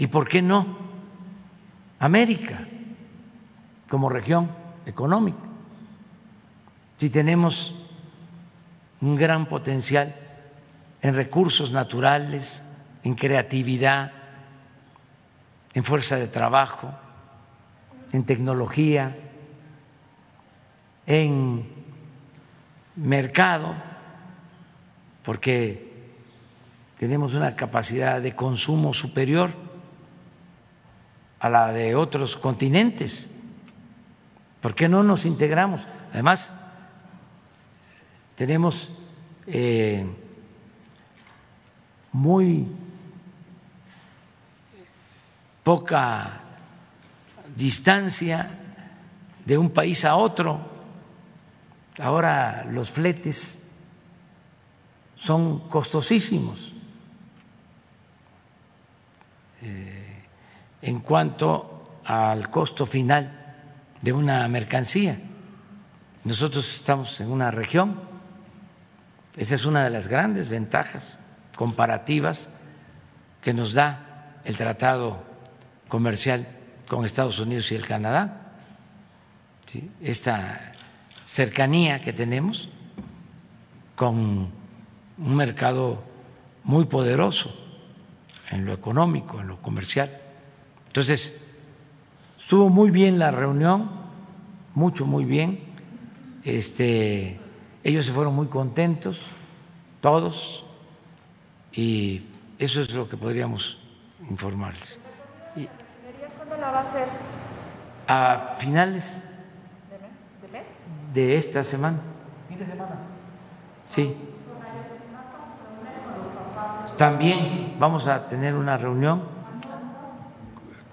[0.00, 0.78] y por qué no
[1.98, 2.66] América
[3.86, 4.50] como región
[4.86, 5.42] económica.
[6.96, 7.74] Si tenemos
[9.02, 10.16] un gran potencial
[11.02, 12.64] en recursos naturales,
[13.04, 14.12] en creatividad,
[15.74, 16.90] en fuerza de trabajo,
[18.12, 19.14] en tecnología,
[21.06, 21.68] en
[22.96, 23.74] mercado,
[25.22, 25.92] porque
[26.96, 29.69] tenemos una capacidad de consumo superior
[31.40, 33.34] a la de otros continentes.
[34.60, 35.88] ¿Por qué no nos integramos?
[36.12, 36.52] Además,
[38.36, 38.88] tenemos
[39.46, 40.06] eh,
[42.12, 42.68] muy
[45.64, 46.40] poca
[47.56, 48.50] distancia
[49.44, 50.60] de un país a otro.
[51.98, 53.66] Ahora los fletes
[55.16, 56.72] son costosísimos
[59.62, 59.99] eh,
[60.82, 63.54] en cuanto al costo final
[64.00, 65.18] de una mercancía.
[66.24, 68.00] Nosotros estamos en una región,
[69.36, 71.18] esa es una de las grandes ventajas
[71.56, 72.50] comparativas
[73.42, 75.22] que nos da el tratado
[75.88, 76.46] comercial
[76.88, 78.52] con Estados Unidos y el Canadá,
[80.00, 80.72] esta
[81.26, 82.68] cercanía que tenemos
[83.94, 84.50] con
[85.18, 86.02] un mercado
[86.64, 87.54] muy poderoso
[88.50, 90.10] en lo económico, en lo comercial.
[90.90, 91.40] Entonces,
[92.36, 93.88] estuvo muy bien la reunión,
[94.74, 95.60] mucho, muy bien.
[96.42, 97.38] Este,
[97.84, 99.30] ellos se fueron muy contentos,
[100.00, 100.64] todos,
[101.70, 102.22] y
[102.58, 103.78] eso es lo que podríamos
[104.28, 104.98] informarles.
[105.54, 107.08] ¿Cuándo la va a hacer?
[108.08, 109.22] A finales
[111.14, 111.98] de esta semana.
[112.48, 112.96] ¿Fin de semana?
[113.86, 114.16] Sí.
[116.96, 119.29] También vamos a tener una reunión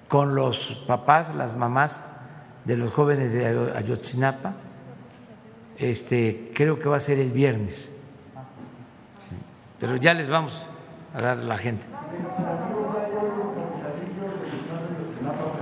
[0.07, 2.03] con los papás, las mamás
[2.65, 4.53] de los jóvenes de Ayotzinapa.
[5.77, 7.93] Este, creo que va a ser el viernes.
[9.79, 10.53] Pero ya les vamos
[11.13, 11.85] a dar la gente.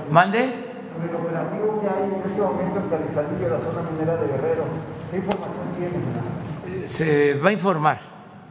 [0.09, 0.65] ¿Mande?
[0.93, 4.63] Sobre el operativo que hay en este momento en Calizalillo, la zona minera de Guerrero,
[5.11, 6.87] ¿qué información tiene?
[6.87, 7.99] Se va a informar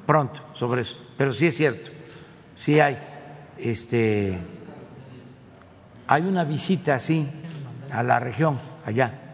[0.07, 1.91] pronto sobre eso, pero sí es cierto,
[2.55, 2.99] sí hay,
[3.57, 4.39] este,
[6.07, 7.29] hay una visita así
[7.91, 9.25] a la región allá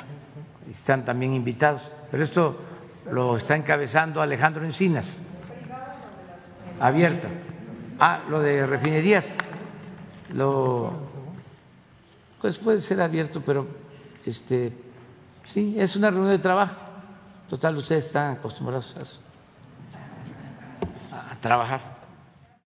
[0.71, 1.91] están también invitados.
[2.11, 2.57] Pero esto
[3.11, 5.19] lo está encabezando Alejandro Encinas.
[6.79, 7.29] Abierta.
[7.99, 9.35] Ah, lo de refinerías,
[10.33, 10.95] lo,
[12.41, 13.67] pues puede ser abierto, pero
[14.25, 14.73] este,
[15.45, 16.77] sí, es una reunión de trabajo.
[17.51, 19.21] Total, ustedes están acostumbrados
[21.13, 22.00] a, a trabajar.